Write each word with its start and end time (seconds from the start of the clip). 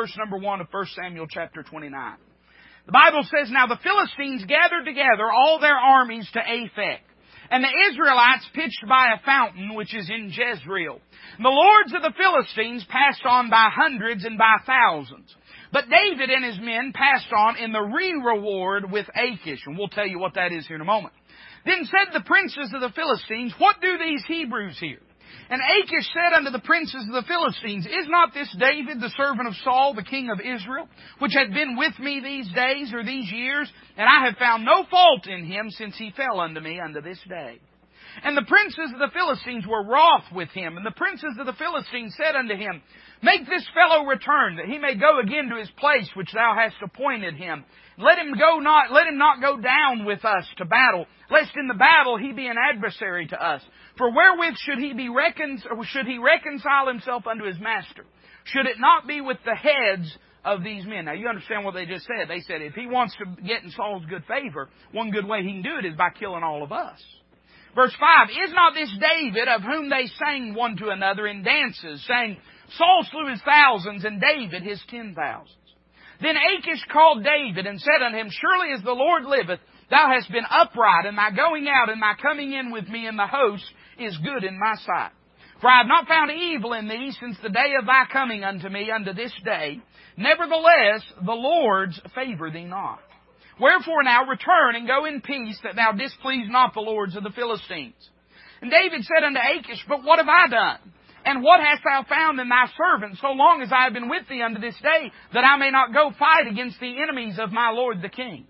verse 0.00 0.16
number 0.16 0.38
1 0.38 0.60
of 0.62 0.68
1 0.70 0.86
Samuel 0.96 1.26
chapter 1.28 1.62
29. 1.62 2.16
The 2.86 2.92
Bible 2.92 3.22
says, 3.24 3.50
Now 3.50 3.66
the 3.66 3.78
Philistines 3.82 4.44
gathered 4.48 4.86
together 4.86 5.30
all 5.30 5.60
their 5.60 5.76
armies 5.76 6.28
to 6.32 6.38
Aphek. 6.38 7.04
And 7.50 7.62
the 7.62 7.90
Israelites 7.90 8.48
pitched 8.54 8.84
by 8.88 9.08
a 9.12 9.24
fountain 9.26 9.74
which 9.74 9.94
is 9.94 10.08
in 10.08 10.32
Jezreel. 10.32 11.00
And 11.36 11.44
the 11.44 11.50
lords 11.50 11.92
of 11.94 12.00
the 12.00 12.14
Philistines 12.16 12.86
passed 12.88 13.26
on 13.26 13.50
by 13.50 13.68
hundreds 13.74 14.24
and 14.24 14.38
by 14.38 14.56
thousands. 14.64 15.34
But 15.72 15.90
David 15.90 16.30
and 16.30 16.44
his 16.44 16.58
men 16.60 16.92
passed 16.94 17.32
on 17.36 17.56
in 17.56 17.72
the 17.72 17.82
re-reward 17.82 18.90
with 18.90 19.06
Achish. 19.14 19.60
And 19.66 19.76
we'll 19.76 19.88
tell 19.88 20.06
you 20.06 20.18
what 20.18 20.34
that 20.34 20.52
is 20.52 20.66
here 20.66 20.76
in 20.76 20.82
a 20.82 20.86
moment. 20.86 21.12
Then 21.66 21.84
said 21.84 22.14
the 22.14 22.24
princes 22.24 22.72
of 22.72 22.80
the 22.80 22.94
Philistines, 22.96 23.52
What 23.58 23.76
do 23.82 23.98
these 23.98 24.24
Hebrews 24.26 24.78
here? 24.80 25.02
And 25.50 25.60
Achish 25.60 26.08
said 26.14 26.36
unto 26.36 26.50
the 26.50 26.64
princes 26.64 27.04
of 27.08 27.14
the 27.14 27.28
Philistines, 27.28 27.86
Is 27.86 28.08
not 28.08 28.32
this 28.32 28.54
David, 28.58 29.00
the 29.00 29.12
servant 29.16 29.48
of 29.48 29.54
Saul, 29.64 29.94
the 29.94 30.04
king 30.04 30.30
of 30.30 30.40
Israel, 30.40 30.88
which 31.18 31.32
hath 31.34 31.52
been 31.52 31.76
with 31.76 31.98
me 31.98 32.20
these 32.20 32.48
days 32.54 32.92
or 32.92 33.04
these 33.04 33.30
years? 33.32 33.70
And 33.96 34.08
I 34.08 34.26
have 34.26 34.36
found 34.36 34.64
no 34.64 34.84
fault 34.90 35.26
in 35.26 35.44
him 35.44 35.70
since 35.70 35.96
he 35.98 36.12
fell 36.16 36.40
unto 36.40 36.60
me 36.60 36.80
unto 36.80 37.00
this 37.00 37.20
day. 37.28 37.58
And 38.22 38.36
the 38.36 38.46
princes 38.46 38.90
of 38.92 38.98
the 38.98 39.12
Philistines 39.12 39.66
were 39.66 39.84
wroth 39.84 40.30
with 40.34 40.50
him. 40.50 40.76
And 40.76 40.84
the 40.84 40.96
princes 40.96 41.36
of 41.38 41.46
the 41.46 41.54
Philistines 41.54 42.14
said 42.16 42.34
unto 42.34 42.54
him, 42.54 42.82
Make 43.22 43.46
this 43.46 43.66
fellow 43.74 44.04
return, 44.04 44.56
that 44.56 44.66
he 44.66 44.78
may 44.78 44.94
go 44.94 45.20
again 45.20 45.48
to 45.50 45.58
his 45.58 45.70
place 45.78 46.08
which 46.14 46.32
thou 46.32 46.54
hast 46.56 46.76
appointed 46.82 47.34
him. 47.34 47.64
Let 47.98 48.18
him 48.18 48.32
go 48.38 48.58
not, 48.58 48.92
let 48.92 49.06
him 49.06 49.18
not 49.18 49.40
go 49.40 49.60
down 49.60 50.04
with 50.04 50.24
us 50.24 50.44
to 50.56 50.64
battle, 50.64 51.06
lest 51.30 51.52
in 51.56 51.68
the 51.68 51.74
battle 51.74 52.16
he 52.16 52.32
be 52.32 52.46
an 52.46 52.56
adversary 52.56 53.26
to 53.26 53.36
us. 53.42 53.62
For 53.96 54.10
wherewith 54.10 54.56
should 54.58 54.78
he 54.78 54.92
be 54.92 55.08
recon- 55.08 55.62
should 55.84 56.06
he 56.06 56.18
reconcile 56.18 56.86
himself 56.86 57.26
unto 57.26 57.44
his 57.44 57.58
master? 57.58 58.04
Should 58.44 58.66
it 58.66 58.78
not 58.78 59.06
be 59.06 59.20
with 59.20 59.38
the 59.44 59.54
heads 59.54 60.16
of 60.44 60.62
these 60.62 60.86
men? 60.86 61.04
Now 61.04 61.12
you 61.12 61.28
understand 61.28 61.64
what 61.64 61.74
they 61.74 61.86
just 61.86 62.06
said. 62.06 62.28
They 62.28 62.40
said 62.40 62.62
if 62.62 62.74
he 62.74 62.86
wants 62.86 63.16
to 63.16 63.42
get 63.42 63.62
in 63.62 63.70
Saul's 63.70 64.04
good 64.06 64.24
favor, 64.24 64.68
one 64.92 65.10
good 65.10 65.26
way 65.26 65.42
he 65.42 65.52
can 65.52 65.62
do 65.62 65.76
it 65.78 65.84
is 65.84 65.96
by 65.96 66.10
killing 66.10 66.42
all 66.42 66.62
of 66.62 66.72
us. 66.72 67.00
Verse 67.74 67.94
5, 68.00 68.30
Is 68.30 68.52
not 68.52 68.74
this 68.74 68.92
David 68.98 69.48
of 69.48 69.62
whom 69.62 69.90
they 69.90 70.06
sang 70.18 70.54
one 70.54 70.76
to 70.78 70.88
another 70.88 71.26
in 71.26 71.42
dances, 71.42 72.04
saying, 72.06 72.36
Saul 72.76 73.06
slew 73.10 73.30
his 73.30 73.42
thousands 73.42 74.04
and 74.04 74.20
David 74.20 74.62
his 74.62 74.82
ten 74.88 75.14
thousands? 75.14 75.56
Then 76.20 76.36
Achish 76.36 76.84
called 76.92 77.24
David 77.24 77.66
and 77.66 77.80
said 77.80 78.02
unto 78.04 78.18
him, 78.18 78.28
Surely 78.30 78.72
as 78.76 78.82
the 78.82 78.92
Lord 78.92 79.24
liveth, 79.24 79.60
thou 79.88 80.10
hast 80.12 80.30
been 80.30 80.44
upright, 80.48 81.06
in 81.06 81.16
thy 81.16 81.30
going 81.30 81.66
out 81.68 81.90
and 81.90 82.02
thy 82.02 82.14
coming 82.20 82.52
in 82.52 82.70
with 82.70 82.88
me 82.88 83.06
in 83.06 83.16
the 83.16 83.26
host 83.26 83.64
is 84.00 84.16
good 84.18 84.44
in 84.44 84.58
my 84.58 84.74
sight. 84.86 85.12
For 85.60 85.68
I 85.68 85.78
have 85.78 85.86
not 85.86 86.08
found 86.08 86.30
evil 86.30 86.72
in 86.72 86.88
thee 86.88 87.12
since 87.20 87.36
the 87.42 87.50
day 87.50 87.74
of 87.78 87.86
thy 87.86 88.04
coming 88.10 88.44
unto 88.44 88.68
me 88.68 88.90
unto 88.90 89.12
this 89.12 89.32
day. 89.44 89.80
Nevertheless, 90.16 91.02
the 91.24 91.32
Lord's 91.32 92.00
favor 92.14 92.50
thee 92.50 92.64
not. 92.64 93.00
Wherefore 93.60 94.02
now 94.02 94.24
return 94.24 94.76
and 94.76 94.88
go 94.88 95.04
in 95.04 95.20
peace 95.20 95.58
that 95.62 95.76
thou 95.76 95.92
displease 95.92 96.48
not 96.48 96.72
the 96.72 96.80
lords 96.80 97.14
of 97.14 97.22
the 97.22 97.30
Philistines. 97.30 97.94
And 98.62 98.70
David 98.70 99.04
said 99.04 99.22
unto 99.22 99.38
Achish, 99.38 99.84
But 99.86 100.02
what 100.02 100.18
have 100.18 100.28
I 100.28 100.48
done? 100.48 100.92
And 101.24 101.42
what 101.42 101.60
hast 101.60 101.82
thou 101.84 102.04
found 102.08 102.40
in 102.40 102.48
thy 102.48 102.66
servant 102.76 103.18
so 103.20 103.28
long 103.28 103.60
as 103.62 103.70
I 103.70 103.84
have 103.84 103.92
been 103.92 104.08
with 104.08 104.26
thee 104.28 104.42
unto 104.42 104.60
this 104.60 104.76
day, 104.82 105.12
that 105.34 105.44
I 105.44 105.58
may 105.58 105.70
not 105.70 105.92
go 105.92 106.10
fight 106.18 106.46
against 106.50 106.80
the 106.80 107.02
enemies 107.02 107.38
of 107.38 107.52
my 107.52 107.70
lord 107.70 108.00
the 108.00 108.08
king? 108.08 108.46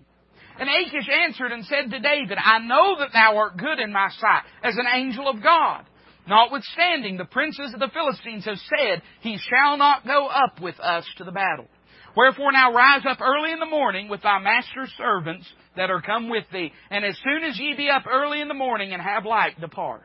And 0.59 0.69
Achish 0.69 1.09
answered 1.25 1.51
and 1.51 1.65
said 1.65 1.89
to 1.91 1.99
David, 1.99 2.37
I 2.37 2.59
know 2.59 2.97
that 2.99 3.13
thou 3.13 3.37
art 3.37 3.57
good 3.57 3.79
in 3.79 3.91
my 3.91 4.09
sight, 4.19 4.43
as 4.63 4.75
an 4.77 4.85
angel 4.93 5.27
of 5.27 5.41
God. 5.41 5.85
Notwithstanding, 6.27 7.17
the 7.17 7.25
princes 7.25 7.73
of 7.73 7.79
the 7.79 7.89
Philistines 7.93 8.45
have 8.45 8.57
said, 8.57 9.01
He 9.21 9.37
shall 9.37 9.77
not 9.77 10.05
go 10.05 10.27
up 10.27 10.61
with 10.61 10.79
us 10.79 11.05
to 11.17 11.23
the 11.23 11.31
battle. 11.31 11.67
Wherefore 12.15 12.51
now 12.51 12.73
rise 12.73 13.03
up 13.07 13.21
early 13.21 13.51
in 13.51 13.59
the 13.59 13.65
morning 13.65 14.09
with 14.09 14.21
thy 14.21 14.39
master's 14.39 14.91
servants 14.97 15.47
that 15.75 15.89
are 15.89 16.01
come 16.01 16.29
with 16.29 16.43
thee, 16.51 16.71
and 16.89 17.05
as 17.05 17.17
soon 17.23 17.43
as 17.43 17.57
ye 17.57 17.73
be 17.75 17.89
up 17.89 18.03
early 18.05 18.41
in 18.41 18.47
the 18.47 18.53
morning 18.53 18.93
and 18.93 19.01
have 19.01 19.25
light, 19.25 19.59
depart. 19.59 20.03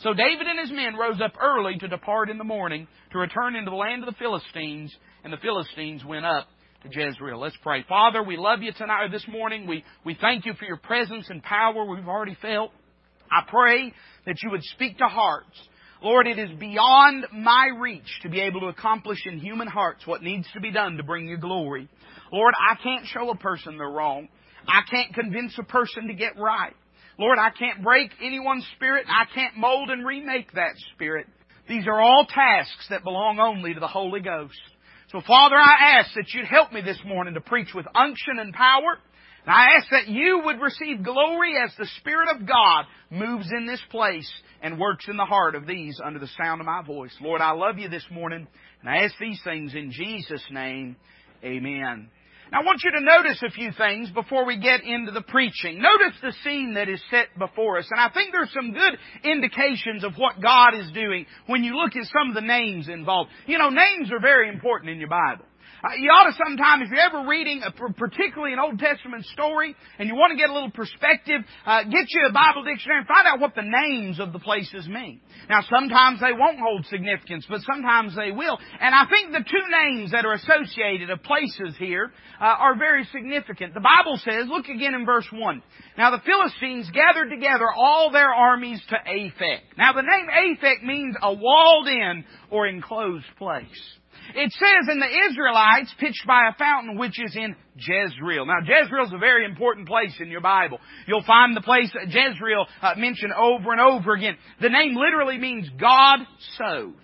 So 0.00 0.14
David 0.14 0.46
and 0.46 0.58
his 0.58 0.72
men 0.72 0.96
rose 0.96 1.20
up 1.20 1.34
early 1.40 1.76
to 1.78 1.88
depart 1.88 2.30
in 2.30 2.38
the 2.38 2.44
morning 2.44 2.88
to 3.12 3.18
return 3.18 3.54
into 3.54 3.70
the 3.70 3.76
land 3.76 4.02
of 4.02 4.12
the 4.12 4.18
Philistines, 4.18 4.92
and 5.22 5.32
the 5.32 5.36
Philistines 5.36 6.04
went 6.04 6.24
up 6.24 6.48
Jezreel. 6.90 7.38
Let's 7.40 7.56
pray. 7.62 7.84
Father, 7.88 8.22
we 8.22 8.36
love 8.36 8.62
you 8.62 8.72
tonight 8.72 9.04
or 9.04 9.08
this 9.08 9.26
morning. 9.28 9.66
We, 9.66 9.84
we 10.04 10.16
thank 10.20 10.46
you 10.46 10.54
for 10.54 10.64
your 10.64 10.76
presence 10.76 11.26
and 11.30 11.42
power 11.42 11.84
we've 11.84 12.08
already 12.08 12.36
felt. 12.40 12.72
I 13.30 13.42
pray 13.48 13.92
that 14.26 14.36
you 14.42 14.50
would 14.50 14.62
speak 14.62 14.98
to 14.98 15.06
hearts. 15.06 15.56
Lord, 16.02 16.26
it 16.26 16.38
is 16.38 16.50
beyond 16.58 17.26
my 17.32 17.68
reach 17.78 18.20
to 18.22 18.28
be 18.28 18.40
able 18.40 18.60
to 18.60 18.66
accomplish 18.66 19.20
in 19.24 19.38
human 19.38 19.68
hearts 19.68 20.06
what 20.06 20.22
needs 20.22 20.46
to 20.54 20.60
be 20.60 20.72
done 20.72 20.96
to 20.96 21.02
bring 21.02 21.28
you 21.28 21.36
glory. 21.36 21.88
Lord, 22.32 22.54
I 22.58 22.74
can't 22.82 23.06
show 23.06 23.30
a 23.30 23.36
person 23.36 23.78
they're 23.78 23.88
wrong. 23.88 24.28
I 24.66 24.80
can't 24.90 25.14
convince 25.14 25.56
a 25.58 25.62
person 25.62 26.08
to 26.08 26.14
get 26.14 26.38
right. 26.38 26.74
Lord, 27.18 27.38
I 27.38 27.50
can't 27.56 27.84
break 27.84 28.10
anyone's 28.20 28.66
spirit. 28.74 29.06
I 29.08 29.32
can't 29.32 29.56
mold 29.56 29.90
and 29.90 30.04
remake 30.04 30.52
that 30.52 30.74
spirit. 30.94 31.26
These 31.68 31.86
are 31.86 32.00
all 32.00 32.26
tasks 32.28 32.86
that 32.90 33.04
belong 33.04 33.38
only 33.38 33.74
to 33.74 33.80
the 33.80 33.86
Holy 33.86 34.20
Ghost. 34.20 34.58
So 35.12 35.20
Father, 35.26 35.56
I 35.56 35.98
ask 35.98 36.14
that 36.14 36.32
you'd 36.32 36.46
help 36.46 36.72
me 36.72 36.80
this 36.80 36.98
morning 37.04 37.34
to 37.34 37.42
preach 37.42 37.74
with 37.74 37.84
unction 37.94 38.38
and 38.38 38.54
power. 38.54 38.98
And 39.44 39.54
I 39.54 39.76
ask 39.76 39.90
that 39.90 40.08
you 40.08 40.40
would 40.46 40.58
receive 40.58 41.04
glory 41.04 41.52
as 41.62 41.70
the 41.76 41.86
Spirit 41.98 42.28
of 42.34 42.46
God 42.46 42.86
moves 43.10 43.46
in 43.54 43.66
this 43.66 43.82
place 43.90 44.30
and 44.62 44.78
works 44.78 45.06
in 45.08 45.18
the 45.18 45.26
heart 45.26 45.54
of 45.54 45.66
these 45.66 46.00
under 46.02 46.18
the 46.18 46.30
sound 46.42 46.62
of 46.62 46.66
my 46.66 46.82
voice. 46.82 47.14
Lord, 47.20 47.42
I 47.42 47.50
love 47.50 47.78
you 47.78 47.90
this 47.90 48.06
morning, 48.10 48.46
and 48.80 48.88
I 48.88 49.04
ask 49.04 49.14
these 49.20 49.40
things 49.44 49.74
in 49.74 49.92
Jesus' 49.92 50.44
name. 50.50 50.96
Amen. 51.44 52.08
Now 52.52 52.60
I 52.60 52.64
want 52.64 52.82
you 52.84 52.90
to 52.92 53.00
notice 53.00 53.42
a 53.42 53.50
few 53.50 53.72
things 53.72 54.10
before 54.10 54.44
we 54.44 54.58
get 54.58 54.84
into 54.84 55.10
the 55.10 55.22
preaching. 55.22 55.80
Notice 55.80 56.18
the 56.20 56.34
scene 56.44 56.74
that 56.74 56.86
is 56.86 57.02
set 57.10 57.28
before 57.38 57.78
us. 57.78 57.86
And 57.90 57.98
I 57.98 58.10
think 58.10 58.30
there's 58.30 58.52
some 58.52 58.72
good 58.72 58.98
indications 59.24 60.04
of 60.04 60.12
what 60.16 60.40
God 60.40 60.74
is 60.74 60.90
doing 60.92 61.24
when 61.46 61.64
you 61.64 61.74
look 61.74 61.96
at 61.96 62.04
some 62.12 62.28
of 62.28 62.34
the 62.34 62.46
names 62.46 62.88
involved. 62.88 63.30
You 63.46 63.56
know, 63.56 63.70
names 63.70 64.12
are 64.12 64.20
very 64.20 64.50
important 64.50 64.90
in 64.90 64.98
your 64.98 65.08
Bible. 65.08 65.46
Uh, 65.82 65.98
you 65.98 66.10
ought 66.14 66.30
to 66.30 66.36
sometime, 66.38 66.80
if 66.80 66.90
you're 66.90 67.02
ever 67.02 67.26
reading, 67.26 67.62
a, 67.66 67.72
particularly 67.74 68.52
an 68.52 68.60
Old 68.60 68.78
Testament 68.78 69.26
story, 69.34 69.74
and 69.98 70.08
you 70.08 70.14
want 70.14 70.30
to 70.30 70.38
get 70.38 70.48
a 70.48 70.54
little 70.54 70.70
perspective, 70.70 71.42
uh, 71.66 71.82
get 71.82 72.06
you 72.06 72.22
a 72.30 72.32
Bible 72.32 72.62
dictionary 72.62 73.02
and 73.02 73.08
find 73.08 73.26
out 73.26 73.40
what 73.40 73.56
the 73.56 73.66
names 73.66 74.20
of 74.20 74.32
the 74.32 74.38
places 74.38 74.86
mean. 74.86 75.20
Now, 75.50 75.66
sometimes 75.66 76.20
they 76.20 76.30
won't 76.30 76.60
hold 76.62 76.86
significance, 76.86 77.46
but 77.50 77.62
sometimes 77.66 78.14
they 78.14 78.30
will. 78.30 78.58
And 78.78 78.94
I 78.94 79.10
think 79.10 79.32
the 79.34 79.42
two 79.42 79.66
names 79.74 80.12
that 80.12 80.24
are 80.24 80.38
associated 80.38 81.10
of 81.10 81.22
places 81.26 81.74
here 81.78 82.12
uh, 82.40 82.44
are 82.44 82.78
very 82.78 83.02
significant. 83.10 83.74
The 83.74 83.82
Bible 83.82 84.22
says, 84.22 84.46
look 84.46 84.66
again 84.70 84.94
in 84.94 85.04
verse 85.04 85.26
1. 85.32 85.62
Now 85.98 86.14
the 86.14 86.22
Philistines 86.22 86.90
gathered 86.94 87.30
together 87.30 87.66
all 87.74 88.12
their 88.12 88.30
armies 88.30 88.80
to 88.90 88.94
Aphek. 88.94 89.74
Now 89.76 89.92
the 89.92 90.02
name 90.06 90.30
Aphek 90.30 90.84
means 90.84 91.16
a 91.20 91.34
walled 91.34 91.88
in 91.88 92.24
or 92.50 92.68
enclosed 92.68 93.26
place. 93.36 93.98
It 94.34 94.52
says, 94.52 94.88
and 94.88 95.00
the 95.00 95.30
Israelites 95.30 95.94
pitched 95.98 96.26
by 96.26 96.48
a 96.48 96.56
fountain 96.58 96.98
which 96.98 97.20
is 97.22 97.36
in 97.36 97.54
Jezreel. 97.76 98.46
Now, 98.46 98.60
Jezreel 98.64 99.06
is 99.06 99.12
a 99.12 99.18
very 99.18 99.44
important 99.44 99.88
place 99.88 100.14
in 100.20 100.28
your 100.28 100.40
Bible. 100.40 100.78
You'll 101.06 101.24
find 101.24 101.56
the 101.56 101.60
place 101.60 101.90
Jezreel 102.08 102.66
uh, 102.80 102.94
mentioned 102.96 103.32
over 103.32 103.72
and 103.72 103.80
over 103.80 104.14
again. 104.14 104.36
The 104.60 104.68
name 104.68 104.96
literally 104.96 105.38
means 105.38 105.68
God 105.78 106.20
sows. 106.56 106.94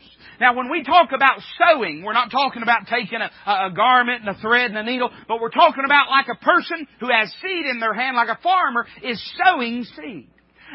Now, 0.40 0.54
when 0.54 0.70
we 0.70 0.84
talk 0.84 1.10
about 1.12 1.40
sowing, 1.58 2.02
we're 2.02 2.12
not 2.12 2.30
talking 2.30 2.62
about 2.62 2.86
taking 2.86 3.18
a, 3.20 3.30
a, 3.50 3.70
garment 3.74 4.20
and 4.24 4.36
a 4.36 4.40
thread 4.40 4.70
and 4.70 4.78
a 4.78 4.84
needle, 4.84 5.10
but 5.26 5.40
we're 5.40 5.50
talking 5.50 5.84
about 5.84 6.08
like 6.10 6.26
a 6.28 6.44
person 6.44 6.86
who 7.00 7.08
has 7.10 7.32
seed 7.42 7.66
in 7.66 7.80
their 7.80 7.94
hand, 7.94 8.16
like 8.16 8.28
a 8.28 8.40
farmer 8.40 8.86
is 9.02 9.20
sowing 9.44 9.84
seed. 9.84 10.28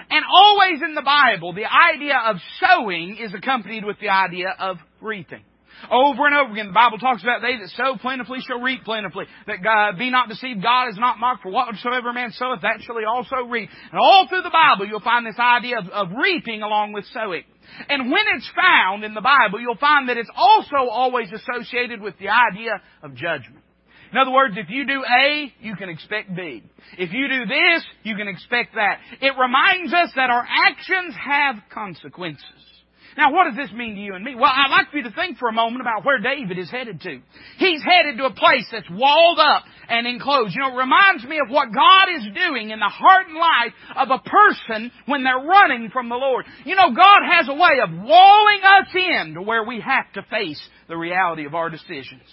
And 0.09 0.25
always 0.29 0.81
in 0.81 0.95
the 0.95 1.01
Bible, 1.01 1.53
the 1.53 1.65
idea 1.65 2.17
of 2.25 2.37
sowing 2.59 3.17
is 3.17 3.33
accompanied 3.33 3.85
with 3.85 3.99
the 3.99 4.09
idea 4.09 4.49
of 4.59 4.77
reaping. 4.99 5.43
Over 5.91 6.27
and 6.27 6.35
over 6.35 6.51
again, 6.53 6.67
the 6.67 6.73
Bible 6.73 6.97
talks 6.97 7.23
about 7.23 7.41
they 7.41 7.57
that 7.57 7.69
sow 7.75 7.97
plentifully 7.99 8.39
shall 8.41 8.59
reap 8.59 8.83
plentifully. 8.83 9.25
That 9.47 9.63
God, 9.63 9.97
be 9.97 10.09
not 10.09 10.29
deceived, 10.29 10.61
God 10.63 10.89
is 10.89 10.97
not 10.97 11.19
mocked, 11.19 11.43
for 11.43 11.51
whatsoever 11.51 12.13
man 12.13 12.31
soweth, 12.31 12.61
that 12.61 12.81
shall 12.81 12.97
he 12.97 13.05
also 13.05 13.47
reap. 13.47 13.69
And 13.91 13.99
all 13.99 14.27
through 14.27 14.43
the 14.43 14.53
Bible, 14.53 14.87
you'll 14.87 15.01
find 15.01 15.25
this 15.25 15.39
idea 15.39 15.79
of, 15.79 15.87
of 15.89 16.07
reaping 16.15 16.61
along 16.61 16.93
with 16.93 17.05
sowing. 17.13 17.43
And 17.89 18.11
when 18.11 18.23
it's 18.35 18.49
found 18.55 19.03
in 19.03 19.13
the 19.13 19.21
Bible, 19.21 19.59
you'll 19.59 19.77
find 19.77 20.09
that 20.09 20.17
it's 20.17 20.31
also 20.35 20.89
always 20.89 21.29
associated 21.31 22.01
with 22.01 22.17
the 22.19 22.29
idea 22.29 22.81
of 23.01 23.15
judgment. 23.15 23.63
In 24.11 24.19
other 24.19 24.31
words, 24.31 24.55
if 24.57 24.69
you 24.69 24.85
do 24.85 25.03
A, 25.03 25.51
you 25.59 25.75
can 25.75 25.89
expect 25.89 26.35
B. 26.35 26.61
If 26.99 27.11
you 27.13 27.27
do 27.27 27.45
this, 27.47 27.83
you 28.03 28.15
can 28.15 28.27
expect 28.27 28.75
that. 28.75 28.99
It 29.21 29.33
reminds 29.39 29.91
us 29.91 30.11
that 30.15 30.29
our 30.29 30.45
actions 30.67 31.15
have 31.19 31.55
consequences. 31.73 32.43
Now, 33.17 33.31
what 33.31 33.45
does 33.45 33.55
this 33.55 33.71
mean 33.75 33.95
to 33.95 34.01
you 34.01 34.15
and 34.15 34.23
me? 34.23 34.35
Well, 34.35 34.51
I'd 34.51 34.71
like 34.71 34.91
for 34.91 34.97
you 34.97 35.03
to 35.03 35.11
think 35.11 35.37
for 35.37 35.49
a 35.49 35.53
moment 35.53 35.81
about 35.81 36.05
where 36.05 36.19
David 36.19 36.57
is 36.57 36.69
headed 36.69 37.01
to. 37.01 37.19
He's 37.57 37.83
headed 37.83 38.17
to 38.17 38.25
a 38.25 38.33
place 38.33 38.65
that's 38.71 38.89
walled 38.89 39.39
up 39.39 39.63
and 39.89 40.07
enclosed. 40.07 40.55
You 40.55 40.61
know, 40.61 40.73
it 40.73 40.81
reminds 40.81 41.23
me 41.23 41.39
of 41.43 41.49
what 41.49 41.73
God 41.73 42.05
is 42.17 42.25
doing 42.33 42.71
in 42.71 42.79
the 42.79 42.89
heart 42.89 43.27
and 43.27 43.37
life 43.37 43.73
of 43.95 44.09
a 44.11 44.29
person 44.29 44.91
when 45.05 45.23
they're 45.23 45.45
running 45.45 45.89
from 45.91 46.09
the 46.09 46.15
Lord. 46.15 46.45
You 46.65 46.75
know, 46.75 46.89
God 46.89 47.21
has 47.31 47.47
a 47.49 47.53
way 47.53 47.79
of 47.83 47.91
walling 47.91 48.61
us 48.63 48.87
in 48.95 49.33
to 49.35 49.41
where 49.41 49.63
we 49.63 49.81
have 49.81 50.11
to 50.13 50.23
face 50.29 50.61
the 50.87 50.97
reality 50.97 51.45
of 51.45 51.55
our 51.55 51.69
decisions. 51.69 52.23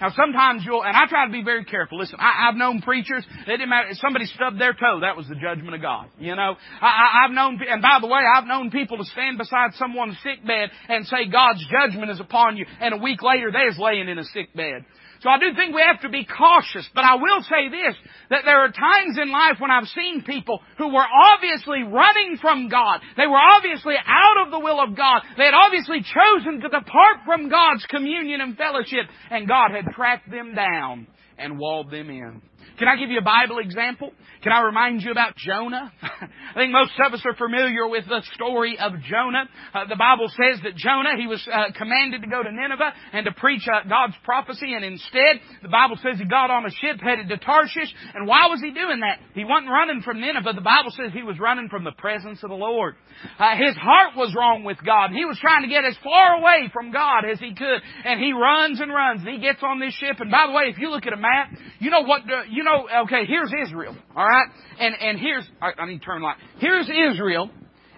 Now 0.00 0.10
sometimes 0.16 0.62
you'll, 0.64 0.82
and 0.82 0.96
I 0.96 1.06
try 1.08 1.26
to 1.26 1.32
be 1.32 1.42
very 1.42 1.64
careful. 1.64 1.98
Listen, 1.98 2.18
I, 2.20 2.48
I've 2.48 2.56
known 2.56 2.82
preachers, 2.82 3.24
it 3.46 3.50
didn't 3.50 3.68
matter, 3.68 3.88
if 3.88 3.98
somebody 3.98 4.26
stubbed 4.26 4.60
their 4.60 4.72
toe, 4.72 5.00
that 5.00 5.16
was 5.16 5.26
the 5.28 5.36
judgment 5.36 5.74
of 5.74 5.82
God. 5.82 6.06
You 6.18 6.36
know? 6.36 6.56
I, 6.80 7.24
I've 7.24 7.30
known, 7.30 7.60
and 7.68 7.82
by 7.82 7.98
the 8.00 8.06
way, 8.06 8.20
I've 8.20 8.46
known 8.46 8.70
people 8.70 8.98
to 8.98 9.04
stand 9.04 9.38
beside 9.38 9.72
someone's 9.74 10.16
sick 10.22 10.44
bed 10.46 10.70
and 10.88 11.06
say 11.06 11.28
God's 11.30 11.64
judgment 11.70 12.10
is 12.10 12.20
upon 12.20 12.56
you, 12.56 12.66
and 12.80 12.94
a 12.94 12.98
week 12.98 13.22
later 13.22 13.50
they 13.52 13.64
is 13.70 13.78
laying 13.78 14.08
in 14.08 14.18
a 14.18 14.24
sick 14.24 14.54
bed. 14.54 14.84
So 15.24 15.30
I 15.30 15.38
do 15.38 15.56
think 15.56 15.74
we 15.74 15.80
have 15.80 16.02
to 16.02 16.10
be 16.10 16.28
cautious, 16.28 16.86
but 16.94 17.02
I 17.02 17.14
will 17.14 17.40
say 17.48 17.72
this, 17.72 17.96
that 18.28 18.44
there 18.44 18.60
are 18.60 18.68
times 18.68 19.16
in 19.16 19.32
life 19.32 19.56
when 19.58 19.70
I've 19.70 19.88
seen 19.88 20.22
people 20.22 20.60
who 20.76 20.92
were 20.92 21.06
obviously 21.32 21.82
running 21.82 22.36
from 22.42 22.68
God. 22.68 23.00
They 23.16 23.26
were 23.26 23.40
obviously 23.40 23.94
out 23.96 24.44
of 24.44 24.52
the 24.52 24.60
will 24.60 24.78
of 24.78 24.94
God. 24.94 25.22
They 25.38 25.46
had 25.46 25.54
obviously 25.54 26.04
chosen 26.04 26.60
to 26.60 26.68
depart 26.68 27.24
from 27.24 27.48
God's 27.48 27.86
communion 27.86 28.42
and 28.42 28.54
fellowship, 28.54 29.08
and 29.30 29.48
God 29.48 29.70
had 29.70 29.86
tracked 29.96 30.30
them 30.30 30.54
down 30.54 31.06
and 31.38 31.58
walled 31.58 31.90
them 31.90 32.10
in. 32.10 32.42
Can 32.78 32.88
I 32.88 32.96
give 32.96 33.10
you 33.10 33.18
a 33.18 33.22
Bible 33.22 33.58
example? 33.58 34.10
Can 34.42 34.50
I 34.52 34.62
remind 34.62 35.02
you 35.02 35.12
about 35.12 35.36
Jonah? 35.36 35.92
I 36.02 36.54
think 36.54 36.72
most 36.72 36.92
of 36.98 37.14
us 37.14 37.22
are 37.24 37.34
familiar 37.36 37.86
with 37.86 38.04
the 38.08 38.20
story 38.34 38.76
of 38.78 38.92
Jonah. 39.08 39.48
Uh, 39.72 39.86
the 39.86 39.96
Bible 39.96 40.26
says 40.28 40.60
that 40.64 40.74
Jonah, 40.74 41.16
he 41.16 41.26
was 41.26 41.40
uh, 41.46 41.70
commanded 41.78 42.22
to 42.22 42.28
go 42.28 42.42
to 42.42 42.50
Nineveh 42.50 42.92
and 43.12 43.26
to 43.26 43.32
preach 43.32 43.62
uh, 43.70 43.88
God's 43.88 44.14
prophecy, 44.24 44.74
and 44.74 44.84
instead, 44.84 45.38
the 45.62 45.68
Bible 45.68 45.96
says 46.02 46.18
he 46.18 46.26
got 46.26 46.50
on 46.50 46.66
a 46.66 46.70
ship 46.70 47.00
headed 47.00 47.28
to 47.28 47.38
Tarshish. 47.38 47.94
And 48.12 48.26
why 48.26 48.48
was 48.48 48.60
he 48.60 48.72
doing 48.72 49.00
that? 49.00 49.22
He 49.34 49.44
wasn't 49.44 49.70
running 49.70 50.02
from 50.02 50.20
Nineveh. 50.20 50.52
The 50.54 50.60
Bible 50.60 50.90
says 50.90 51.12
he 51.14 51.22
was 51.22 51.38
running 51.38 51.68
from 51.68 51.84
the 51.84 51.94
presence 51.94 52.42
of 52.42 52.50
the 52.50 52.58
Lord. 52.58 52.96
Uh, 53.38 53.56
his 53.56 53.76
heart 53.76 54.16
was 54.16 54.34
wrong 54.36 54.64
with 54.64 54.78
God. 54.84 55.10
He 55.14 55.24
was 55.24 55.38
trying 55.40 55.62
to 55.62 55.68
get 55.68 55.84
as 55.84 55.96
far 56.02 56.42
away 56.42 56.70
from 56.72 56.90
God 56.90 57.22
as 57.24 57.38
he 57.38 57.54
could, 57.54 57.80
and 58.04 58.18
he 58.18 58.32
runs 58.32 58.80
and 58.80 58.92
runs. 58.92 59.22
And 59.22 59.30
he 59.30 59.38
gets 59.38 59.62
on 59.62 59.78
this 59.78 59.94
ship. 59.94 60.18
And 60.18 60.30
by 60.30 60.46
the 60.48 60.52
way, 60.52 60.64
if 60.74 60.78
you 60.78 60.90
look 60.90 61.06
at 61.06 61.12
a 61.12 61.22
map, 61.22 61.54
you 61.78 61.90
know 61.90 62.02
what? 62.02 62.22
Uh, 62.22 62.42
you 62.64 62.70
know, 62.70 62.88
okay, 63.04 63.26
here's 63.26 63.52
Israel, 63.66 63.94
all 64.16 64.24
right, 64.26 64.48
and 64.80 64.94
and 64.98 65.18
here's 65.18 65.46
I, 65.60 65.72
I 65.78 65.86
need 65.86 65.98
to 65.98 66.04
turn 66.04 66.22
light. 66.22 66.36
Here's 66.58 66.88
Israel, 66.88 67.50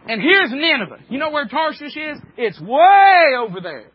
and 0.09 0.21
here's 0.21 0.51
Nineveh. 0.51 1.05
You 1.09 1.19
know 1.19 1.31
where 1.31 1.47
Tarshish 1.47 1.97
is? 1.97 2.19
It's 2.37 2.61
way 2.61 3.37
over 3.39 3.61
there. 3.61 3.93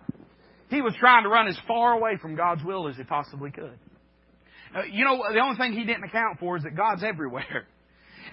He 0.69 0.81
was 0.81 0.93
trying 0.97 1.23
to 1.23 1.29
run 1.29 1.47
as 1.47 1.57
far 1.67 1.93
away 1.93 2.17
from 2.21 2.37
God's 2.37 2.63
will 2.63 2.87
as 2.87 2.95
he 2.95 3.03
possibly 3.03 3.51
could. 3.51 3.77
Uh, 4.73 4.83
you 4.89 5.03
know, 5.03 5.21
the 5.33 5.39
only 5.39 5.57
thing 5.57 5.73
he 5.73 5.83
didn't 5.83 6.05
account 6.05 6.39
for 6.39 6.55
is 6.55 6.63
that 6.63 6.77
God's 6.77 7.03
everywhere. 7.03 7.67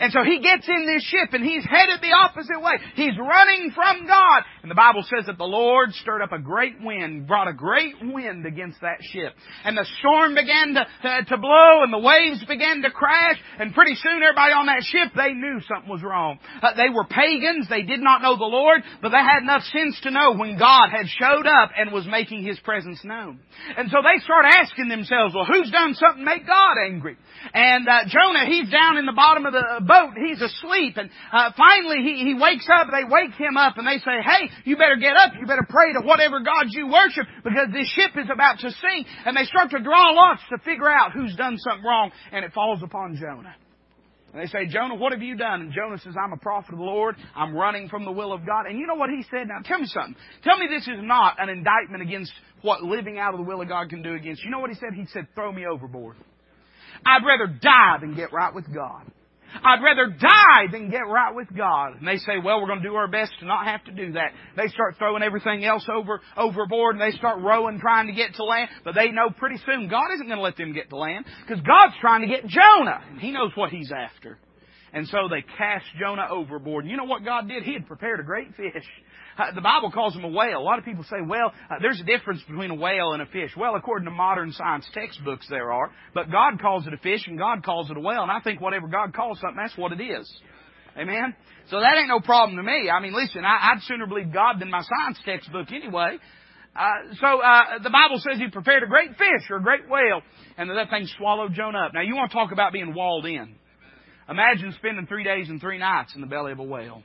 And 0.00 0.12
so 0.12 0.22
he 0.22 0.40
gets 0.40 0.66
in 0.68 0.86
this 0.86 1.02
ship 1.04 1.32
and 1.32 1.44
he's 1.44 1.64
headed 1.64 2.00
the 2.00 2.14
opposite 2.14 2.60
way. 2.60 2.78
He's 2.94 3.16
running 3.18 3.72
from 3.74 4.06
God. 4.06 4.42
And 4.62 4.70
the 4.70 4.78
Bible 4.78 5.02
says 5.02 5.26
that 5.26 5.38
the 5.38 5.44
Lord 5.44 5.92
stirred 5.94 6.22
up 6.22 6.32
a 6.32 6.38
great 6.38 6.80
wind, 6.80 7.26
brought 7.26 7.48
a 7.48 7.52
great 7.52 7.96
wind 8.00 8.46
against 8.46 8.80
that 8.82 8.98
ship. 9.02 9.34
And 9.64 9.76
the 9.76 9.86
storm 9.98 10.34
began 10.34 10.74
to, 10.74 10.86
uh, 11.02 11.22
to 11.24 11.36
blow 11.36 11.82
and 11.82 11.92
the 11.92 11.98
waves 11.98 12.44
began 12.46 12.82
to 12.82 12.90
crash. 12.90 13.36
And 13.58 13.74
pretty 13.74 13.94
soon 13.96 14.22
everybody 14.22 14.52
on 14.52 14.66
that 14.66 14.82
ship, 14.84 15.12
they 15.16 15.32
knew 15.32 15.60
something 15.66 15.90
was 15.90 16.02
wrong. 16.02 16.38
Uh, 16.62 16.74
they 16.76 16.90
were 16.94 17.04
pagans. 17.04 17.66
They 17.68 17.82
did 17.82 18.00
not 18.00 18.22
know 18.22 18.36
the 18.36 18.44
Lord, 18.44 18.82
but 19.02 19.10
they 19.10 19.18
had 19.18 19.42
enough 19.42 19.62
sense 19.72 19.98
to 20.02 20.10
know 20.10 20.34
when 20.34 20.58
God 20.58 20.90
had 20.90 21.06
showed 21.08 21.46
up 21.46 21.70
and 21.76 21.92
was 21.92 22.06
making 22.06 22.44
His 22.44 22.58
presence 22.60 23.00
known. 23.04 23.40
And 23.76 23.90
so 23.90 23.98
they 24.02 24.22
start 24.22 24.46
asking 24.46 24.88
themselves, 24.88 25.34
well, 25.34 25.44
who's 25.44 25.70
done 25.70 25.94
something 25.94 26.24
to 26.24 26.30
make 26.30 26.46
God 26.46 26.76
angry? 26.86 27.16
And 27.52 27.88
uh, 27.88 28.04
Jonah, 28.06 28.46
he's 28.46 28.70
down 28.70 28.98
in 28.98 29.06
the 29.06 29.12
bottom 29.12 29.46
of 29.46 29.52
the 29.52 29.87
boat. 29.88 30.12
He's 30.14 30.40
asleep. 30.40 31.00
And 31.00 31.08
uh, 31.32 31.50
finally, 31.56 32.04
he, 32.04 32.28
he 32.28 32.34
wakes 32.36 32.68
up. 32.68 32.88
They 32.92 33.08
wake 33.08 33.32
him 33.34 33.56
up 33.56 33.80
and 33.80 33.88
they 33.88 33.98
say, 34.04 34.20
hey, 34.20 34.52
you 34.64 34.76
better 34.76 35.00
get 35.00 35.16
up. 35.16 35.32
You 35.40 35.46
better 35.46 35.66
pray 35.68 35.94
to 35.94 36.04
whatever 36.04 36.40
God 36.40 36.68
you 36.68 36.86
worship 36.86 37.24
because 37.42 37.72
this 37.72 37.88
ship 37.96 38.12
is 38.20 38.28
about 38.28 38.60
to 38.60 38.70
sink. 38.70 39.08
And 39.24 39.34
they 39.36 39.44
start 39.44 39.70
to 39.70 39.80
draw 39.80 40.12
lots 40.12 40.42
to 40.50 40.58
figure 40.58 40.88
out 40.88 41.12
who's 41.12 41.34
done 41.34 41.56
something 41.56 41.84
wrong. 41.84 42.12
And 42.30 42.44
it 42.44 42.52
falls 42.52 42.82
upon 42.84 43.16
Jonah. 43.16 43.56
And 44.32 44.42
they 44.42 44.46
say, 44.46 44.66
Jonah, 44.66 44.94
what 44.94 45.12
have 45.12 45.22
you 45.22 45.36
done? 45.36 45.62
And 45.62 45.72
Jonah 45.72 45.98
says, 45.98 46.12
I'm 46.22 46.34
a 46.34 46.36
prophet 46.36 46.72
of 46.74 46.78
the 46.78 46.84
Lord. 46.84 47.16
I'm 47.34 47.56
running 47.56 47.88
from 47.88 48.04
the 48.04 48.12
will 48.12 48.32
of 48.32 48.44
God. 48.44 48.66
And 48.68 48.78
you 48.78 48.86
know 48.86 48.94
what 48.94 49.08
he 49.08 49.24
said? 49.30 49.48
Now 49.48 49.60
tell 49.64 49.78
me 49.78 49.86
something. 49.86 50.16
Tell 50.44 50.58
me 50.58 50.66
this 50.68 50.86
is 50.86 51.00
not 51.00 51.40
an 51.40 51.48
indictment 51.48 52.02
against 52.02 52.32
what 52.60 52.82
living 52.82 53.18
out 53.18 53.32
of 53.32 53.40
the 53.40 53.46
will 53.46 53.62
of 53.62 53.68
God 53.68 53.88
can 53.88 54.02
do 54.02 54.14
against. 54.14 54.44
You 54.44 54.50
know 54.50 54.58
what 54.58 54.68
he 54.68 54.76
said? 54.76 54.90
He 54.94 55.06
said, 55.12 55.28
throw 55.34 55.50
me 55.50 55.64
overboard. 55.66 56.16
I'd 57.06 57.24
rather 57.24 57.46
die 57.46 57.96
than 58.00 58.16
get 58.16 58.32
right 58.32 58.54
with 58.54 58.72
God. 58.72 59.10
I'd 59.64 59.82
rather 59.82 60.06
die 60.06 60.70
than 60.70 60.90
get 60.90 61.06
right 61.08 61.34
with 61.34 61.48
God. 61.54 61.98
And 61.98 62.06
they 62.06 62.16
say, 62.18 62.38
well, 62.42 62.60
we're 62.60 62.68
going 62.68 62.82
to 62.82 62.88
do 62.88 62.94
our 62.94 63.08
best 63.08 63.32
to 63.40 63.46
not 63.46 63.66
have 63.66 63.84
to 63.84 63.92
do 63.92 64.12
that. 64.12 64.32
They 64.56 64.68
start 64.68 64.96
throwing 64.98 65.22
everything 65.22 65.64
else 65.64 65.86
over, 65.92 66.20
overboard 66.36 66.96
and 66.96 67.02
they 67.02 67.16
start 67.16 67.40
rowing 67.40 67.80
trying 67.80 68.06
to 68.06 68.12
get 68.12 68.34
to 68.34 68.44
land. 68.44 68.70
But 68.84 68.94
they 68.94 69.10
know 69.10 69.30
pretty 69.30 69.56
soon 69.66 69.88
God 69.88 70.12
isn't 70.14 70.26
going 70.26 70.38
to 70.38 70.42
let 70.42 70.56
them 70.56 70.72
get 70.72 70.90
to 70.90 70.96
land 70.96 71.24
because 71.46 71.62
God's 71.62 71.94
trying 72.00 72.22
to 72.22 72.28
get 72.28 72.46
Jonah. 72.46 73.02
And 73.10 73.20
He 73.20 73.30
knows 73.30 73.52
what 73.54 73.70
He's 73.70 73.92
after. 73.92 74.38
And 74.92 75.06
so 75.08 75.28
they 75.28 75.44
cast 75.56 75.84
Jonah 76.00 76.28
overboard. 76.30 76.84
And 76.84 76.90
you 76.90 76.96
know 76.96 77.04
what 77.04 77.24
God 77.24 77.48
did? 77.48 77.62
He 77.62 77.74
had 77.74 77.86
prepared 77.86 78.20
a 78.20 78.22
great 78.22 78.54
fish. 78.56 78.84
The 79.54 79.60
Bible 79.60 79.92
calls 79.92 80.16
him 80.16 80.24
a 80.24 80.28
whale. 80.28 80.58
A 80.58 80.66
lot 80.66 80.78
of 80.78 80.84
people 80.84 81.04
say, 81.04 81.18
well, 81.24 81.52
uh, 81.70 81.76
there's 81.80 82.00
a 82.00 82.04
difference 82.04 82.42
between 82.48 82.70
a 82.70 82.74
whale 82.74 83.12
and 83.12 83.22
a 83.22 83.26
fish. 83.26 83.52
Well, 83.56 83.76
according 83.76 84.06
to 84.06 84.10
modern 84.10 84.52
science 84.52 84.84
textbooks, 84.92 85.46
there 85.48 85.72
are. 85.72 85.90
But 86.12 86.30
God 86.30 86.60
calls 86.60 86.86
it 86.86 86.92
a 86.92 86.98
fish 86.98 87.26
and 87.26 87.38
God 87.38 87.64
calls 87.64 87.90
it 87.90 87.96
a 87.96 88.00
whale. 88.00 88.22
And 88.22 88.32
I 88.32 88.40
think 88.40 88.60
whatever 88.60 88.88
God 88.88 89.14
calls 89.14 89.38
something, 89.40 89.58
that's 89.60 89.76
what 89.78 89.92
it 89.92 90.00
is. 90.02 90.28
Amen? 90.98 91.36
So 91.70 91.78
that 91.78 91.96
ain't 91.96 92.08
no 92.08 92.20
problem 92.20 92.56
to 92.56 92.62
me. 92.62 92.90
I 92.90 93.00
mean, 93.00 93.14
listen, 93.14 93.44
I, 93.44 93.74
would 93.74 93.82
sooner 93.84 94.06
believe 94.06 94.32
God 94.32 94.58
than 94.58 94.70
my 94.70 94.82
science 94.82 95.18
textbook 95.24 95.70
anyway. 95.70 96.18
Uh, 96.74 97.14
so 97.20 97.40
uh, 97.40 97.82
the 97.82 97.90
Bible 97.90 98.20
says 98.20 98.38
He 98.38 98.50
prepared 98.50 98.82
a 98.82 98.86
great 98.86 99.10
fish 99.10 99.50
or 99.50 99.56
a 99.56 99.62
great 99.62 99.88
whale, 99.88 100.22
and 100.56 100.70
that 100.70 100.90
thing 100.90 101.08
swallowed 101.16 101.54
Jonah 101.54 101.86
up. 101.86 101.94
Now 101.94 102.02
you 102.02 102.14
want 102.14 102.30
to 102.30 102.36
talk 102.36 102.52
about 102.52 102.72
being 102.72 102.94
walled 102.94 103.26
in? 103.26 103.54
Imagine 104.28 104.74
spending 104.78 105.06
three 105.06 105.24
days 105.24 105.48
and 105.48 105.60
three 105.60 105.78
nights 105.78 106.12
in 106.14 106.20
the 106.20 106.26
belly 106.26 106.52
of 106.52 106.58
a 106.58 106.64
whale. 106.64 107.02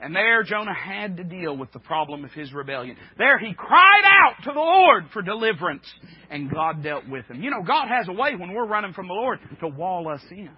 And 0.00 0.14
there 0.14 0.42
Jonah 0.44 0.74
had 0.74 1.16
to 1.16 1.24
deal 1.24 1.56
with 1.56 1.72
the 1.72 1.80
problem 1.80 2.24
of 2.24 2.30
his 2.32 2.52
rebellion. 2.52 2.96
There 3.16 3.38
he 3.38 3.52
cried 3.54 4.04
out 4.04 4.44
to 4.44 4.52
the 4.52 4.60
Lord 4.60 5.06
for 5.12 5.22
deliverance, 5.22 5.84
and 6.30 6.52
God 6.52 6.82
dealt 6.82 7.08
with 7.08 7.26
him. 7.26 7.42
You 7.42 7.50
know, 7.50 7.62
God 7.66 7.88
has 7.88 8.08
a 8.08 8.12
way 8.12 8.34
when 8.36 8.52
we're 8.52 8.66
running 8.66 8.92
from 8.92 9.08
the 9.08 9.14
Lord 9.14 9.40
to 9.60 9.68
wall 9.68 10.08
us 10.08 10.22
in. 10.30 10.50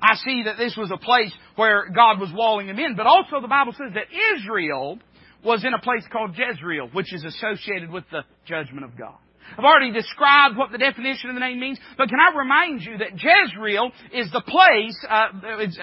I 0.00 0.16
see 0.16 0.44
that 0.44 0.56
this 0.56 0.76
was 0.76 0.90
a 0.90 0.96
place 0.96 1.32
where 1.56 1.88
God 1.90 2.18
was 2.18 2.30
walling 2.34 2.66
them 2.66 2.78
in, 2.78 2.96
but 2.96 3.06
also 3.06 3.40
the 3.40 3.48
Bible 3.48 3.72
says 3.72 3.92
that 3.94 4.06
Israel 4.36 4.98
was 5.44 5.64
in 5.64 5.74
a 5.74 5.80
place 5.80 6.04
called 6.10 6.36
Jezreel, 6.36 6.88
which 6.92 7.12
is 7.12 7.24
associated 7.24 7.90
with 7.90 8.04
the 8.10 8.22
judgment 8.46 8.84
of 8.84 8.96
God. 8.96 9.16
I've 9.58 9.64
already 9.64 9.92
described 9.92 10.56
what 10.56 10.72
the 10.72 10.78
definition 10.78 11.30
of 11.30 11.34
the 11.34 11.40
name 11.40 11.60
means, 11.60 11.78
but 11.96 12.08
can 12.08 12.18
I 12.18 12.36
remind 12.36 12.82
you 12.82 12.98
that 12.98 13.12
Jezreel 13.12 13.90
is 14.12 14.30
the 14.32 14.40
place, 14.40 14.96
uh, 15.08 15.28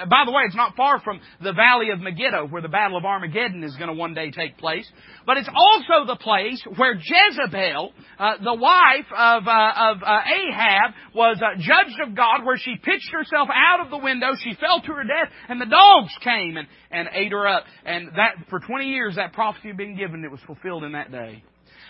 by 0.10 0.24
the 0.25 0.32
way, 0.32 0.44
it's 0.46 0.56
not 0.56 0.75
far 0.75 1.00
from 1.01 1.20
the 1.42 1.54
valley 1.54 1.89
of 1.92 2.00
Megiddo, 2.00 2.48
where 2.48 2.62
the 2.62 2.70
Battle 2.70 2.98
of 2.98 3.06
Armageddon 3.06 3.63
is 3.63 3.75
going 3.75 3.89
to 3.89 3.96
one 3.96 4.13
day 4.13 4.32
take 4.32 4.58
place, 4.58 4.89
but 5.25 5.38
it's 5.38 5.50
also 5.50 6.08
the 6.08 6.16
place 6.16 6.62
where 6.78 6.96
Jezebel, 6.96 7.94
uh, 8.18 8.34
the 8.44 8.56
wife 8.56 9.10
of, 9.16 9.48
uh, 9.48 9.74
of 9.75 10.04
uh, 10.04 10.22
Ahab, 10.25 10.94
was 11.13 11.42
uh, 11.42 11.56
judged 11.58 12.00
of 12.06 12.16
God, 12.16 12.46
where 12.46 12.58
she 12.58 12.75
pitched 12.75 13.12
herself 13.12 13.50
out 13.54 13.86
of 13.86 13.92
the 13.92 13.98
window, 13.98 14.32
she 14.44 14.56
fell 14.56 14.82
to 14.82 14.94
her 14.94 15.04
death, 15.04 15.32
and 15.48 15.62
the 15.62 15.66
dogs 15.66 16.13
came 16.24 16.58
and, 16.58 16.68
and 16.92 17.10
ate 17.13 17.32
her 17.32 17.48
up. 17.48 17.63
And 17.86 18.10
that, 18.16 18.36
for 18.50 18.60
20 18.60 18.86
years, 18.86 19.16
that 19.16 19.34
prophecy 19.34 19.68
had 19.68 19.78
been 19.78 19.98
given, 19.98 20.24
it 20.24 20.32
was 20.32 20.42
fulfilled 20.48 20.84
in 20.84 20.94
that 20.94 21.12
day. 21.12 21.44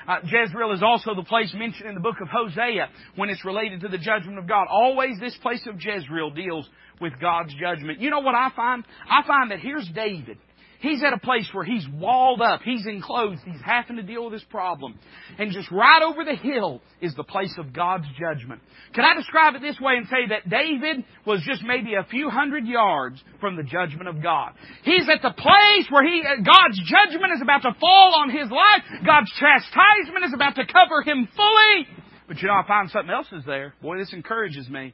Uh, 0.10 0.16
Jezreel 0.24 0.72
is 0.72 0.82
also 0.82 1.14
the 1.14 1.24
place 1.24 1.54
mentioned 1.54 1.88
in 1.88 1.94
the 1.94 2.02
book 2.02 2.16
of 2.20 2.30
Hosea 2.30 2.90
when 3.16 3.30
it's 3.30 3.46
related 3.46 3.82
to 3.82 3.90
the 3.90 4.00
judgment 4.00 4.40
of 4.40 4.48
God. 4.48 4.66
Always 4.68 5.20
this 5.20 5.38
place 5.38 5.62
of 5.68 5.76
Jezreel 5.80 6.32
deals 6.32 6.68
with 7.00 7.14
God's 7.22 7.54
judgment. 7.54 8.00
You 8.00 8.10
know 8.10 8.22
what 8.22 8.34
I 8.34 8.50
find? 8.56 8.84
I 9.08 9.26
find 9.28 9.52
that 9.52 9.60
here's 9.60 9.88
David. 9.94 10.40
He's 10.80 11.04
at 11.04 11.12
a 11.12 11.20
place 11.20 11.48
where 11.52 11.66
he's 11.66 11.86
walled 11.94 12.42
up, 12.42 12.62
he's 12.64 12.86
enclosed, 12.88 13.42
he's 13.44 13.62
having 13.64 13.98
to 13.98 14.04
deal 14.04 14.24
with 14.24 14.34
this 14.34 14.46
problem. 14.50 14.98
And 15.38 15.52
just 15.52 15.70
right 15.72 16.02
over 16.02 16.24
the 16.24 16.36
hill 16.36 16.82
is 17.02 17.14
the 17.16 17.24
place 17.24 17.54
of 17.58 17.74
God's 17.74 18.06
judgment. 18.18 18.62
Can 18.94 19.04
I 19.04 19.14
describe 19.16 19.56
it 19.56 19.62
this 19.62 19.78
way 19.80 19.98
and 19.98 20.08
say 20.08 20.28
that 20.30 20.50
David 20.50 21.04
was 21.26 21.42
just 21.46 21.64
maybe 21.64 21.96
a 21.96 22.08
few 22.10 22.30
hundred 22.30 22.66
yards 22.66 23.22
from 23.42 23.58
the 23.58 23.64
judgment 23.64 24.08
of 24.08 24.24
God? 24.24 24.54
He's 24.84 25.08
at 25.10 25.22
the 25.22 25.34
place 25.36 25.88
where 25.90 26.08
he, 26.08 26.24
uh, 26.24 26.38
God's 26.38 26.80
judgment 26.80 27.34
is 27.36 27.42
about 27.42 27.64
to 27.64 27.76
fall 27.78 28.16
on 28.16 28.30
his 28.30 28.50
life. 28.50 29.04
God's 29.06 29.32
chastisement 29.34 30.26
is 30.26 30.34
about 30.34 30.56
to 30.56 30.66
cover 30.66 31.02
him 31.04 31.28
fully. 31.36 31.88
But 32.30 32.42
you 32.42 32.48
know, 32.48 32.54
I 32.54 32.66
find 32.66 32.90
something 32.90 33.12
else 33.12 33.28
is 33.34 33.44
there. 33.46 33.74
Boy, 33.82 33.98
this 33.98 34.14
encourages 34.14 34.70
me. 34.70 34.94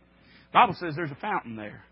The 0.52 0.54
Bible 0.54 0.76
says 0.80 0.94
there's 0.96 1.12
a 1.12 1.22
fountain 1.22 1.56
there. 1.56 1.84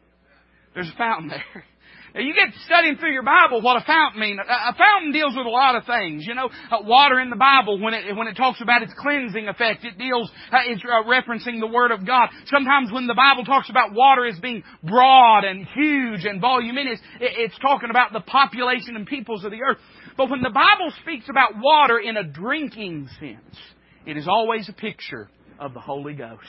There's 0.73 0.89
a 0.89 0.97
fountain 0.97 1.27
there. 1.29 1.65
You 2.15 2.33
get 2.35 2.53
studying 2.65 2.97
through 2.97 3.11
your 3.11 3.23
Bible 3.23 3.61
what 3.61 3.81
a 3.81 3.85
fountain 3.85 4.21
means. 4.21 4.39
A 4.39 4.75
fountain 4.75 5.11
deals 5.11 5.33
with 5.35 5.47
a 5.47 5.49
lot 5.49 5.75
of 5.75 5.85
things. 5.85 6.25
You 6.27 6.35
know, 6.35 6.49
uh, 6.69 6.83
water 6.83 7.19
in 7.19 7.31
the 7.31 7.35
Bible 7.35 7.79
when 7.79 7.95
it 7.95 8.15
when 8.15 8.27
it 8.27 8.35
talks 8.35 8.61
about 8.61 8.83
its 8.83 8.93
cleansing 8.99 9.47
effect, 9.47 9.83
it 9.83 9.97
deals 9.97 10.29
uh, 10.51 10.59
it's 10.65 10.83
uh, 10.83 11.09
referencing 11.09 11.59
the 11.59 11.67
Word 11.67 11.89
of 11.89 12.05
God. 12.05 12.29
Sometimes 12.45 12.91
when 12.91 13.07
the 13.07 13.15
Bible 13.15 13.45
talks 13.45 13.69
about 13.71 13.93
water 13.93 14.27
as 14.27 14.37
being 14.39 14.63
broad 14.83 15.43
and 15.43 15.65
huge 15.73 16.25
and 16.25 16.39
voluminous, 16.39 16.99
it's 17.19 17.57
talking 17.57 17.89
about 17.89 18.13
the 18.13 18.21
population 18.21 18.95
and 18.95 19.07
peoples 19.07 19.43
of 19.43 19.49
the 19.49 19.63
earth. 19.67 19.79
But 20.15 20.29
when 20.29 20.43
the 20.43 20.51
Bible 20.51 20.93
speaks 21.01 21.25
about 21.29 21.53
water 21.57 21.97
in 21.97 22.15
a 22.17 22.23
drinking 22.23 23.09
sense, 23.19 23.57
it 24.05 24.17
is 24.17 24.27
always 24.27 24.69
a 24.69 24.73
picture 24.73 25.29
of 25.59 25.73
the 25.73 25.79
Holy 25.79 26.13
Ghost. 26.13 26.43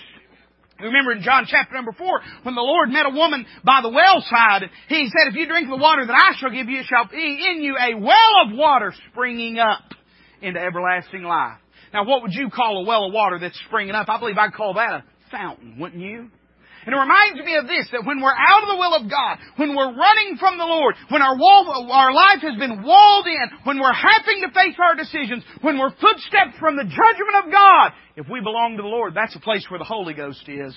Remember 0.80 1.12
in 1.12 1.22
John 1.22 1.46
chapter 1.46 1.74
number 1.74 1.92
four, 1.92 2.20
when 2.42 2.54
the 2.54 2.60
Lord 2.60 2.90
met 2.90 3.06
a 3.06 3.10
woman 3.10 3.46
by 3.64 3.80
the 3.82 3.90
well 3.90 4.20
side, 4.28 4.68
He 4.88 5.08
said, 5.08 5.30
if 5.30 5.34
you 5.36 5.46
drink 5.46 5.68
the 5.68 5.76
water 5.76 6.04
that 6.06 6.12
I 6.12 6.36
shall 6.38 6.50
give 6.50 6.68
you, 6.68 6.80
it 6.80 6.86
shall 6.86 7.08
be 7.08 7.46
in 7.50 7.62
you 7.62 7.76
a 7.76 7.94
well 7.94 8.46
of 8.46 8.56
water 8.56 8.92
springing 9.10 9.58
up 9.58 9.82
into 10.42 10.60
everlasting 10.60 11.22
life. 11.22 11.58
Now 11.92 12.04
what 12.04 12.22
would 12.22 12.32
you 12.32 12.50
call 12.50 12.82
a 12.82 12.86
well 12.86 13.06
of 13.06 13.12
water 13.12 13.38
that's 13.38 13.58
springing 13.66 13.94
up? 13.94 14.08
I 14.08 14.18
believe 14.18 14.36
I'd 14.36 14.52
call 14.52 14.74
that 14.74 14.90
a 14.90 15.04
fountain, 15.30 15.78
wouldn't 15.78 16.02
you? 16.02 16.30
And 16.84 16.94
it 16.94 16.98
reminds 16.98 17.40
me 17.40 17.56
of 17.56 17.66
this, 17.66 17.88
that 17.92 18.04
when 18.04 18.20
we're 18.20 18.36
out 18.36 18.62
of 18.62 18.68
the 18.68 18.76
will 18.76 18.94
of 18.94 19.08
God, 19.08 19.38
when 19.56 19.74
we're 19.74 19.96
running 19.96 20.36
from 20.36 20.58
the 20.58 20.68
Lord, 20.68 20.94
when 21.08 21.22
our 21.22 21.36
wall, 21.36 21.88
our 21.90 22.12
life 22.12 22.44
has 22.44 22.58
been 22.58 22.82
walled 22.84 23.26
in, 23.26 23.46
when 23.64 23.80
we're 23.80 23.96
having 23.96 24.44
to 24.44 24.52
face 24.52 24.76
our 24.76 24.94
decisions, 24.94 25.44
when 25.62 25.78
we're 25.78 25.96
footsteps 25.96 26.60
from 26.60 26.76
the 26.76 26.84
judgment 26.84 27.36
of 27.44 27.50
God, 27.50 27.92
if 28.16 28.28
we 28.28 28.40
belong 28.40 28.76
to 28.76 28.82
the 28.82 28.88
Lord, 28.88 29.14
that's 29.14 29.34
a 29.34 29.40
place 29.40 29.64
where 29.70 29.78
the 29.78 29.88
Holy 29.88 30.12
Ghost 30.12 30.44
is. 30.46 30.76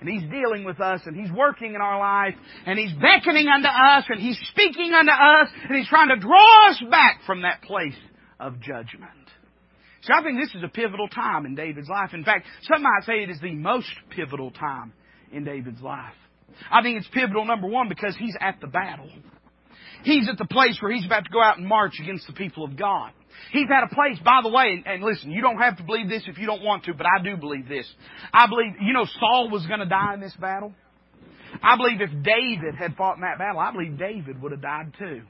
And 0.00 0.08
He's 0.08 0.28
dealing 0.30 0.64
with 0.64 0.80
us, 0.80 1.00
and 1.04 1.16
He's 1.16 1.32
working 1.32 1.74
in 1.74 1.80
our 1.80 1.98
life, 1.98 2.34
and 2.64 2.78
He's 2.78 2.92
beckoning 2.92 3.48
unto 3.48 3.68
us, 3.68 4.04
and 4.08 4.20
He's 4.20 4.38
speaking 4.52 4.92
unto 4.92 5.12
us, 5.12 5.48
and 5.68 5.76
He's 5.76 5.88
trying 5.88 6.08
to 6.08 6.16
draw 6.16 6.70
us 6.70 6.82
back 6.90 7.20
from 7.26 7.42
that 7.42 7.62
place 7.62 7.96
of 8.40 8.60
judgment. 8.60 9.12
So 10.02 10.14
I 10.14 10.22
think 10.22 10.38
this 10.38 10.54
is 10.54 10.62
a 10.62 10.68
pivotal 10.68 11.08
time 11.08 11.46
in 11.46 11.54
David's 11.54 11.88
life. 11.88 12.14
In 12.14 12.24
fact, 12.24 12.46
some 12.62 12.82
might 12.82 13.04
say 13.04 13.22
it 13.22 13.30
is 13.30 13.40
the 13.40 13.54
most 13.54 13.90
pivotal 14.10 14.50
time 14.50 14.92
in 15.32 15.44
David's 15.44 15.80
life. 15.80 16.14
I 16.70 16.82
think 16.82 16.98
it's 16.98 17.08
pivotal, 17.08 17.44
number 17.44 17.66
one, 17.66 17.88
because 17.88 18.16
he's 18.16 18.34
at 18.40 18.60
the 18.60 18.66
battle. 18.66 19.10
He's 20.04 20.28
at 20.28 20.38
the 20.38 20.46
place 20.46 20.78
where 20.80 20.92
he's 20.92 21.04
about 21.04 21.24
to 21.24 21.30
go 21.30 21.42
out 21.42 21.58
and 21.58 21.66
march 21.66 21.94
against 22.00 22.26
the 22.26 22.32
people 22.32 22.64
of 22.64 22.76
God. 22.76 23.10
He's 23.52 23.66
at 23.70 23.82
a 23.82 23.94
place, 23.94 24.18
by 24.24 24.40
the 24.42 24.48
way, 24.48 24.72
and, 24.72 24.86
and 24.86 25.02
listen, 25.02 25.30
you 25.30 25.42
don't 25.42 25.58
have 25.58 25.76
to 25.76 25.82
believe 25.82 26.08
this 26.08 26.22
if 26.26 26.38
you 26.38 26.46
don't 26.46 26.62
want 26.62 26.84
to, 26.84 26.94
but 26.94 27.06
I 27.06 27.22
do 27.22 27.36
believe 27.36 27.68
this. 27.68 27.86
I 28.32 28.46
believe, 28.46 28.72
you 28.80 28.92
know, 28.92 29.04
Saul 29.20 29.50
was 29.50 29.66
going 29.66 29.80
to 29.80 29.86
die 29.86 30.14
in 30.14 30.20
this 30.20 30.34
battle. 30.40 30.72
I 31.62 31.76
believe 31.76 32.00
if 32.00 32.10
David 32.22 32.74
had 32.78 32.96
fought 32.96 33.16
in 33.16 33.22
that 33.22 33.38
battle, 33.38 33.60
I 33.60 33.72
believe 33.72 33.98
David 33.98 34.40
would 34.40 34.52
have 34.52 34.62
died 34.62 34.94
too. 34.98 35.22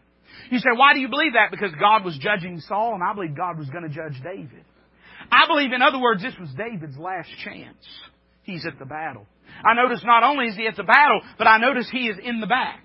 You 0.50 0.58
say, 0.58 0.70
why 0.74 0.94
do 0.94 1.00
you 1.00 1.08
believe 1.08 1.34
that? 1.34 1.50
Because 1.50 1.72
God 1.78 2.04
was 2.04 2.18
judging 2.18 2.60
Saul, 2.60 2.94
and 2.94 3.02
I 3.02 3.14
believe 3.14 3.36
God 3.36 3.58
was 3.58 3.68
going 3.70 3.84
to 3.84 3.90
judge 3.90 4.20
David. 4.22 4.64
I 5.30 5.46
believe, 5.46 5.72
in 5.72 5.82
other 5.82 6.00
words, 6.00 6.22
this 6.22 6.34
was 6.38 6.50
David's 6.56 6.96
last 6.98 7.30
chance. 7.44 7.84
He's 8.46 8.64
at 8.64 8.78
the 8.78 8.86
battle. 8.86 9.26
I 9.64 9.74
notice 9.74 10.02
not 10.04 10.22
only 10.22 10.46
is 10.46 10.56
he 10.56 10.66
at 10.66 10.76
the 10.76 10.84
battle, 10.84 11.20
but 11.36 11.46
I 11.46 11.58
notice 11.58 11.88
he 11.90 12.06
is 12.06 12.16
in 12.22 12.40
the 12.40 12.46
back. 12.46 12.80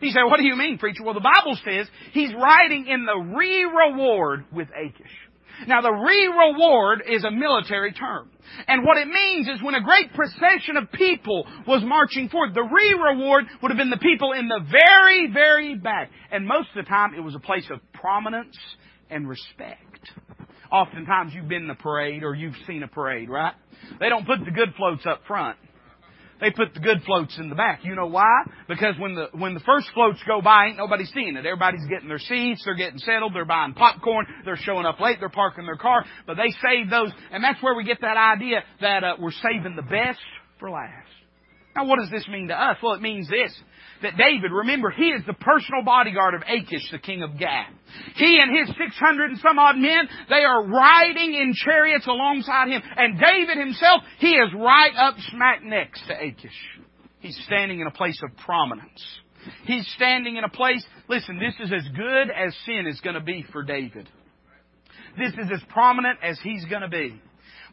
He 0.00 0.10
said, 0.10 0.22
what 0.24 0.38
do 0.38 0.46
you 0.46 0.56
mean, 0.56 0.78
preacher? 0.78 1.02
Well, 1.02 1.14
the 1.14 1.20
Bible 1.20 1.58
says 1.64 1.88
he's 2.12 2.32
riding 2.32 2.86
in 2.86 3.04
the 3.04 3.36
re-reward 3.36 4.44
with 4.52 4.68
Achish. 4.70 5.12
Now, 5.66 5.80
the 5.82 5.92
re-reward 5.92 7.02
is 7.08 7.24
a 7.24 7.30
military 7.30 7.92
term. 7.92 8.30
And 8.66 8.84
what 8.84 8.98
it 8.98 9.08
means 9.08 9.48
is 9.48 9.62
when 9.62 9.74
a 9.74 9.82
great 9.82 10.12
procession 10.12 10.76
of 10.76 10.90
people 10.92 11.46
was 11.66 11.82
marching 11.84 12.28
forward, 12.28 12.54
the 12.54 12.62
re-reward 12.62 13.44
would 13.62 13.70
have 13.70 13.78
been 13.78 13.90
the 13.90 13.96
people 13.96 14.32
in 14.32 14.48
the 14.48 14.60
very, 14.60 15.30
very 15.32 15.76
back. 15.76 16.10
And 16.30 16.46
most 16.46 16.68
of 16.74 16.84
the 16.84 16.88
time, 16.88 17.14
it 17.14 17.20
was 17.20 17.34
a 17.34 17.40
place 17.40 17.66
of 17.70 17.80
prominence 17.92 18.56
and 19.10 19.28
respect. 19.28 20.10
Oftentimes, 20.74 21.32
you've 21.32 21.46
been 21.46 21.62
in 21.62 21.70
a 21.70 21.76
parade 21.76 22.24
or 22.24 22.34
you've 22.34 22.56
seen 22.66 22.82
a 22.82 22.88
parade, 22.88 23.28
right? 23.28 23.54
They 24.00 24.08
don't 24.08 24.26
put 24.26 24.44
the 24.44 24.50
good 24.50 24.74
floats 24.76 25.06
up 25.06 25.20
front. 25.24 25.56
They 26.40 26.50
put 26.50 26.74
the 26.74 26.80
good 26.80 27.00
floats 27.06 27.38
in 27.38 27.48
the 27.48 27.54
back. 27.54 27.84
You 27.84 27.94
know 27.94 28.08
why? 28.08 28.42
Because 28.66 28.96
when 28.98 29.14
the 29.14 29.28
when 29.38 29.54
the 29.54 29.60
first 29.60 29.86
floats 29.94 30.18
go 30.26 30.40
by, 30.42 30.66
ain't 30.66 30.76
nobody 30.76 31.04
seeing 31.04 31.36
it. 31.36 31.46
Everybody's 31.46 31.86
getting 31.88 32.08
their 32.08 32.18
seats, 32.18 32.62
they're 32.64 32.74
getting 32.74 32.98
settled, 32.98 33.36
they're 33.36 33.44
buying 33.44 33.74
popcorn, 33.74 34.26
they're 34.44 34.56
showing 34.56 34.84
up 34.84 34.98
late, 34.98 35.18
they're 35.20 35.28
parking 35.28 35.64
their 35.64 35.76
car, 35.76 36.04
but 36.26 36.36
they 36.36 36.50
save 36.60 36.90
those, 36.90 37.12
and 37.30 37.44
that's 37.44 37.62
where 37.62 37.76
we 37.76 37.84
get 37.84 38.00
that 38.00 38.16
idea 38.16 38.64
that 38.80 39.04
uh, 39.04 39.14
we're 39.20 39.30
saving 39.30 39.76
the 39.76 39.82
best 39.82 40.18
for 40.58 40.70
last. 40.70 41.06
Now, 41.76 41.86
what 41.86 42.00
does 42.00 42.10
this 42.10 42.26
mean 42.26 42.48
to 42.48 42.54
us? 42.54 42.78
Well, 42.82 42.94
it 42.94 43.00
means 43.00 43.28
this 43.28 43.54
that 44.04 44.16
David, 44.16 44.52
remember, 44.52 44.90
he 44.90 45.08
is 45.08 45.22
the 45.26 45.34
personal 45.34 45.82
bodyguard 45.84 46.34
of 46.34 46.42
Achish, 46.42 46.90
the 46.92 46.98
king 46.98 47.22
of 47.22 47.38
Gath. 47.38 47.72
He 48.16 48.38
and 48.40 48.56
his 48.56 48.76
600 48.76 49.30
and 49.30 49.38
some 49.40 49.58
odd 49.58 49.76
men, 49.76 50.08
they 50.28 50.44
are 50.44 50.66
riding 50.66 51.34
in 51.34 51.52
chariots 51.54 52.06
alongside 52.06 52.68
him. 52.68 52.82
And 52.96 53.18
David 53.18 53.58
himself, 53.58 54.02
he 54.18 54.30
is 54.30 54.50
right 54.56 54.92
up 54.96 55.14
smack 55.30 55.62
next 55.62 56.06
to 56.06 56.14
Achish. 56.14 56.60
He's 57.20 57.38
standing 57.46 57.80
in 57.80 57.86
a 57.86 57.90
place 57.90 58.20
of 58.22 58.36
prominence. 58.38 59.02
He's 59.64 59.86
standing 59.96 60.36
in 60.36 60.44
a 60.44 60.48
place, 60.48 60.84
listen, 61.08 61.38
this 61.38 61.54
is 61.66 61.72
as 61.72 61.88
good 61.94 62.30
as 62.30 62.54
sin 62.64 62.86
is 62.86 63.00
going 63.00 63.14
to 63.14 63.22
be 63.22 63.44
for 63.52 63.62
David. 63.62 64.08
This 65.18 65.32
is 65.32 65.50
as 65.52 65.60
prominent 65.68 66.18
as 66.22 66.38
he's 66.42 66.64
going 66.66 66.82
to 66.82 66.88
be. 66.88 67.20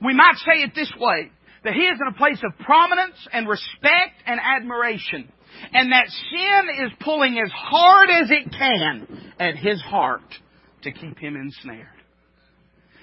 We 0.03 0.13
might 0.15 0.35
say 0.37 0.61
it 0.63 0.71
this 0.75 0.91
way, 0.99 1.31
that 1.63 1.73
he 1.73 1.81
is 1.81 1.99
in 1.99 2.07
a 2.07 2.17
place 2.17 2.41
of 2.43 2.57
prominence 2.65 3.15
and 3.31 3.47
respect 3.47 4.21
and 4.25 4.39
admiration 4.39 5.31
and 5.73 5.91
that 5.91 6.07
sin 6.07 6.85
is 6.85 6.91
pulling 6.99 7.39
as 7.39 7.51
hard 7.51 8.09
as 8.09 8.29
it 8.29 8.51
can 8.51 9.33
at 9.39 9.55
his 9.55 9.81
heart 9.81 10.21
to 10.83 10.91
keep 10.91 11.17
him 11.17 11.35
ensnared. 11.35 11.87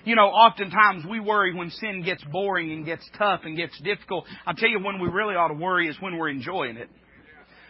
You 0.05 0.17
know, 0.17 0.27
oftentimes 0.27 1.05
we 1.09 1.21
worry 1.21 1.55
when 1.55 1.71
sin 1.71 2.03
gets 2.03 2.25
boring 2.25 2.73
and 2.73 2.85
gets 2.87 3.09
tough 3.19 3.41
and 3.45 3.57
gets 3.57 3.79
difficult. 3.83 4.25
I'll 4.47 4.55
tell 4.55 4.69
you 4.69 4.81
when 4.83 5.01
we 5.01 5.09
really 5.09 5.35
ought 5.35 5.49
to 5.49 5.55
worry 5.55 5.89
is 5.89 5.97
when 6.01 6.17
we're 6.17 6.31
enjoying 6.31 6.77
it. 6.77 6.89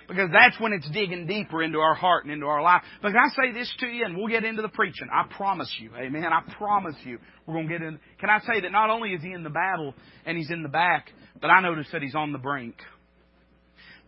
Because 0.09 0.31
that's 0.33 0.59
when 0.59 0.73
it's 0.73 0.91
digging 0.91 1.27
deeper 1.27 1.63
into 1.63 1.79
our 1.81 1.95
heart 1.95 2.25
and 2.25 2.33
into 2.33 2.47
our 2.47 2.63
life. 2.63 2.83
But 3.03 3.13
can 3.13 3.21
I 3.21 3.29
say 3.29 3.53
this 3.53 3.71
to 3.81 3.87
you 3.87 4.07
and 4.07 4.17
we'll 4.17 4.29
get 4.29 4.43
into 4.43 4.63
the 4.63 4.71
preaching. 4.71 5.07
I 5.13 5.27
promise 5.35 5.73
you. 5.79 5.91
Amen. 5.95 6.25
I 6.25 6.51
promise 6.55 6.97
you. 7.05 7.19
We're 7.47 7.55
going 7.55 7.69
to 7.69 7.79
get 7.79 7.83
in. 7.83 7.99
Can 8.19 8.31
I 8.31 8.41
say 8.41 8.63
that 8.63 8.73
not 8.73 8.89
only 8.89 9.11
is 9.11 9.23
he 9.23 9.33
in 9.33 9.43
the 9.43 9.51
battle 9.51 9.95
and 10.25 10.39
he's 10.39 10.51
in 10.51 10.63
the 10.63 10.69
back, 10.71 11.11
but 11.41 11.49
I 11.49 11.61
notice 11.61 11.89
that 11.93 12.01
he's 12.01 12.15
on 12.15 12.33
the 12.33 12.39
brink. 12.39 12.77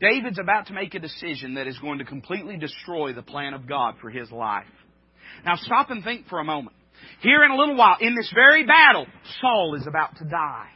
David's 0.01 0.39
about 0.39 0.69
to 0.69 0.73
make 0.73 0.95
a 0.95 0.99
decision 0.99 1.55
that 1.55 1.67
is 1.67 1.79
going 1.79 1.99
to 1.99 2.07
completely 2.07 2.57
destroy 2.57 3.13
the 3.13 3.23
plan 3.23 3.53
of 3.53 3.69
God 3.69 3.97
for 4.01 4.09
his 4.09 4.31
life. 4.31 4.65
Now 5.45 5.57
stop 5.57 5.91
and 5.91 6.03
think 6.03 6.29
for 6.29 6.39
a 6.39 6.45
moment. 6.45 6.77
Here 7.21 7.45
in 7.45 7.51
a 7.51 7.57
little 7.57 7.77
while, 7.77 7.97
in 8.01 8.15
this 8.15 8.31
very 8.35 8.67
battle, 8.67 9.07
Saul 9.41 9.75
is 9.79 9.87
about 9.87 10.17
to 10.17 10.25
die. 10.25 10.69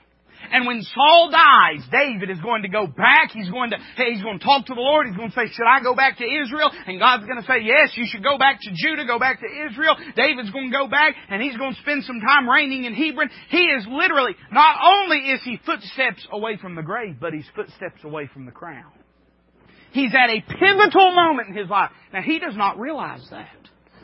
And 0.53 0.67
when 0.67 0.83
Saul 0.83 1.31
dies, 1.31 1.87
David 1.91 2.31
is 2.31 2.41
going 2.41 2.63
to 2.63 2.69
go 2.69 2.87
back. 2.87 3.33
He's 3.33 3.51
going 3.51 3.71
to, 3.71 3.79
he's 3.97 4.23
going 4.23 4.39
to 4.39 4.45
talk 4.45 4.67
to 4.67 4.75
the 4.75 4.81
Lord. 4.81 5.07
He's 5.07 5.17
going 5.17 5.31
to 5.31 5.35
say, 5.35 5.47
should 5.53 5.69
I 5.69 5.83
go 5.83 5.95
back 5.95 6.19
to 6.19 6.25
Israel? 6.25 6.71
And 6.87 6.99
God's 6.99 7.27
going 7.27 7.41
to 7.41 7.47
say, 7.47 7.63
yes, 7.63 7.93
you 7.97 8.07
should 8.09 8.23
go 8.23 8.39
back 8.39 8.61
to 8.63 8.71
Judah, 8.75 9.07
go 9.07 9.19
back 9.19 9.41
to 9.41 9.47
Israel. 9.47 9.97
David's 10.17 10.51
going 10.51 10.71
to 10.71 10.77
go 10.77 10.89
back 10.89 11.15
and 11.29 11.43
he's 11.43 11.57
going 11.57 11.75
to 11.75 11.81
spend 11.81 12.05
some 12.05 12.21
time 12.21 12.49
reigning 12.49 12.85
in 12.85 12.95
Hebron. 12.95 13.31
He 13.49 13.65
is 13.73 13.87
literally, 13.89 14.35
not 14.53 14.77
only 14.83 15.31
is 15.31 15.41
he 15.45 15.59
footsteps 15.65 16.27
away 16.31 16.57
from 16.57 16.75
the 16.75 16.83
grave, 16.83 17.17
but 17.21 17.33
he's 17.33 17.47
footsteps 17.55 18.05
away 18.05 18.29
from 18.33 18.47
the 18.47 18.53
crown. 18.53 18.93
He's 19.93 20.13
at 20.13 20.29
a 20.29 20.41
pivotal 20.41 21.15
moment 21.15 21.49
in 21.49 21.57
his 21.57 21.71
life. 21.71 21.91
Now, 22.13 22.21
he 22.21 22.41
does 22.41 22.57
not 22.57 22.79
realize 22.81 23.25
that, 23.31 23.49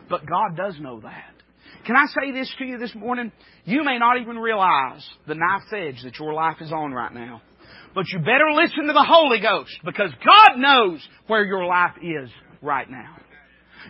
but 0.08 0.24
God 0.24 0.56
does 0.56 0.78
know 0.78 1.00
that. 1.00 1.34
Can 1.86 1.96
I 1.96 2.06
say 2.06 2.32
this 2.32 2.52
to 2.58 2.64
you 2.64 2.78
this 2.78 2.94
morning? 2.94 3.32
You 3.64 3.84
may 3.84 3.98
not 3.98 4.20
even 4.20 4.36
realize 4.36 5.06
the 5.26 5.34
knife's 5.34 5.72
edge 5.72 6.02
that 6.04 6.18
your 6.18 6.34
life 6.34 6.56
is 6.60 6.72
on 6.72 6.92
right 6.92 7.12
now. 7.12 7.42
But 7.94 8.04
you 8.08 8.18
better 8.18 8.50
listen 8.54 8.86
to 8.86 8.92
the 8.92 9.06
Holy 9.06 9.40
Ghost 9.40 9.72
because 9.84 10.10
God 10.24 10.58
knows 10.58 11.06
where 11.26 11.44
your 11.44 11.64
life 11.64 11.96
is 12.02 12.30
right 12.62 12.88
now. 12.88 13.16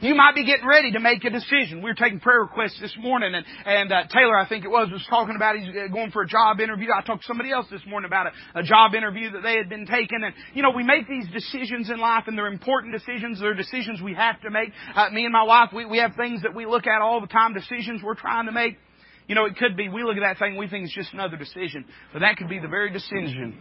You 0.00 0.14
might 0.14 0.34
be 0.34 0.44
getting 0.44 0.66
ready 0.66 0.92
to 0.92 1.00
make 1.00 1.24
a 1.24 1.30
decision. 1.30 1.82
We 1.82 1.90
were 1.90 1.94
taking 1.94 2.20
prayer 2.20 2.40
requests 2.40 2.78
this 2.80 2.94
morning, 2.98 3.34
and, 3.34 3.44
and 3.66 3.92
uh, 3.92 4.04
Taylor, 4.12 4.36
I 4.38 4.48
think 4.48 4.64
it 4.64 4.68
was, 4.68 4.88
was 4.90 5.04
talking 5.10 5.36
about 5.36 5.56
he's 5.56 5.68
uh, 5.68 5.92
going 5.92 6.10
for 6.10 6.22
a 6.22 6.26
job 6.26 6.60
interview. 6.60 6.88
I 6.96 7.02
talked 7.02 7.22
to 7.22 7.26
somebody 7.26 7.50
else 7.50 7.66
this 7.70 7.82
morning 7.86 8.06
about 8.06 8.28
a, 8.54 8.60
a 8.60 8.62
job 8.62 8.94
interview 8.94 9.32
that 9.32 9.42
they 9.42 9.56
had 9.56 9.68
been 9.68 9.86
taking. 9.86 10.22
And, 10.24 10.34
you 10.54 10.62
know, 10.62 10.70
we 10.70 10.84
make 10.84 11.08
these 11.08 11.26
decisions 11.32 11.90
in 11.90 11.98
life, 11.98 12.24
and 12.28 12.38
they're 12.38 12.46
important 12.46 12.94
decisions. 12.94 13.40
They're 13.40 13.54
decisions 13.54 14.00
we 14.00 14.14
have 14.14 14.40
to 14.42 14.50
make. 14.50 14.70
Uh, 14.94 15.10
me 15.10 15.24
and 15.24 15.32
my 15.32 15.42
wife, 15.42 15.70
we, 15.74 15.84
we 15.84 15.98
have 15.98 16.14
things 16.16 16.42
that 16.42 16.54
we 16.54 16.66
look 16.66 16.86
at 16.86 17.02
all 17.02 17.20
the 17.20 17.26
time, 17.26 17.52
decisions 17.52 18.00
we're 18.02 18.14
trying 18.14 18.46
to 18.46 18.52
make. 18.52 18.78
You 19.26 19.34
know, 19.34 19.44
it 19.44 19.56
could 19.56 19.76
be, 19.76 19.88
we 19.88 20.02
look 20.02 20.16
at 20.16 20.22
that 20.22 20.38
thing, 20.38 20.56
we 20.56 20.68
think 20.68 20.84
it's 20.84 20.94
just 20.94 21.12
another 21.12 21.36
decision. 21.36 21.84
But 22.12 22.20
that 22.20 22.36
could 22.36 22.48
be 22.48 22.58
the 22.58 22.68
very 22.68 22.90
decision 22.92 23.58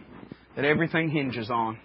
that 0.56 0.64
everything 0.64 1.10
hinges 1.10 1.50
on. 1.50 1.78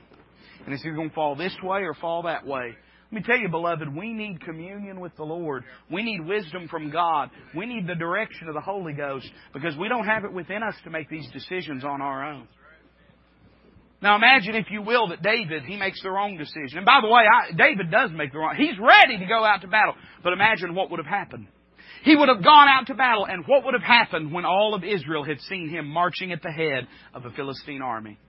And 0.66 0.74
it's 0.74 0.84
either 0.84 0.96
going 0.96 1.10
to 1.10 1.16
fall 1.16 1.36
this 1.36 1.56
way 1.62 1.82
or 1.82 1.94
fall 1.94 2.24
that 2.24 2.48
way. 2.48 2.76
Let 3.16 3.26
me 3.26 3.34
tell 3.34 3.42
you, 3.42 3.48
beloved, 3.48 3.96
we 3.96 4.12
need 4.12 4.42
communion 4.42 5.00
with 5.00 5.16
the 5.16 5.24
Lord. 5.24 5.64
We 5.90 6.04
need 6.04 6.28
wisdom 6.28 6.68
from 6.68 6.92
God. 6.92 7.30
We 7.56 7.66
need 7.66 7.88
the 7.88 7.96
direction 7.96 8.50
of 8.50 8.56
the 8.56 8.60
Holy 8.60 8.92
Ghost 8.92 9.32
because 9.54 9.78
we 9.78 9.88
don't 9.88 10.06
have 10.06 10.26
it 10.26 10.34
within 10.34 10.62
us 10.62 10.76
to 10.84 10.90
make 10.90 11.10
these 11.10 11.26
decisions 11.32 11.86
on 11.86 12.02
our 12.02 12.30
own. 12.30 12.46
Now 14.02 14.18
imagine, 14.18 14.56
if 14.56 14.66
you 14.70 14.82
will, 14.82 15.08
that 15.08 15.22
David, 15.22 15.64
he 15.64 15.78
makes 15.78 16.04
the 16.04 16.12
wrong 16.12 16.36
decision. 16.36 16.80
And 16.80 16.86
by 16.86 17.00
the 17.02 17.08
way, 17.08 17.22
I, 17.22 17.54
David 17.54 17.90
does 17.90 18.12
make 18.14 18.34
the 18.34 18.40
wrong, 18.40 18.56
he's 18.58 18.78
ready 18.78 19.18
to 19.18 19.26
go 19.26 19.46
out 19.46 19.62
to 19.62 19.70
battle. 19.70 19.94
But 20.22 20.34
imagine 20.34 20.76
what 20.76 20.92
would 20.92 21.00
have 21.00 21.08
happened. 21.08 21.48
He 22.04 22.18
would 22.18 22.28
have 22.28 22.44
gone 22.44 22.68
out 22.68 22.88
to 22.88 22.96
battle, 22.96 23.26
and 23.26 23.46
what 23.48 23.64
would 23.64 23.76
have 23.76 23.82
happened 23.82 24.34
when 24.34 24.44
all 24.44 24.74
of 24.76 24.84
Israel 24.84 25.24
had 25.24 25.40
seen 25.40 25.70
him 25.70 25.88
marching 25.88 26.34
at 26.34 26.42
the 26.42 26.52
head 26.52 26.86
of 27.14 27.24
a 27.24 27.32
Philistine 27.32 27.82
army? 27.82 28.20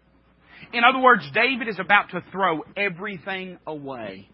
In 0.72 0.84
other 0.84 1.02
words, 1.02 1.28
David 1.34 1.66
is 1.66 1.80
about 1.80 2.10
to 2.10 2.22
throw 2.30 2.62
everything 2.76 3.58
away 3.66 4.28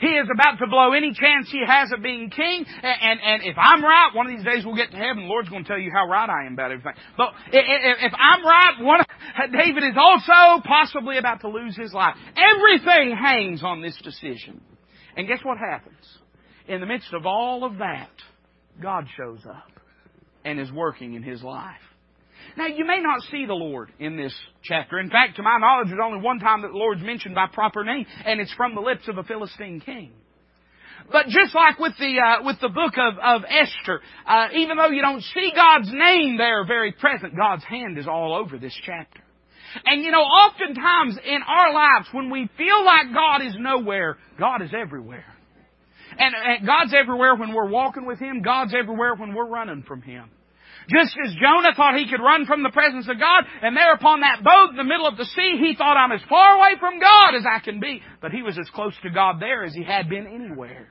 He 0.00 0.08
is 0.08 0.28
about 0.32 0.58
to 0.58 0.66
blow 0.66 0.92
any 0.92 1.12
chance 1.12 1.48
he 1.50 1.62
has 1.66 1.92
of 1.92 2.02
being 2.02 2.30
king. 2.30 2.64
And, 2.66 2.98
and, 3.02 3.20
and 3.20 3.42
if 3.44 3.56
I'm 3.58 3.82
right, 3.82 4.10
one 4.14 4.26
of 4.26 4.36
these 4.36 4.44
days 4.44 4.64
we'll 4.64 4.76
get 4.76 4.90
to 4.90 4.96
heaven. 4.96 5.24
The 5.24 5.28
Lord's 5.28 5.48
going 5.48 5.64
to 5.64 5.68
tell 5.68 5.78
you 5.78 5.90
how 5.92 6.06
right 6.08 6.28
I 6.28 6.46
am 6.46 6.54
about 6.54 6.72
everything. 6.72 6.94
But 7.16 7.32
if, 7.52 8.12
I'm 8.12 8.44
right, 8.44 8.74
one, 8.80 9.00
David 9.52 9.84
is 9.84 9.96
also 9.96 10.62
possibly 10.64 11.18
about 11.18 11.40
to 11.42 11.48
lose 11.48 11.76
his 11.76 11.92
life. 11.92 12.14
Everything 12.36 13.16
hangs 13.16 13.62
on 13.62 13.82
this 13.82 13.96
decision. 14.02 14.60
And 15.16 15.26
guess 15.26 15.40
what 15.42 15.58
happens? 15.58 16.04
In 16.68 16.80
the 16.80 16.86
midst 16.86 17.12
of 17.12 17.26
all 17.26 17.64
of 17.64 17.78
that, 17.78 18.10
God 18.82 19.06
shows 19.16 19.40
up 19.48 19.70
and 20.44 20.60
is 20.60 20.70
working 20.70 21.14
in 21.14 21.22
his 21.22 21.42
life. 21.42 21.80
Now, 22.56 22.66
you 22.66 22.86
may 22.86 23.00
not 23.00 23.20
see 23.30 23.44
the 23.44 23.54
Lord 23.54 23.90
in 23.98 24.16
this 24.16 24.34
chapter. 24.62 24.98
In 24.98 25.10
fact, 25.10 25.36
to 25.36 25.42
my 25.42 25.58
knowledge, 25.58 25.88
there's 25.88 26.00
only 26.02 26.22
one 26.22 26.38
time 26.38 26.62
that 26.62 26.72
the 26.72 26.78
Lord's 26.78 27.02
mentioned 27.02 27.34
by 27.34 27.46
proper 27.52 27.84
name, 27.84 28.06
and 28.24 28.40
it's 28.40 28.52
from 28.54 28.74
the 28.74 28.80
lips 28.80 29.08
of 29.08 29.18
a 29.18 29.22
Philistine 29.22 29.80
king. 29.80 30.12
But 31.12 31.26
just 31.26 31.54
like 31.54 31.78
with 31.78 31.92
the 31.98 32.18
uh, 32.18 32.44
with 32.44 32.56
the 32.60 32.68
book 32.68 32.94
of 32.96 33.18
of 33.22 33.42
Esther, 33.48 34.00
uh, 34.26 34.48
even 34.54 34.76
though 34.76 34.88
you 34.88 35.02
don't 35.02 35.22
see 35.22 35.52
God's 35.54 35.90
name 35.92 36.36
there 36.36 36.66
very 36.66 36.92
present, 36.92 37.36
God's 37.36 37.62
hand 37.64 37.98
is 37.98 38.08
all 38.08 38.34
over 38.34 38.58
this 38.58 38.74
chapter. 38.84 39.20
And 39.84 40.02
you 40.02 40.10
know, 40.10 40.22
oftentimes 40.22 41.18
in 41.24 41.40
our 41.46 41.72
lives, 41.72 42.08
when 42.12 42.30
we 42.30 42.48
feel 42.56 42.84
like 42.84 43.12
God 43.12 43.42
is 43.46 43.54
nowhere, 43.58 44.16
God 44.38 44.62
is 44.62 44.70
everywhere. 44.76 45.26
And, 46.18 46.34
and 46.34 46.66
God's 46.66 46.94
everywhere 46.98 47.34
when 47.34 47.52
we're 47.52 47.68
walking 47.68 48.06
with 48.06 48.18
Him. 48.18 48.40
God's 48.42 48.74
everywhere 48.74 49.14
when 49.14 49.34
we're 49.34 49.48
running 49.48 49.82
from 49.86 50.02
Him. 50.02 50.30
Just 50.88 51.16
as 51.26 51.34
Jonah 51.34 51.74
thought 51.74 51.98
he 51.98 52.08
could 52.08 52.22
run 52.22 52.46
from 52.46 52.62
the 52.62 52.70
presence 52.70 53.08
of 53.08 53.18
God, 53.18 53.44
and 53.62 53.76
there 53.76 53.92
upon 53.92 54.20
that 54.20 54.44
boat 54.44 54.70
in 54.70 54.76
the 54.76 54.84
middle 54.84 55.06
of 55.06 55.16
the 55.16 55.24
sea, 55.24 55.58
he 55.58 55.74
thought, 55.76 55.96
I'm 55.96 56.12
as 56.12 56.22
far 56.28 56.56
away 56.56 56.78
from 56.78 57.00
God 57.00 57.34
as 57.34 57.44
I 57.44 57.58
can 57.58 57.80
be. 57.80 58.02
But 58.20 58.32
he 58.32 58.42
was 58.42 58.58
as 58.58 58.70
close 58.70 58.94
to 59.02 59.10
God 59.10 59.40
there 59.40 59.64
as 59.64 59.74
he 59.74 59.82
had 59.82 60.08
been 60.08 60.26
anywhere. 60.26 60.88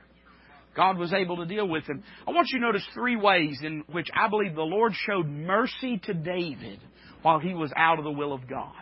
God 0.76 0.98
was 0.98 1.14
able 1.14 1.38
to 1.38 1.46
deal 1.46 1.66
with 1.66 1.86
him. 1.86 2.02
I 2.28 2.32
want 2.32 2.48
you 2.52 2.58
to 2.58 2.66
notice 2.66 2.86
three 2.92 3.16
ways 3.16 3.60
in 3.62 3.84
which 3.90 4.08
I 4.14 4.28
believe 4.28 4.54
the 4.54 4.62
Lord 4.62 4.92
showed 4.94 5.26
mercy 5.26 5.98
to 6.04 6.12
David 6.12 6.80
while 7.22 7.38
he 7.38 7.54
was 7.54 7.72
out 7.74 7.98
of 7.98 8.04
the 8.04 8.10
will 8.10 8.34
of 8.34 8.46
God. 8.46 8.74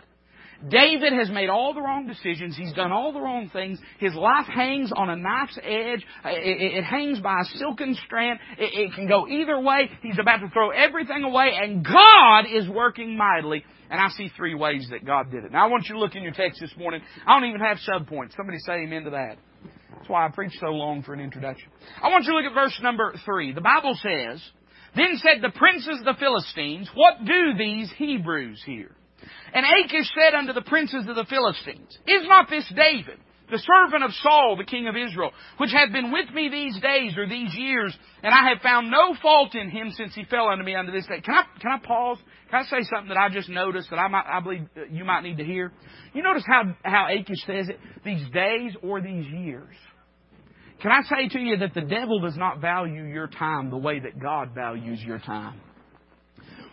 David 0.67 1.13
has 1.13 1.29
made 1.29 1.49
all 1.49 1.73
the 1.73 1.81
wrong 1.81 2.07
decisions. 2.07 2.55
He's 2.55 2.73
done 2.73 2.91
all 2.91 3.13
the 3.13 3.19
wrong 3.19 3.49
things. 3.51 3.79
His 3.99 4.13
life 4.13 4.45
hangs 4.47 4.91
on 4.95 5.09
a 5.09 5.15
knife's 5.15 5.57
edge. 5.61 6.05
It, 6.25 6.77
it 6.77 6.83
hangs 6.83 7.19
by 7.19 7.41
a 7.41 7.57
silken 7.57 7.95
strand. 8.05 8.39
It, 8.57 8.73
it 8.73 8.95
can 8.95 9.07
go 9.07 9.27
either 9.27 9.59
way. 9.59 9.89
He's 10.01 10.19
about 10.19 10.37
to 10.37 10.49
throw 10.49 10.69
everything 10.71 11.23
away, 11.23 11.51
and 11.61 11.85
God 11.85 12.45
is 12.51 12.67
working 12.69 13.17
mightily. 13.17 13.63
And 13.89 13.99
I 13.99 14.09
see 14.09 14.29
three 14.35 14.55
ways 14.55 14.87
that 14.91 15.05
God 15.05 15.31
did 15.31 15.43
it. 15.43 15.51
Now 15.51 15.65
I 15.65 15.69
want 15.69 15.85
you 15.87 15.95
to 15.95 15.99
look 15.99 16.15
in 16.15 16.23
your 16.23 16.33
text 16.33 16.59
this 16.59 16.73
morning. 16.77 17.01
I 17.27 17.39
don't 17.39 17.49
even 17.49 17.61
have 17.61 17.77
subpoints. 17.87 18.35
Somebody 18.35 18.57
say 18.59 18.83
amen 18.83 19.03
to 19.03 19.11
that. 19.11 19.37
That's 19.95 20.09
why 20.09 20.25
I 20.25 20.29
preached 20.29 20.57
so 20.59 20.67
long 20.67 21.03
for 21.03 21.13
an 21.13 21.19
introduction. 21.19 21.69
I 22.01 22.09
want 22.09 22.25
you 22.25 22.31
to 22.31 22.37
look 22.37 22.45
at 22.45 22.53
verse 22.53 22.77
number 22.81 23.13
three. 23.25 23.53
The 23.53 23.61
Bible 23.61 23.97
says, 24.01 24.41
Then 24.95 25.17
said 25.17 25.41
the 25.41 25.57
princes 25.57 25.99
of 25.99 26.05
the 26.05 26.19
Philistines, 26.19 26.89
What 26.95 27.25
do 27.25 27.57
these 27.57 27.91
Hebrews 27.97 28.61
here? 28.65 28.95
And 29.53 29.65
Achish 29.65 30.09
said 30.13 30.35
unto 30.35 30.53
the 30.53 30.61
princes 30.61 31.07
of 31.07 31.15
the 31.15 31.25
Philistines, 31.25 31.97
Is 32.07 32.27
not 32.27 32.49
this 32.49 32.71
David, 32.75 33.19
the 33.49 33.59
servant 33.59 34.03
of 34.03 34.11
Saul, 34.21 34.55
the 34.57 34.65
king 34.65 34.87
of 34.87 34.95
Israel, 34.95 35.31
which 35.57 35.71
hath 35.71 35.91
been 35.91 36.11
with 36.11 36.29
me 36.33 36.49
these 36.49 36.79
days 36.81 37.17
or 37.17 37.27
these 37.27 37.53
years, 37.55 37.95
and 38.23 38.33
I 38.33 38.49
have 38.49 38.61
found 38.61 38.89
no 38.89 39.15
fault 39.21 39.55
in 39.55 39.69
him 39.69 39.91
since 39.91 40.15
he 40.15 40.25
fell 40.25 40.47
unto 40.47 40.63
me 40.63 40.75
unto 40.75 40.91
this 40.91 41.05
day. 41.05 41.21
Can 41.21 41.35
I, 41.35 41.43
can 41.59 41.71
I 41.71 41.85
pause? 41.85 42.17
Can 42.49 42.63
I 42.63 42.63
say 42.63 42.87
something 42.89 43.09
that 43.09 43.17
I 43.17 43.29
just 43.29 43.49
noticed 43.49 43.89
that 43.91 43.99
I 43.99 44.07
might, 44.07 44.25
I 44.25 44.39
believe 44.39 44.67
you 44.89 45.05
might 45.05 45.21
need 45.21 45.37
to 45.37 45.45
hear? 45.45 45.71
You 46.13 46.23
notice 46.23 46.43
how, 46.47 46.75
how 46.83 47.07
Achish 47.09 47.45
says 47.45 47.69
it? 47.69 47.79
These 48.03 48.29
days 48.31 48.73
or 48.81 49.01
these 49.01 49.27
years. 49.27 49.75
Can 50.81 50.91
I 50.91 51.01
say 51.03 51.29
to 51.29 51.39
you 51.39 51.57
that 51.57 51.73
the 51.73 51.81
devil 51.81 52.19
does 52.19 52.37
not 52.37 52.59
value 52.59 53.05
your 53.05 53.27
time 53.27 53.69
the 53.69 53.77
way 53.77 53.99
that 53.99 54.19
God 54.19 54.53
values 54.53 55.01
your 55.01 55.19
time? 55.19 55.61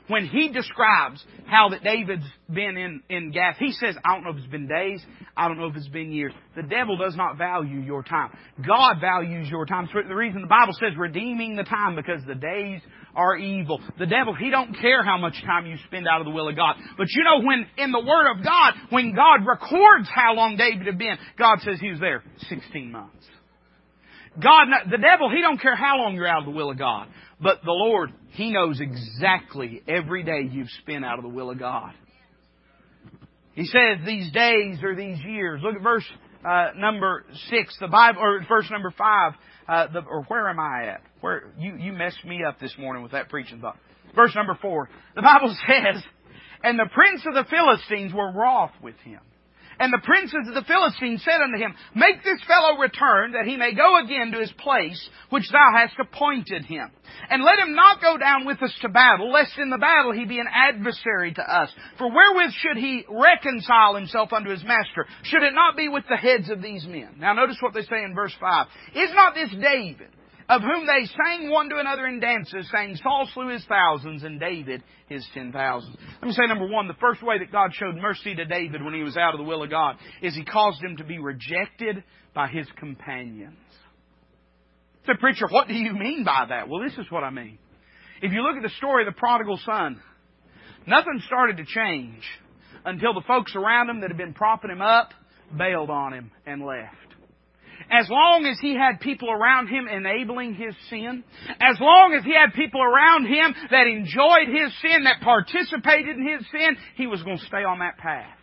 When 0.09 0.27
he 0.27 0.49
describes 0.49 1.25
how 1.47 1.69
that 1.71 1.85
David's 1.85 2.27
been 2.53 2.77
in, 2.77 3.03
in 3.09 3.31
Gath, 3.31 3.57
he 3.59 3.73
says, 3.73 3.97
I 4.05 4.15
don't 4.15 4.25
know 4.25 4.31
if 4.31 4.37
it's 4.37 4.47
been 4.47 4.69
days, 4.69 5.01
I 5.37 5.49
don't 5.49 5.59
know 5.59 5.67
if 5.67 5.77
it's 5.77 5.89
been 5.89 6.13
years. 6.13 6.33
The 6.57 6.63
devil 6.63 6.97
does 6.97 7.17
not 7.17 7.39
value 7.39 7.81
your 7.81 8.03
time. 8.03 8.31
God 8.67 8.97
values 9.01 9.49
your 9.49 9.67
time. 9.67 9.89
So 9.93 10.01
the 10.07 10.15
reason 10.15 10.43
the 10.43 10.49
Bible 10.49 10.75
says 10.75 10.97
redeeming 10.97 11.57
the 11.57 11.65
time 11.65 11.97
because 11.97 12.21
the 12.27 12.35
days 12.35 12.81
are 13.15 13.37
evil. 13.37 13.81
The 13.99 14.07
devil, 14.07 14.35
he 14.35 14.51
don't 14.51 14.75
care 14.81 15.05
how 15.05 15.19
much 15.19 15.35
time 15.45 15.67
you 15.67 15.77
spend 15.87 16.07
out 16.09 16.21
of 16.21 16.27
the 16.27 16.33
will 16.33 16.49
of 16.49 16.57
God. 16.57 16.77
But 16.97 17.09
you 17.11 17.25
know, 17.25 17.47
when 17.47 17.67
in 17.79 17.93
the 17.93 18.01
Word 18.01 18.31
of 18.31 18.45
God, 18.45 18.75
when 18.91 19.15
God 19.15 19.47
records 19.47 20.09
how 20.13 20.35
long 20.35 20.57
David 20.57 20.87
had 20.87 20.99
been, 20.99 21.17
God 21.39 21.61
says 21.61 21.79
he 21.81 21.91
was 21.91 22.01
there 22.01 22.23
16 22.49 22.91
months. 22.91 23.27
God, 24.41 24.69
the 24.91 24.99
devil, 24.99 25.31
he 25.31 25.43
don't 25.43 25.61
care 25.61 25.77
how 25.77 25.99
long 25.99 26.15
you're 26.15 26.27
out 26.27 26.41
of 26.41 26.47
the 26.47 26.57
will 26.57 26.71
of 26.71 26.79
God. 26.79 27.09
But 27.43 27.63
the 27.65 27.73
Lord, 27.73 28.13
He 28.31 28.53
knows 28.53 28.81
exactly 28.81 29.83
every 29.89 30.23
day 30.23 30.49
you've 30.51 30.71
spent 30.81 31.05
out 31.05 31.19
of 31.19 31.25
the 31.25 31.29
will 31.29 31.51
of 31.51 31.59
God. 31.59 31.93
He 33.55 33.67
says 33.67 33.99
these 34.07 34.31
days 34.33 34.79
or 34.83 34.95
these 34.95 35.19
years. 35.25 35.61
Look 35.63 35.75
at 35.75 35.83
verse 35.83 36.05
uh, 36.49 36.69
number 36.77 37.25
six, 37.51 37.77
the 37.81 37.89
Bible, 37.89 38.21
or 38.23 38.47
verse 38.49 38.67
number 38.71 38.93
five. 38.97 39.33
Uh, 39.69 39.87
the, 39.93 40.01
or 40.01 40.23
where 40.25 40.49
am 40.49 40.59
I 40.59 40.87
at? 40.93 41.03
Where 41.21 41.53
you 41.59 41.77
you 41.77 41.93
messed 41.93 42.25
me 42.25 42.43
up 42.49 42.59
this 42.61 42.75
morning 42.79 43.03
with 43.03 43.13
that 43.13 43.29
preaching 43.29 43.61
thought. 43.61 43.77
Verse 44.15 44.35
number 44.35 44.57
four. 44.61 44.89
The 45.15 45.23
Bible 45.23 45.55
says, 45.69 46.03
"And 46.63 46.79
the 46.79 46.89
prince 46.93 47.23
of 47.27 47.35
the 47.35 47.45
Philistines 47.45 48.15
were 48.15 48.33
wroth 48.33 48.73
with 48.83 48.97
him." 49.05 49.21
And 49.83 49.93
the 49.93 50.07
princes 50.07 50.47
of 50.47 50.55
the 50.55 50.63
Philistines 50.63 51.25
said 51.25 51.43
unto 51.43 51.59
him, 51.59 51.75
Make 51.97 52.23
this 52.23 52.41
fellow 52.47 52.79
return, 52.79 53.33
that 53.33 53.47
he 53.47 53.57
may 53.57 53.75
go 53.75 53.99
again 53.99 54.31
to 54.31 54.39
his 54.39 54.53
place, 54.53 55.11
which 55.29 55.51
thou 55.51 55.73
hast 55.77 55.99
appointed 55.99 56.65
him. 56.65 56.89
And 57.29 57.43
let 57.43 57.59
him 57.59 57.75
not 57.75 58.01
go 58.01 58.17
down 58.17 58.47
with 58.47 58.63
us 58.63 58.73
to 58.83 58.89
battle, 58.89 59.33
lest 59.33 59.59
in 59.59 59.71
the 59.71 59.79
battle 59.79 60.13
he 60.13 60.25
be 60.25 60.39
an 60.39 60.47
adversary 60.47 61.35
to 61.35 61.43
us. 61.43 61.69
For 61.99 62.09
wherewith 62.09 62.53
should 62.53 62.77
he 62.77 63.05
reconcile 63.11 63.97
himself 63.97 64.33
unto 64.33 64.51
his 64.51 64.63
master? 64.63 65.05
Should 65.25 65.43
it 65.43 65.53
not 65.53 65.77
be 65.77 65.89
with 65.89 66.05
the 66.09 66.17
heads 66.17 66.49
of 66.49 66.63
these 66.63 66.87
men? 66.87 67.17
Now 67.19 67.33
notice 67.33 67.57
what 67.59 67.75
they 67.75 67.83
say 67.83 68.05
in 68.05 68.15
verse 68.15 68.37
5. 68.39 68.67
Is 68.95 69.11
not 69.13 69.35
this 69.35 69.51
David? 69.51 70.11
Of 70.53 70.61
whom 70.61 70.87
they 70.87 71.07
sang 71.07 71.51
one 71.51 71.71
to 71.71 71.79
another 71.79 72.07
in 72.07 72.21
dances, 72.21 72.69
saying, 72.71 72.97
Saul 73.03 73.27
slew 73.33 73.49
his 73.49 73.65
thousands 73.67 74.23
and 74.23 74.39
David 74.39 74.83
his 75.09 75.27
ten 75.33 75.51
thousands. 75.51 75.97
Let 76.21 76.29
me 76.29 76.33
say 76.33 76.47
number 76.47 76.67
one, 76.67 76.89
the 76.89 76.95
first 77.01 77.23
way 77.23 77.39
that 77.39 77.51
God 77.51 77.71
showed 77.73 77.97
mercy 77.97 78.35
to 78.35 78.45
David 78.45 78.85
when 78.85 78.93
he 78.93 79.03
was 79.03 79.17
out 79.17 79.33
of 79.33 79.39
the 79.39 79.47
will 79.47 79.63
of 79.63 79.71
God 79.71 79.97
is 80.21 80.35
he 80.35 80.45
caused 80.45 80.83
him 80.83 80.99
to 80.99 81.05
be 81.05 81.19
rejected 81.19 82.05
by 82.35 82.49
his 82.49 82.67
companions. 82.79 83.57
So, 85.07 85.15
preacher, 85.19 85.47
what 85.49 85.69
do 85.69 85.75
you 85.75 85.95
mean 85.95 86.23
by 86.23 86.45
that? 86.51 86.69
Well, 86.69 86.83
this 86.83 86.99
is 86.99 87.11
what 87.11 87.25
I 87.25 87.31
mean. 87.31 87.59
If 88.21 88.33
you 88.33 88.43
look 88.43 88.57
at 88.57 88.63
the 88.63 88.77
story 88.77 89.07
of 89.07 89.13
the 89.13 89.19
prodigal 89.19 89.59
son, 89.65 90.01
nothing 90.87 91.21
started 91.27 91.57
to 91.57 91.65
change 91.65 92.23
until 92.85 93.15
the 93.15 93.23
folks 93.27 93.57
around 93.57 93.89
him 93.89 94.03
that 94.03 94.11
had 94.11 94.19
been 94.19 94.35
propping 94.35 94.71
him 94.71 94.83
up 94.83 95.13
bailed 95.57 95.89
on 95.89 96.13
him 96.13 96.31
and 96.47 96.63
left 96.63 97.12
as 97.91 98.09
long 98.09 98.47
as 98.47 98.59
he 98.61 98.75
had 98.75 99.01
people 99.01 99.31
around 99.31 99.69
him 99.69 99.89
enabling 99.89 100.55
his 100.55 100.75
sin, 100.89 101.25
as 101.61 101.77
long 101.81 102.15
as 102.19 102.25
he 102.25 102.35
had 102.35 102.55
people 102.55 102.83
around 102.83 103.27
him 103.27 103.55
that 103.71 103.87
enjoyed 103.87 104.49
his 104.49 104.73
sin, 104.81 105.05
that 105.05 105.21
participated 105.23 106.17
in 106.17 106.27
his 106.27 106.47
sin, 106.51 106.77
he 106.97 107.07
was 107.07 107.23
going 107.23 107.39
to 107.39 107.45
stay 107.47 107.65
on 107.65 107.81
that 107.81 107.99
path. 107.99 108.39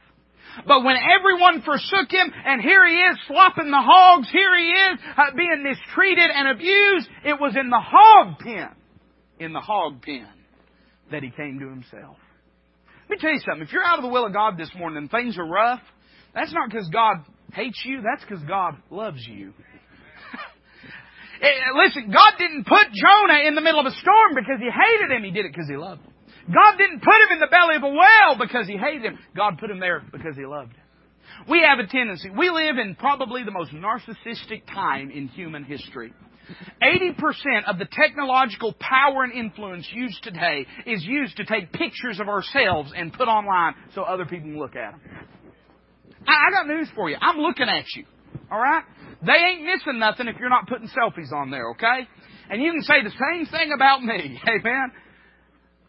But 0.66 0.84
when 0.84 0.98
everyone 0.98 1.62
forsook 1.62 2.10
him, 2.10 2.32
and 2.46 2.62
here 2.62 2.86
he 2.88 2.96
is 2.96 3.18
slopping 3.28 3.70
the 3.70 3.82
hogs, 3.82 4.28
here 4.32 4.58
he 4.58 4.70
is 4.70 5.00
uh, 5.16 5.36
being 5.36 5.64
mistreated 5.64 6.30
and 6.34 6.50
abused, 6.50 7.08
it 7.24 7.40
was 7.40 7.56
in 7.56 7.70
the 7.70 7.80
hog 7.80 8.40
pen, 8.40 8.70
in 9.40 9.54
the 9.54 9.60
hog 9.60 10.02
pen, 10.02 10.28
that 11.12 11.24
he 11.24 11.30
came 11.30 11.60
to 11.60 11.70
himself. 11.70 12.18
Let 13.10 13.18
me 13.18 13.22
tell 13.22 13.32
you 13.32 13.42
something. 13.46 13.64
If 13.64 13.72
you're 13.72 13.84
out 13.84 14.00
of 14.00 14.04
the 14.04 14.10
will 14.10 14.26
of 14.26 14.34
God 14.34 14.58
this 14.58 14.70
morning 14.76 14.98
and 14.98 15.10
things 15.10 15.38
are 15.38 15.48
rough, 15.48 15.82
that's 16.34 16.54
not 16.54 16.70
because 16.70 16.90
God 16.90 17.26
hates 17.54 17.82
you, 17.86 18.02
that's 18.02 18.24
because 18.24 18.44
God 18.44 18.76
loves 18.90 19.26
you. 19.28 19.54
Eh, 21.42 21.48
listen, 21.74 22.12
God 22.12 22.34
didn't 22.38 22.68
put 22.68 22.92
Jonah 22.92 23.48
in 23.48 23.56
the 23.56 23.62
middle 23.62 23.80
of 23.80 23.86
a 23.86 23.96
storm 23.96 24.36
because 24.36 24.60
he 24.60 24.68
hated 24.68 25.10
him. 25.10 25.24
He 25.24 25.32
did 25.32 25.46
it 25.46 25.54
because 25.54 25.70
he 25.70 25.78
loved 25.78 26.02
him. 26.02 26.12
God 26.54 26.78
didn't 26.78 27.00
put 27.00 27.16
him 27.16 27.32
in 27.32 27.40
the 27.40 27.48
belly 27.48 27.78
of 27.78 27.84
a 27.84 27.88
whale 27.88 28.36
because 28.38 28.68
he 28.68 28.76
hated 28.76 29.04
him. 29.04 29.20
God 29.38 29.58
put 29.58 29.72
him 29.72 29.80
there 29.80 30.04
because 30.12 30.36
he 30.36 30.46
loved 30.46 30.74
him. 30.74 30.84
We 31.48 31.62
have 31.62 31.80
a 31.80 31.88
tendency, 31.88 32.30
we 32.30 32.50
live 32.50 32.78
in 32.78 32.96
probably 32.96 33.44
the 33.44 33.52
most 33.52 33.72
narcissistic 33.72 34.66
time 34.68 35.12
in 35.12 35.30
human 35.30 35.64
history. 35.64 36.14
80% 36.84 37.66
of 37.68 37.78
the 37.78 37.88
technological 37.92 38.74
power 38.80 39.24
and 39.24 39.32
influence 39.32 39.88
used 39.94 40.24
today 40.24 40.66
is 40.86 41.04
used 41.04 41.38
to 41.38 41.46
take 41.46 41.72
pictures 41.72 42.20
of 42.20 42.28
ourselves 42.28 42.92
and 42.96 43.14
put 43.14 43.28
online 43.28 43.76
so 43.94 44.02
other 44.02 44.26
people 44.26 44.50
can 44.50 44.60
look 44.60 44.76
at 44.76 44.92
them. 44.92 45.02
I, 46.30 46.48
I 46.48 46.52
got 46.52 46.68
news 46.68 46.90
for 46.96 47.10
you. 47.10 47.18
I'm 47.20 47.38
looking 47.38 47.68
at 47.68 47.86
you. 47.96 48.06
All 48.52 48.60
right? 48.60 48.84
They 49.26 49.34
ain't 49.34 49.64
missing 49.64 50.00
nothing 50.00 50.28
if 50.28 50.38
you're 50.40 50.50
not 50.50 50.68
putting 50.68 50.88
selfies 50.88 51.34
on 51.34 51.52
there, 51.52 51.72
okay? 51.72 52.08
And 52.50 52.62
you 52.62 52.72
can 52.72 52.84
say 52.84 53.04
the 53.04 53.12
same 53.12 53.46
thing 53.48 53.72
about 53.76 54.04
me. 54.04 54.40
Amen? 54.48 54.92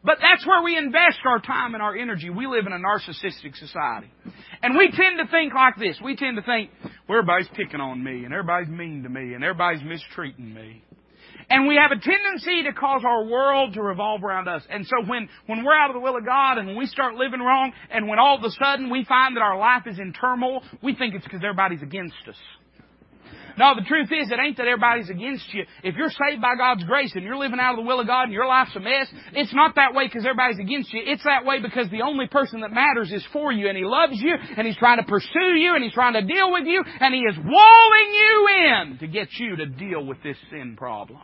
But 0.03 0.17
that's 0.21 0.47
where 0.47 0.63
we 0.63 0.79
invest 0.79 1.19
our 1.27 1.41
time 1.41 1.75
and 1.75 1.83
our 1.83 1.95
energy. 1.95 2.31
We 2.31 2.47
live 2.47 2.67
in 2.67 2.73
a 2.73 2.79
narcissistic 2.79 3.55
society. 3.55 4.11
And 4.63 4.77
we 4.77 4.91
tend 4.91 5.19
to 5.19 5.31
think 5.31 5.53
like 5.55 5.77
this. 5.77 5.99
We 6.03 6.17
tend 6.17 6.37
to 6.37 6.43
think, 6.43 6.71
well, 7.07 7.19
everybody's 7.19 7.49
picking 7.55 7.81
on 7.81 8.03
me, 8.03 8.25
and 8.25 8.33
everybody's 8.33 8.69
mean 8.69 9.03
to 9.03 9.11
me, 9.11 9.35
and 9.35 9.45
everybody's 9.45 9.83
mistreating 9.83 10.55
me. 10.55 10.83
And 11.51 11.67
we 11.67 11.75
have 11.77 11.91
a 11.91 12.01
tendency 12.01 12.63
to 12.63 12.73
cause 12.73 13.03
our 13.05 13.25
world 13.25 13.75
to 13.75 13.83
revolve 13.83 14.23
around 14.23 14.47
us. 14.47 14.63
And 14.71 14.87
so 14.87 15.05
when, 15.05 15.29
when 15.47 15.65
we're 15.65 15.75
out 15.75 15.91
of 15.91 15.95
the 15.95 16.01
will 16.01 16.17
of 16.17 16.25
God 16.25 16.59
and 16.59 16.69
when 16.69 16.77
we 16.77 16.87
start 16.87 17.15
living 17.15 17.41
wrong 17.41 17.73
and 17.91 18.07
when 18.07 18.21
all 18.21 18.39
of 18.39 18.45
a 18.45 18.51
sudden 18.51 18.89
we 18.89 19.05
find 19.05 19.37
that 19.37 19.43
our 19.43 19.59
life 19.59 19.83
is 19.87 19.99
in 19.99 20.13
turmoil, 20.13 20.63
we 20.81 20.95
think 20.95 21.15
it's 21.15 21.25
because 21.25 21.41
everybody's 21.43 21.83
against 21.83 22.15
us. 22.29 22.37
No, 23.59 23.75
the 23.75 23.85
truth 23.87 24.09
is, 24.13 24.31
it 24.31 24.39
ain't 24.39 24.57
that 24.57 24.69
everybody's 24.69 25.11
against 25.11 25.53
you. 25.53 25.65
If 25.83 25.97
you're 25.97 26.11
saved 26.11 26.41
by 26.41 26.55
God's 26.57 26.85
grace 26.85 27.13
and 27.15 27.25
you're 27.25 27.37
living 27.37 27.59
out 27.61 27.75
of 27.75 27.85
the 27.85 27.87
will 27.87 28.01
of 28.01 28.07
God 28.07 28.25
and 28.25 28.33
your 28.33 28.47
life's 28.47 28.75
a 28.77 28.81
mess, 28.81 29.09
it's 29.35 29.53
not 29.53 29.75
that 29.75 29.93
way 29.93 30.07
because 30.07 30.25
everybody's 30.25 30.59
against 30.59 30.93
you. 30.93 31.03
It's 31.05 31.25
that 31.25 31.45
way 31.45 31.61
because 31.61 31.91
the 31.91 32.03
only 32.03 32.27
person 32.27 32.61
that 32.61 32.73
matters 32.73 33.13
is 33.13 33.27
for 33.33 33.53
you 33.53 33.69
and 33.69 33.77
He 33.77 33.85
loves 33.85 34.17
you 34.17 34.35
and 34.57 34.67
He's 34.67 34.77
trying 34.77 34.99
to 34.99 35.05
pursue 35.05 35.55
you 35.59 35.75
and 35.75 35.85
He's 35.85 35.93
trying 35.93 36.15
to 36.15 36.23
deal 36.23 36.53
with 36.53 36.65
you 36.65 36.83
and 37.01 37.13
He 37.13 37.21
is 37.21 37.37
walling 37.37 38.11
you 38.15 38.49
in 38.65 38.99
to 39.01 39.07
get 39.09 39.29
you 39.33 39.57
to 39.57 39.67
deal 39.67 40.07
with 40.07 40.23
this 40.23 40.37
sin 40.51 40.77
problem. 40.77 41.21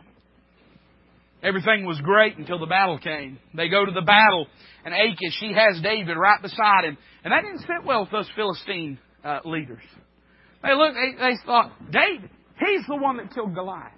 Everything 1.43 1.85
was 1.85 1.99
great 2.01 2.37
until 2.37 2.59
the 2.59 2.65
battle 2.65 2.97
came. 2.97 3.39
They 3.53 3.69
go 3.69 3.85
to 3.85 3.91
the 3.91 4.01
battle, 4.01 4.47
and 4.83 4.93
Achish, 4.93 5.37
she 5.39 5.53
has 5.53 5.79
David 5.81 6.17
right 6.17 6.41
beside 6.41 6.85
him. 6.85 6.97
And 7.23 7.31
that 7.31 7.41
didn't 7.41 7.59
sit 7.59 7.85
well 7.85 8.01
with 8.01 8.11
those 8.11 8.29
Philistine 8.35 8.97
uh, 9.23 9.39
leaders. 9.45 9.83
They 10.63 10.73
looked, 10.73 10.95
they, 10.95 11.19
they 11.19 11.35
thought, 11.45 11.71
David, 11.91 12.29
he's 12.59 12.85
the 12.87 12.95
one 12.95 13.17
that 13.17 13.33
killed 13.33 13.53
Goliath. 13.53 13.91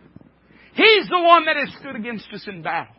He's 0.73 1.08
the 1.08 1.19
one 1.19 1.45
that 1.45 1.56
has 1.56 1.73
stood 1.80 1.95
against 1.95 2.28
us 2.34 2.45
in 2.47 2.62
battle. 2.62 2.95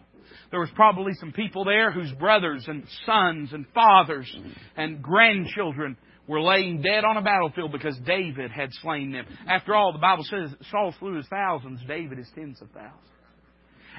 There 0.50 0.60
was 0.60 0.70
probably 0.74 1.12
some 1.14 1.32
people 1.32 1.64
there 1.64 1.92
whose 1.92 2.12
brothers 2.12 2.64
and 2.66 2.84
sons 3.06 3.52
and 3.52 3.66
fathers 3.72 4.34
and 4.76 5.00
grandchildren 5.00 5.96
were 6.26 6.40
laying 6.40 6.82
dead 6.82 7.04
on 7.04 7.16
a 7.16 7.22
battlefield 7.22 7.72
because 7.72 7.96
David 8.04 8.50
had 8.50 8.70
slain 8.82 9.12
them. 9.12 9.26
After 9.46 9.74
all, 9.74 9.92
the 9.92 9.98
Bible 9.98 10.24
says 10.24 10.50
Saul 10.70 10.94
slew 10.98 11.16
his 11.16 11.26
thousands, 11.28 11.80
David 11.86 12.18
his 12.18 12.28
tens 12.34 12.60
of 12.60 12.70
thousands. 12.70 13.09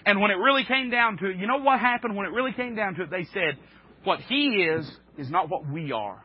And 0.05 0.19
when 0.19 0.31
it 0.31 0.35
really 0.35 0.63
came 0.63 0.89
down 0.89 1.17
to 1.17 1.29
it, 1.29 1.37
you 1.37 1.47
know 1.47 1.57
what 1.57 1.79
happened 1.79 2.15
when 2.15 2.25
it 2.25 2.31
really 2.33 2.53
came 2.53 2.75
down 2.75 2.95
to 2.95 3.03
it? 3.03 3.11
They 3.11 3.25
said, 3.33 3.57
what 4.03 4.19
he 4.21 4.63
is, 4.63 4.89
is 5.17 5.29
not 5.29 5.49
what 5.49 5.69
we 5.69 5.91
are. 5.91 6.23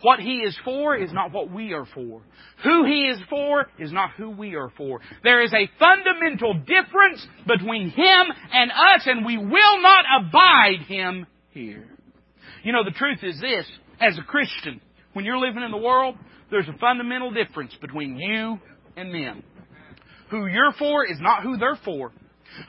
What 0.00 0.20
he 0.20 0.38
is 0.38 0.56
for 0.64 0.96
is 0.96 1.12
not 1.12 1.32
what 1.32 1.50
we 1.50 1.72
are 1.72 1.86
for. 1.86 2.22
Who 2.62 2.84
he 2.84 3.06
is 3.06 3.18
for 3.30 3.66
is 3.78 3.92
not 3.92 4.10
who 4.16 4.30
we 4.30 4.54
are 4.54 4.70
for. 4.76 5.00
There 5.22 5.42
is 5.42 5.52
a 5.52 5.68
fundamental 5.78 6.54
difference 6.54 7.26
between 7.46 7.90
him 7.90 8.26
and 8.52 8.70
us, 8.70 9.02
and 9.06 9.24
we 9.24 9.38
will 9.38 9.82
not 9.82 10.04
abide 10.20 10.80
him 10.86 11.26
here. 11.50 11.86
You 12.62 12.72
know, 12.72 12.84
the 12.84 12.90
truth 12.90 13.20
is 13.22 13.40
this, 13.40 13.66
as 14.00 14.18
a 14.18 14.22
Christian, 14.22 14.80
when 15.12 15.24
you're 15.24 15.38
living 15.38 15.62
in 15.62 15.70
the 15.70 15.78
world, 15.78 16.16
there's 16.50 16.68
a 16.68 16.78
fundamental 16.78 17.30
difference 17.30 17.74
between 17.80 18.16
you 18.16 18.58
and 18.96 19.14
them. 19.14 19.42
Who 20.30 20.46
you're 20.46 20.72
for 20.78 21.06
is 21.06 21.18
not 21.20 21.42
who 21.42 21.56
they're 21.56 21.78
for. 21.84 22.12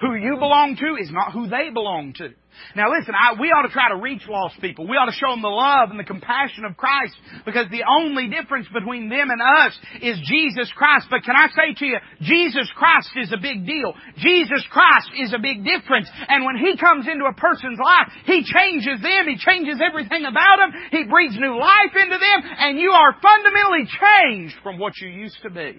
Who 0.01 0.15
you 0.15 0.37
belong 0.37 0.75
to 0.77 0.95
is 1.01 1.11
not 1.11 1.31
who 1.31 1.47
they 1.47 1.69
belong 1.69 2.13
to. 2.17 2.33
Now 2.75 2.87
listen, 2.91 3.13
I, 3.13 3.35
we 3.39 3.51
ought 3.51 3.67
to 3.67 3.73
try 3.73 3.89
to 3.91 3.99
reach 3.99 4.23
lost 4.27 4.59
people. 4.59 4.87
We 4.87 4.95
ought 4.95 5.11
to 5.11 5.17
show 5.19 5.29
them 5.31 5.43
the 5.43 5.51
love 5.51 5.91
and 5.91 5.99
the 5.99 6.07
compassion 6.07 6.63
of 6.63 6.79
Christ 6.79 7.15
because 7.43 7.67
the 7.69 7.83
only 7.83 8.31
difference 8.31 8.67
between 8.71 9.09
them 9.09 9.27
and 9.29 9.41
us 9.43 9.75
is 10.01 10.15
Jesus 10.23 10.71
Christ. 10.71 11.07
But 11.11 11.23
can 11.23 11.35
I 11.35 11.51
say 11.51 11.75
to 11.75 11.85
you, 11.85 11.99
Jesus 12.21 12.67
Christ 12.75 13.11
is 13.19 13.31
a 13.35 13.41
big 13.41 13.67
deal. 13.67 13.93
Jesus 14.17 14.63
Christ 14.71 15.11
is 15.19 15.35
a 15.35 15.41
big 15.41 15.67
difference. 15.67 16.07
And 16.27 16.47
when 16.47 16.57
He 16.57 16.79
comes 16.79 17.07
into 17.07 17.27
a 17.27 17.35
person's 17.35 17.79
life, 17.79 18.09
He 18.25 18.43
changes 18.47 19.03
them. 19.03 19.27
He 19.27 19.37
changes 19.37 19.83
everything 19.83 20.25
about 20.25 20.63
them. 20.63 20.71
He 20.91 21.03
breathes 21.05 21.37
new 21.37 21.59
life 21.59 21.93
into 21.93 22.17
them 22.17 22.39
and 22.43 22.79
you 22.79 22.91
are 22.91 23.15
fundamentally 23.19 23.85
changed 23.91 24.55
from 24.63 24.79
what 24.79 24.95
you 24.99 25.09
used 25.09 25.37
to 25.43 25.51
be. 25.51 25.75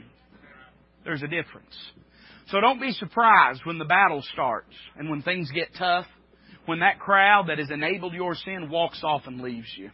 There's 1.04 1.22
a 1.22 1.28
difference. 1.28 1.74
So 2.48 2.60
don't 2.60 2.80
be 2.80 2.92
surprised 2.92 3.62
when 3.64 3.78
the 3.78 3.84
battle 3.84 4.22
starts 4.32 4.72
and 4.96 5.10
when 5.10 5.22
things 5.22 5.50
get 5.52 5.68
tough, 5.76 6.06
when 6.66 6.80
that 6.80 7.00
crowd 7.00 7.48
that 7.48 7.58
has 7.58 7.70
enabled 7.70 8.14
your 8.14 8.34
sin 8.34 8.70
walks 8.70 9.00
off 9.02 9.22
and 9.26 9.40
leaves 9.40 9.72
you. 9.76 9.90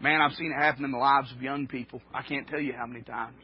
Man, 0.00 0.20
I've 0.20 0.32
seen 0.32 0.52
it 0.56 0.60
happen 0.60 0.84
in 0.84 0.90
the 0.90 0.98
lives 0.98 1.30
of 1.32 1.40
young 1.40 1.68
people. 1.68 2.02
I 2.12 2.22
can't 2.22 2.48
tell 2.48 2.60
you 2.60 2.72
how 2.76 2.86
many 2.86 3.02
times. 3.02 3.36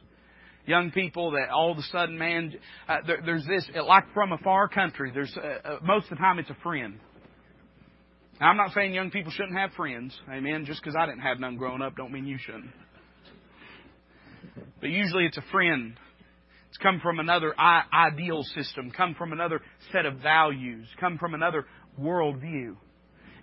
Young 0.67 0.91
people 0.91 1.31
that 1.33 1.51
all 1.51 1.71
of 1.73 1.79
a 1.79 1.83
sudden, 1.83 2.19
man, 2.19 2.53
uh, 2.89 2.97
there, 3.07 3.21
there's 3.25 3.47
this, 3.47 3.65
like 3.87 4.05
from 4.13 4.33
a 4.33 4.39
far 4.39 4.69
country, 4.69 5.13
there's, 5.15 5.35
uh, 5.37 5.69
uh, 5.69 5.79
most 5.83 6.05
of 6.05 6.11
the 6.11 6.17
time 6.17 6.39
it's 6.39 6.51
a 6.51 6.57
friend. 6.63 6.99
Now, 8.41 8.49
I'm 8.49 8.57
not 8.57 8.73
saying 8.75 8.93
young 8.93 9.11
people 9.11 9.33
shouldn't 9.33 9.57
have 9.57 9.73
friends. 9.73 10.17
Amen. 10.31 10.65
Just 10.67 10.83
because 10.83 10.97
I 10.99 11.07
didn't 11.07 11.23
have 11.23 11.39
none 11.39 11.57
growing 11.57 11.83
up 11.83 11.97
don't 11.97 12.13
mean 12.13 12.27
you 12.27 12.39
shouldn't. 12.39 12.71
But 14.81 14.91
usually 14.91 15.25
it's 15.25 15.39
a 15.39 15.45
friend 15.51 15.97
it's 16.69 16.79
come 16.79 17.01
from 17.01 17.19
another 17.19 17.55
ideal 17.59 18.43
system, 18.55 18.91
come 18.91 19.15
from 19.15 19.33
another 19.33 19.61
set 19.93 20.05
of 20.05 20.19
values, 20.19 20.87
come 21.01 21.19
from 21.19 21.35
another 21.35 21.65
worldview. 21.99 22.77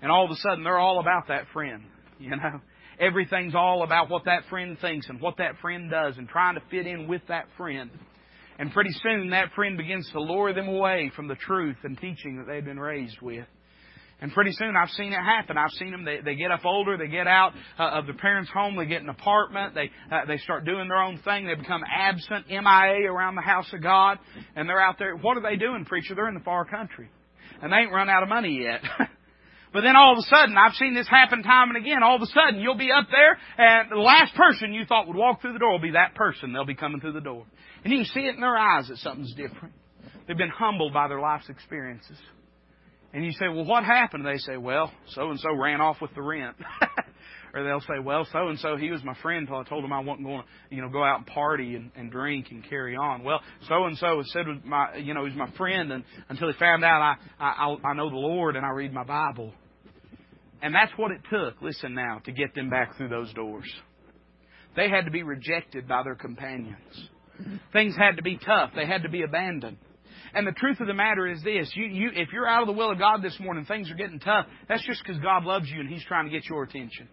And 0.02 0.12
all 0.12 0.26
of 0.26 0.32
a 0.32 0.36
sudden, 0.36 0.64
they're 0.64 0.78
all 0.78 1.00
about 1.00 1.28
that 1.28 1.46
friend. 1.54 1.84
You 2.18 2.30
know, 2.30 2.62
everything's 2.98 3.56
all 3.56 3.84
about 3.84 4.10
what 4.10 4.24
that 4.24 4.44
friend 4.50 4.78
thinks 4.80 5.10
and 5.10 5.20
what 5.20 5.36
that 5.40 5.58
friend 5.62 5.92
does 5.92 6.18
and 6.18 6.30
trying 6.30 6.56
to 6.56 6.62
fit 6.72 6.88
in 6.88 7.10
with 7.10 7.22
that 7.28 7.44
friend. 7.58 7.92
And 8.58 8.72
pretty 8.72 8.92
soon, 9.04 9.32
that 9.32 9.52
friend 9.54 9.78
begins 9.78 10.10
to 10.14 10.22
lure 10.22 10.54
them 10.54 10.70
away 10.70 11.12
from 11.14 11.28
the 11.28 11.36
truth 11.36 11.76
and 11.84 12.00
teaching 12.00 12.38
that 12.38 12.48
they've 12.48 12.64
been 12.64 12.80
raised 12.80 13.20
with. 13.20 13.46
And 14.22 14.32
pretty 14.32 14.52
soon 14.54 14.76
I've 14.76 14.90
seen 14.92 15.12
it 15.12 15.20
happen. 15.20 15.58
I've 15.58 15.72
seen 15.72 15.92
them. 15.92 16.06
They, 16.06 16.20
they 16.24 16.36
get 16.36 16.50
up 16.50 16.64
older. 16.64 16.98
They 16.98 17.08
get 17.08 17.28
out 17.28 17.52
uh, 17.78 18.00
of 18.00 18.06
their 18.06 18.16
parents' 18.16 18.50
home. 18.50 18.78
They 18.78 18.86
get 18.86 19.02
an 19.02 19.10
apartment. 19.10 19.76
They 19.76 19.92
uh, 20.12 20.26
they 20.26 20.38
start 20.38 20.66
doing 20.66 20.88
their 20.88 21.02
own 21.02 21.20
thing. 21.20 21.48
They 21.48 21.56
become 21.56 21.84
absent, 21.84 22.48
MIA 22.48 23.12
around 23.12 23.36
the 23.36 23.42
house 23.42 23.68
of 23.74 23.84
God, 23.84 24.20
and 24.56 24.70
they're 24.70 24.82
out 24.82 24.98
there. 25.00 25.16
What 25.16 25.38
are 25.38 25.42
they 25.42 25.58
doing, 25.58 25.84
preacher? 25.86 26.16
They're 26.16 26.30
in 26.30 26.34
the 26.34 26.40
far 26.40 26.64
country, 26.64 27.10
and 27.62 27.72
they 27.72 27.78
ain't 27.78 27.92
run 27.92 28.10
out 28.10 28.24
of 28.24 28.30
money 28.30 28.62
yet. 28.64 28.82
But 29.76 29.82
then 29.82 29.98
all 29.98 30.14
of 30.14 30.20
a 30.20 30.22
sudden, 30.30 30.56
I've 30.56 30.76
seen 30.76 30.94
this 30.96 31.10
happen 31.10 31.44
time 31.44 31.68
and 31.68 31.76
again. 31.76 32.02
All 32.02 32.16
of 32.16 32.22
a 32.22 32.28
sudden, 32.28 32.62
you'll 32.62 32.78
be 32.78 32.94
up 32.94 33.08
there, 33.12 33.38
and 33.58 33.92
the 33.92 33.98
last 33.98 34.34
person 34.34 34.74
you 34.74 34.86
thought 34.86 35.06
would 35.06 35.18
walk 35.18 35.42
through 35.42 35.52
the 35.52 35.60
door 35.60 35.74
will 35.74 35.80
be 35.80 35.92
that 35.92 36.16
person. 36.16 36.54
They'll 36.54 36.64
be 36.64 36.76
coming 36.76 37.02
through 37.02 37.12
the 37.12 37.20
door. 37.20 37.46
And 37.84 37.92
you 37.92 38.00
can 38.00 38.06
see 38.06 38.22
it 38.22 38.36
in 38.36 38.40
their 38.40 38.56
eyes 38.56 38.88
that 38.88 39.00
something's 39.00 39.34
different. 39.34 39.74
They've 40.30 40.38
been 40.38 40.48
humbled 40.48 40.94
by 40.94 41.10
their 41.10 41.20
life's 41.20 41.50
experiences. 41.50 42.18
And 43.16 43.24
you 43.24 43.32
say, 43.32 43.48
well, 43.48 43.64
what 43.64 43.86
happened? 43.86 44.26
They 44.26 44.40
say, 44.40 44.58
well, 44.58 44.92
so 45.12 45.30
and 45.30 45.40
so 45.40 45.56
ran 45.56 45.80
off 45.80 46.02
with 46.02 46.14
the 46.16 46.22
rent. 46.22 46.58
or 47.54 47.64
they'll 47.64 47.80
say, 47.80 48.04
well, 48.04 48.28
so 48.30 48.50
and 48.50 48.60
so, 48.60 48.76
he 48.76 48.92
was 48.92 49.06
my 49.06 49.16
friend 49.22 49.48
until 49.48 49.56
I 49.56 49.64
told 49.64 49.86
him 49.86 49.94
I 49.94 50.02
wasn't 50.02 50.28
going 50.28 50.42
to, 50.42 50.76
you 50.76 50.82
know, 50.82 50.90
go 50.90 51.02
out 51.02 51.20
and 51.20 51.26
party 51.26 51.76
and, 51.76 51.92
and 51.96 52.12
drink 52.12 52.48
and 52.52 52.62
carry 52.70 52.98
on. 52.98 53.24
Well, 53.24 53.40
so 53.70 53.86
and 53.86 53.98
so 53.98 54.22
said 54.26 54.50
was 54.50 54.58
my, 54.66 54.96
you 54.98 55.14
know, 55.14 55.26
he's 55.26 55.38
my 55.38 55.50
friend, 55.52 55.94
and 55.94 56.04
until 56.28 56.52
he 56.52 56.60
found 56.60 56.84
out 56.84 57.18
I, 57.40 57.46
I, 57.46 57.76
I 57.86 57.94
know 57.94 58.10
the 58.10 58.18
Lord 58.18 58.58
and 58.58 58.66
I 58.66 58.72
read 58.72 58.92
my 58.92 59.06
Bible. 59.06 59.54
And 60.62 60.76
that's 60.76 60.92
what 60.98 61.12
it 61.12 61.22
took, 61.32 61.62
listen 61.62 61.94
now, 61.94 62.20
to 62.26 62.34
get 62.34 62.54
them 62.54 62.70
back 62.70 62.98
through 62.98 63.08
those 63.08 63.34
doors. 63.34 63.72
They 64.76 64.90
had 64.90 65.06
to 65.06 65.12
be 65.12 65.24
rejected 65.24 65.88
by 65.88 66.04
their 66.04 66.16
companions. 66.16 67.10
Things 67.72 67.96
had 67.96 68.18
to 68.18 68.24
be 68.24 68.38
tough. 68.46 68.72
They 68.76 68.86
had 68.86 69.04
to 69.04 69.10
be 69.10 69.22
abandoned. 69.22 69.78
And 70.36 70.46
the 70.46 70.52
truth 70.52 70.82
of 70.82 70.88
the 70.88 70.94
matter 70.94 71.26
is 71.28 71.42
this: 71.44 71.72
you, 71.76 71.86
you, 71.86 72.10
if 72.14 72.34
you're 72.34 72.48
out 72.48 72.62
of 72.62 72.68
the 72.68 72.74
will 72.74 72.92
of 72.92 73.00
God 73.00 73.24
this 73.24 73.40
morning, 73.40 73.64
things 73.66 73.90
are 73.90 73.96
getting 73.96 74.20
tough. 74.20 74.46
That's 74.68 74.86
just 74.86 75.02
because 75.02 75.20
God 75.22 75.46
loves 75.46 75.70
you 75.70 75.80
and 75.80 75.90
He's 75.90 76.04
trying 76.04 76.26
to 76.26 76.32
get 76.32 76.46
your 76.50 76.64
attention. 76.64 77.08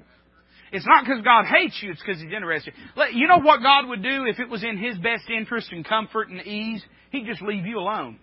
It's 0.72 0.87
not 0.87 1.04
because 1.04 1.22
God 1.22 1.44
hates 1.46 1.78
you; 1.80 1.92
it's 1.92 2.02
because 2.04 2.20
He's 2.20 2.32
interested. 2.32 2.74
You 3.14 3.28
know 3.28 3.38
what 3.38 3.62
God 3.62 3.87
would 3.88 4.02
do 4.02 4.24
if 4.26 4.40
it 4.40 4.48
was 4.48 4.64
in 4.64 4.76
His 4.76 4.98
best 4.98 5.30
interest 5.30 5.70
and 5.70 5.85
comfort 5.85 6.30
and 6.30 6.44
ease? 6.44 6.82
He'd 7.12 7.26
just 7.26 7.42
leave 7.42 7.64
you 7.64 7.78
alone. 7.78 8.18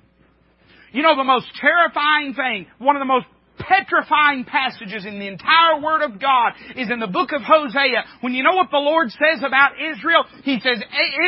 You 0.91 1.03
know 1.03 1.15
the 1.15 1.23
most 1.23 1.47
terrifying 1.61 2.33
thing, 2.33 2.67
one 2.79 2.97
of 2.97 2.99
the 2.99 3.05
most 3.05 3.27
petrifying 3.59 4.45
passages 4.45 5.05
in 5.05 5.19
the 5.19 5.27
entire 5.27 5.81
Word 5.81 6.01
of 6.01 6.19
God 6.19 6.53
is 6.75 6.89
in 6.89 6.99
the 6.99 7.07
book 7.07 7.31
of 7.31 7.41
Hosea. 7.41 8.03
When 8.21 8.33
you 8.33 8.43
know 8.43 8.55
what 8.55 8.71
the 8.71 8.77
Lord 8.77 9.11
says 9.11 9.43
about 9.45 9.71
Israel, 9.79 10.23
He 10.43 10.59
says, 10.59 10.81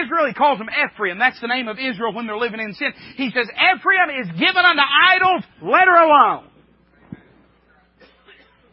Israel, 0.04 0.28
He 0.28 0.34
calls 0.34 0.58
them 0.58 0.70
Ephraim. 0.70 1.20
That's 1.20 1.40
the 1.42 1.48
name 1.48 1.68
of 1.68 1.78
Israel 1.78 2.14
when 2.14 2.28
they're 2.28 2.38
living 2.38 2.60
in 2.60 2.74
sin. 2.74 2.94
He 3.16 3.30
says, 3.32 3.48
Ephraim 3.52 4.22
is 4.22 4.28
given 4.40 4.64
unto 4.64 4.82
idols, 4.82 5.44
let 5.62 5.86
her 5.86 6.04
alone. 6.04 6.48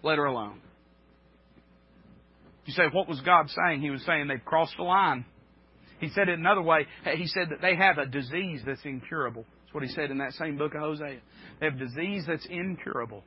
Let 0.03 0.19
her 0.19 0.27
alone. 0.27 0.61
You 2.65 2.73
say, 2.75 2.85
what 2.93 3.09
was 3.09 3.21
God 3.23 3.49
saying? 3.49 3.81
He 3.81 3.91
was 3.91 4.05
saying 4.05 4.29
they've 4.29 4.45
crossed 4.45 4.77
the 4.77 4.85
line. 4.85 5.25
He 6.01 6.11
said 6.11 6.29
it 6.29 6.39
another 6.39 6.63
way. 6.63 6.87
He 7.17 7.27
said 7.27 7.49
that 7.51 7.61
they 7.61 7.75
have 7.75 7.99
a 7.99 8.07
disease 8.07 8.61
that's 8.65 8.85
incurable. 8.85 9.45
That's 9.63 9.75
what 9.75 9.83
he 9.83 9.89
said 9.89 10.11
in 10.11 10.19
that 10.19 10.33
same 10.35 10.57
book 10.57 10.75
of 10.75 10.81
Hosea. 10.81 11.19
They 11.61 11.67
have 11.67 11.79
disease 11.79 12.25
that's 12.27 12.47
incurable. 12.47 13.25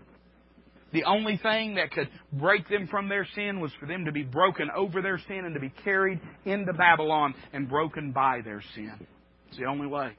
The 0.94 1.06
only 1.06 1.38
thing 1.38 1.76
that 1.76 1.92
could 1.92 2.10
break 2.34 2.68
them 2.70 2.88
from 2.88 3.08
their 3.08 3.26
sin 3.36 3.60
was 3.60 3.72
for 3.80 3.86
them 3.86 4.06
to 4.06 4.12
be 4.12 4.24
broken 4.24 4.70
over 4.76 5.02
their 5.02 5.20
sin 5.28 5.46
and 5.46 5.54
to 5.54 5.60
be 5.60 5.72
carried 5.84 6.20
into 6.46 6.74
Babylon 6.74 7.34
and 7.54 7.70
broken 7.70 8.12
by 8.12 8.42
their 8.44 8.62
sin. 8.76 9.08
It's 9.48 9.58
the 9.58 9.66
only 9.66 9.88
way. 9.88 10.12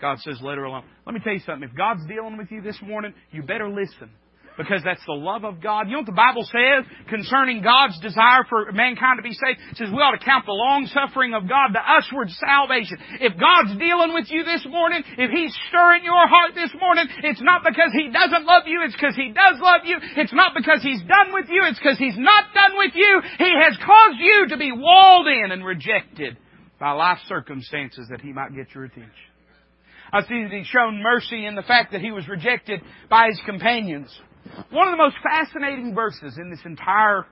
God 0.00 0.18
says, 0.20 0.38
let 0.42 0.58
her 0.58 0.64
alone. 0.64 0.84
Let 1.06 1.14
me 1.14 1.20
tell 1.22 1.32
you 1.32 1.40
something. 1.40 1.68
If 1.68 1.76
God's 1.76 2.04
dealing 2.06 2.36
with 2.36 2.50
you 2.50 2.60
this 2.60 2.78
morning, 2.82 3.14
you 3.30 3.42
better 3.42 3.68
listen. 3.68 4.10
Because 4.56 4.82
that's 4.84 5.02
the 5.06 5.18
love 5.18 5.44
of 5.44 5.60
God. 5.60 5.86
You 5.86 5.98
know 5.98 6.06
what 6.06 6.12
the 6.12 6.16
Bible 6.16 6.46
says 6.46 6.86
concerning 7.10 7.62
God's 7.62 7.98
desire 8.00 8.46
for 8.48 8.70
mankind 8.70 9.18
to 9.18 9.26
be 9.26 9.34
saved? 9.34 9.58
It 9.74 9.76
says 9.76 9.90
we 9.90 9.98
ought 9.98 10.14
to 10.14 10.22
count 10.22 10.46
the 10.46 10.54
long 10.54 10.86
suffering 10.86 11.34
of 11.34 11.48
God, 11.48 11.74
the 11.74 11.82
usward 11.82 12.30
salvation. 12.38 12.98
If 13.18 13.34
God's 13.34 13.74
dealing 13.78 14.14
with 14.14 14.30
you 14.30 14.46
this 14.46 14.62
morning, 14.66 15.02
if 15.18 15.30
He's 15.30 15.54
stirring 15.68 16.06
your 16.06 16.26
heart 16.30 16.54
this 16.54 16.70
morning, 16.78 17.06
it's 17.26 17.42
not 17.42 17.66
because 17.66 17.90
He 17.90 18.10
doesn't 18.14 18.46
love 18.46 18.64
you, 18.66 18.82
it's 18.86 18.94
because 18.94 19.18
He 19.18 19.34
does 19.34 19.58
love 19.58 19.82
you. 19.84 19.98
It's 20.16 20.34
not 20.34 20.54
because 20.54 20.82
He's 20.82 21.02
done 21.02 21.34
with 21.34 21.50
you, 21.50 21.66
it's 21.66 21.78
because 21.78 21.98
He's 21.98 22.18
not 22.18 22.54
done 22.54 22.78
with 22.78 22.94
you. 22.94 23.22
He 23.38 23.52
has 23.58 23.74
caused 23.82 24.20
you 24.22 24.54
to 24.54 24.56
be 24.56 24.70
walled 24.70 25.26
in 25.26 25.50
and 25.50 25.64
rejected 25.66 26.38
by 26.78 26.92
life 26.92 27.18
circumstances 27.26 28.06
that 28.10 28.20
He 28.20 28.32
might 28.32 28.54
get 28.54 28.70
your 28.74 28.84
attention. 28.84 29.10
I 30.12 30.22
see 30.22 30.42
that 30.44 30.52
He's 30.52 30.66
shown 30.66 31.02
mercy 31.02 31.44
in 31.44 31.54
the 31.54 31.62
fact 31.62 31.92
that 31.92 32.00
He 32.00 32.12
was 32.12 32.28
rejected 32.28 32.80
by 33.10 33.26
His 33.28 33.40
companions. 33.44 34.14
One 34.70 34.88
of 34.88 34.92
the 34.92 35.02
most 35.02 35.16
fascinating 35.22 35.94
verses 35.94 36.38
in 36.38 36.50
this 36.50 36.60
entire 36.64 37.26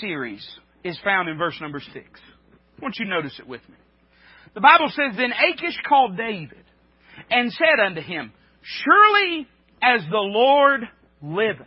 series 0.00 0.46
is 0.84 0.98
found 1.04 1.28
in 1.28 1.38
verse 1.38 1.56
number 1.60 1.80
six. 1.80 2.20
I 2.78 2.82
want 2.82 2.96
you 2.98 3.06
to 3.06 3.10
notice 3.10 3.38
it 3.38 3.46
with 3.46 3.66
me. 3.68 3.76
The 4.54 4.60
Bible 4.60 4.88
says, 4.88 5.16
Then 5.16 5.32
Achish 5.32 5.78
called 5.88 6.16
David 6.16 6.64
and 7.30 7.52
said 7.52 7.84
unto 7.84 8.00
him, 8.00 8.32
Surely 8.62 9.46
as 9.82 10.00
the 10.10 10.18
Lord 10.18 10.82
liveth, 11.22 11.66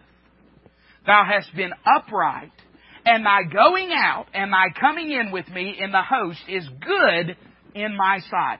thou 1.06 1.24
hast 1.30 1.56
been 1.56 1.72
upright, 1.86 2.52
and 3.06 3.26
thy 3.26 3.44
going 3.44 3.92
out 3.94 4.26
and 4.34 4.52
thy 4.52 4.68
coming 4.80 5.12
in 5.12 5.32
with 5.32 5.48
me 5.50 5.76
in 5.80 5.92
the 5.92 6.02
host 6.02 6.40
is 6.48 6.68
good 6.82 7.38
in 7.76 7.96
my 7.96 8.20
sight. 8.30 8.60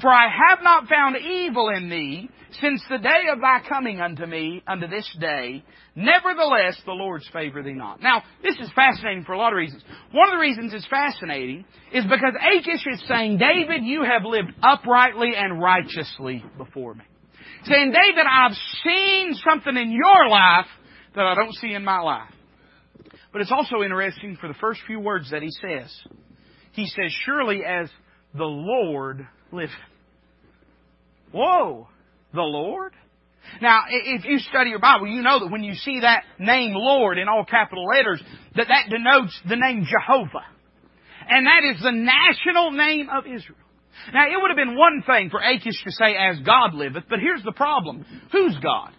For 0.00 0.10
I 0.10 0.28
have 0.28 0.58
not 0.62 0.88
found 0.88 1.16
evil 1.16 1.70
in 1.70 1.88
thee 1.88 2.28
since 2.60 2.82
the 2.90 2.98
day 2.98 3.24
of 3.32 3.40
thy 3.40 3.60
coming 3.66 4.00
unto 4.00 4.26
me, 4.26 4.62
unto 4.66 4.86
this 4.86 5.08
day. 5.18 5.64
Nevertheless, 5.94 6.80
the 6.84 6.92
Lord's 6.92 7.28
favor 7.32 7.62
thee 7.62 7.72
not. 7.72 8.02
Now, 8.02 8.22
this 8.42 8.56
is 8.60 8.70
fascinating 8.74 9.24
for 9.24 9.32
a 9.32 9.38
lot 9.38 9.52
of 9.52 9.56
reasons. 9.56 9.82
One 10.12 10.28
of 10.28 10.34
the 10.34 10.40
reasons 10.40 10.74
it's 10.74 10.86
fascinating 10.86 11.64
is 11.92 12.04
because 12.04 12.34
Achish 12.40 12.86
is 12.86 13.02
saying, 13.08 13.38
David, 13.38 13.84
you 13.84 14.02
have 14.02 14.24
lived 14.24 14.52
uprightly 14.62 15.32
and 15.34 15.60
righteously 15.60 16.44
before 16.58 16.94
me. 16.94 17.04
Saying, 17.64 17.92
David, 17.92 18.26
I've 18.30 18.56
seen 18.84 19.34
something 19.48 19.76
in 19.76 19.90
your 19.90 20.28
life 20.28 20.66
that 21.14 21.24
I 21.26 21.34
don't 21.34 21.54
see 21.54 21.72
in 21.72 21.84
my 21.84 22.00
life. 22.00 22.30
But 23.32 23.40
it's 23.40 23.52
also 23.52 23.82
interesting 23.82 24.36
for 24.40 24.48
the 24.48 24.54
first 24.54 24.80
few 24.86 25.00
words 25.00 25.30
that 25.30 25.42
he 25.42 25.50
says. 25.50 25.94
He 26.72 26.86
says, 26.86 27.12
Surely 27.24 27.62
as 27.66 27.88
the 28.34 28.44
Lord 28.44 29.26
Whoa! 31.32 31.88
The 32.32 32.42
Lord? 32.42 32.92
Now, 33.60 33.82
if 33.88 34.24
you 34.24 34.38
study 34.38 34.70
your 34.70 34.80
Bible, 34.80 35.06
you 35.06 35.22
know 35.22 35.40
that 35.40 35.50
when 35.50 35.62
you 35.62 35.74
see 35.74 36.00
that 36.00 36.24
name 36.38 36.72
Lord 36.74 37.18
in 37.18 37.28
all 37.28 37.44
capital 37.44 37.86
letters, 37.86 38.22
that 38.56 38.68
that 38.68 38.90
denotes 38.90 39.38
the 39.48 39.56
name 39.56 39.86
Jehovah. 39.86 40.44
And 41.28 41.46
that 41.46 41.62
is 41.64 41.82
the 41.82 41.92
national 41.92 42.72
name 42.72 43.08
of 43.08 43.24
Israel. 43.24 43.58
Now, 44.12 44.26
it 44.26 44.36
would 44.40 44.50
have 44.50 44.56
been 44.56 44.76
one 44.76 45.02
thing 45.06 45.30
for 45.30 45.40
Achish 45.40 45.82
to 45.84 45.90
say, 45.92 46.16
as 46.16 46.38
God 46.40 46.74
liveth, 46.74 47.04
but 47.08 47.18
here's 47.18 47.42
the 47.42 47.52
problem. 47.52 48.04
Who's 48.30 48.56
God? 48.62 48.92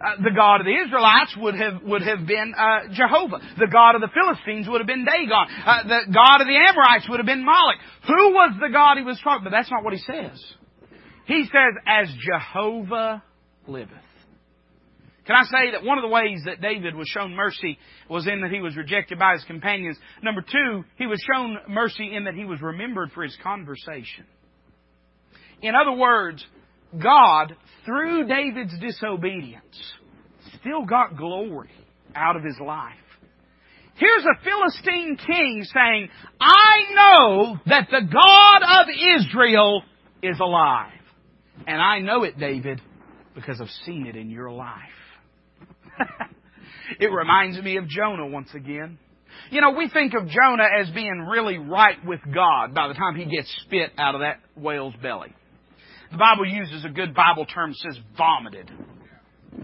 Uh, 0.00 0.16
the 0.22 0.30
God 0.34 0.60
of 0.60 0.66
the 0.66 0.72
Israelites 0.72 1.36
would 1.36 1.54
have 1.54 1.82
would 1.82 2.00
have 2.00 2.26
been 2.26 2.54
uh, 2.56 2.88
Jehovah. 2.92 3.36
The 3.58 3.68
God 3.70 3.96
of 3.96 4.00
the 4.00 4.08
Philistines 4.08 4.66
would 4.66 4.80
have 4.80 4.86
been 4.86 5.04
Dagon. 5.04 5.46
Uh, 5.66 5.82
the 5.84 6.00
God 6.12 6.40
of 6.40 6.46
the 6.46 6.56
Amorites 6.56 7.06
would 7.08 7.18
have 7.18 7.26
been 7.26 7.44
Moloch. 7.44 7.76
Who 8.06 8.32
was 8.32 8.54
the 8.60 8.72
God 8.72 8.96
he 8.96 9.04
was 9.04 9.20
talking? 9.22 9.44
But 9.44 9.50
that's 9.50 9.70
not 9.70 9.84
what 9.84 9.92
he 9.92 10.00
says. 10.00 10.42
He 11.26 11.44
says, 11.44 11.74
"As 11.86 12.08
Jehovah 12.18 13.22
liveth." 13.66 13.92
Can 15.26 15.36
I 15.36 15.44
say 15.44 15.70
that 15.72 15.84
one 15.84 15.98
of 15.98 16.02
the 16.02 16.08
ways 16.08 16.40
that 16.46 16.60
David 16.60 16.94
was 16.96 17.06
shown 17.06 17.36
mercy 17.36 17.78
was 18.08 18.26
in 18.26 18.40
that 18.40 18.50
he 18.50 18.60
was 18.60 18.76
rejected 18.76 19.18
by 19.18 19.34
his 19.34 19.44
companions? 19.44 19.98
Number 20.22 20.40
two, 20.40 20.84
he 20.96 21.06
was 21.06 21.22
shown 21.32 21.58
mercy 21.68 22.16
in 22.16 22.24
that 22.24 22.34
he 22.34 22.44
was 22.44 22.60
remembered 22.60 23.12
for 23.12 23.22
his 23.22 23.36
conversation. 23.42 24.24
In 25.62 25.74
other 25.74 25.92
words, 25.92 26.44
God, 27.00 27.54
through 27.90 28.28
David's 28.28 28.78
disobedience, 28.78 29.94
still 30.60 30.84
got 30.84 31.16
glory 31.16 31.70
out 32.14 32.36
of 32.36 32.44
his 32.44 32.56
life. 32.64 32.94
Here's 33.96 34.24
a 34.24 34.44
Philistine 34.44 35.16
king 35.16 35.64
saying, 35.64 36.08
I 36.40 36.94
know 36.94 37.56
that 37.66 37.88
the 37.90 38.00
God 38.00 38.80
of 38.80 38.86
Israel 39.18 39.82
is 40.22 40.38
alive. 40.38 40.92
And 41.66 41.82
I 41.82 41.98
know 41.98 42.22
it, 42.22 42.38
David, 42.38 42.80
because 43.34 43.60
I've 43.60 43.68
seen 43.84 44.06
it 44.06 44.16
in 44.16 44.30
your 44.30 44.52
life. 44.52 44.78
it 47.00 47.08
reminds 47.08 47.60
me 47.60 47.76
of 47.76 47.88
Jonah 47.88 48.26
once 48.26 48.50
again. 48.54 48.98
You 49.50 49.60
know, 49.60 49.72
we 49.72 49.88
think 49.88 50.14
of 50.14 50.28
Jonah 50.28 50.68
as 50.80 50.90
being 50.90 51.26
really 51.28 51.58
right 51.58 51.98
with 52.06 52.20
God 52.32 52.72
by 52.72 52.86
the 52.88 52.94
time 52.94 53.16
he 53.16 53.24
gets 53.24 53.52
spit 53.66 53.90
out 53.98 54.14
of 54.14 54.20
that 54.20 54.38
whale's 54.54 54.94
belly. 55.02 55.34
The 56.10 56.18
Bible 56.18 56.46
uses 56.46 56.84
a 56.84 56.88
good 56.88 57.14
Bible 57.14 57.46
term, 57.46 57.72
says 57.74 57.98
vomited. 58.16 58.70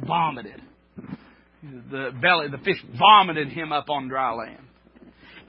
Vomited. 0.06 0.62
The 1.90 2.10
belly, 2.20 2.48
the 2.50 2.58
fish 2.58 2.82
vomited 2.98 3.48
him 3.48 3.72
up 3.72 3.90
on 3.90 4.08
dry 4.08 4.32
land. 4.32 4.60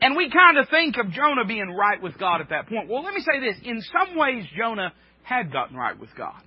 And 0.01 0.15
we 0.15 0.29
kind 0.29 0.57
of 0.57 0.69
think 0.69 0.95
of 0.97 1.11
Jonah 1.11 1.45
being 1.45 1.75
right 1.75 2.01
with 2.01 2.17
God 2.17 2.41
at 2.41 2.49
that 2.49 2.67
point. 2.67 2.89
Well, 2.89 3.03
let 3.03 3.13
me 3.13 3.21
say 3.21 3.39
this. 3.39 3.57
In 3.63 3.81
some 3.81 4.17
ways, 4.17 4.45
Jonah 4.55 4.93
had 5.23 5.51
gotten 5.51 5.75
right 5.75 5.99
with 5.99 6.09
God. 6.15 6.41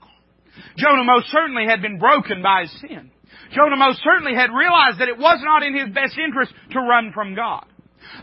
Jonah 0.77 1.05
most 1.05 1.29
certainly 1.29 1.67
had 1.67 1.83
been 1.83 1.99
broken 1.99 2.43
by 2.43 2.63
his 2.63 2.81
sin. 2.81 3.11
Jonah 3.53 3.77
most 3.77 4.01
certainly 4.03 4.35
had 4.35 4.51
realized 4.51 5.01
that 5.01 5.09
it 5.09 5.19
was 5.19 5.41
not 5.43 5.63
in 5.63 5.75
his 5.75 5.95
best 5.95 6.19
interest 6.19 6.53
to 6.73 6.81
run 6.81 7.13
from 7.15 7.35
God. 7.35 7.67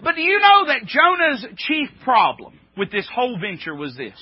But 0.04 0.16
do 0.16 0.22
you 0.22 0.40
know 0.40 0.68
that 0.68 0.86
Jonah's 0.86 1.46
chief 1.58 1.90
problem 2.04 2.60
with 2.78 2.92
this 2.92 3.08
whole 3.14 3.40
venture 3.40 3.76
was 3.76 3.96
this? 3.96 4.22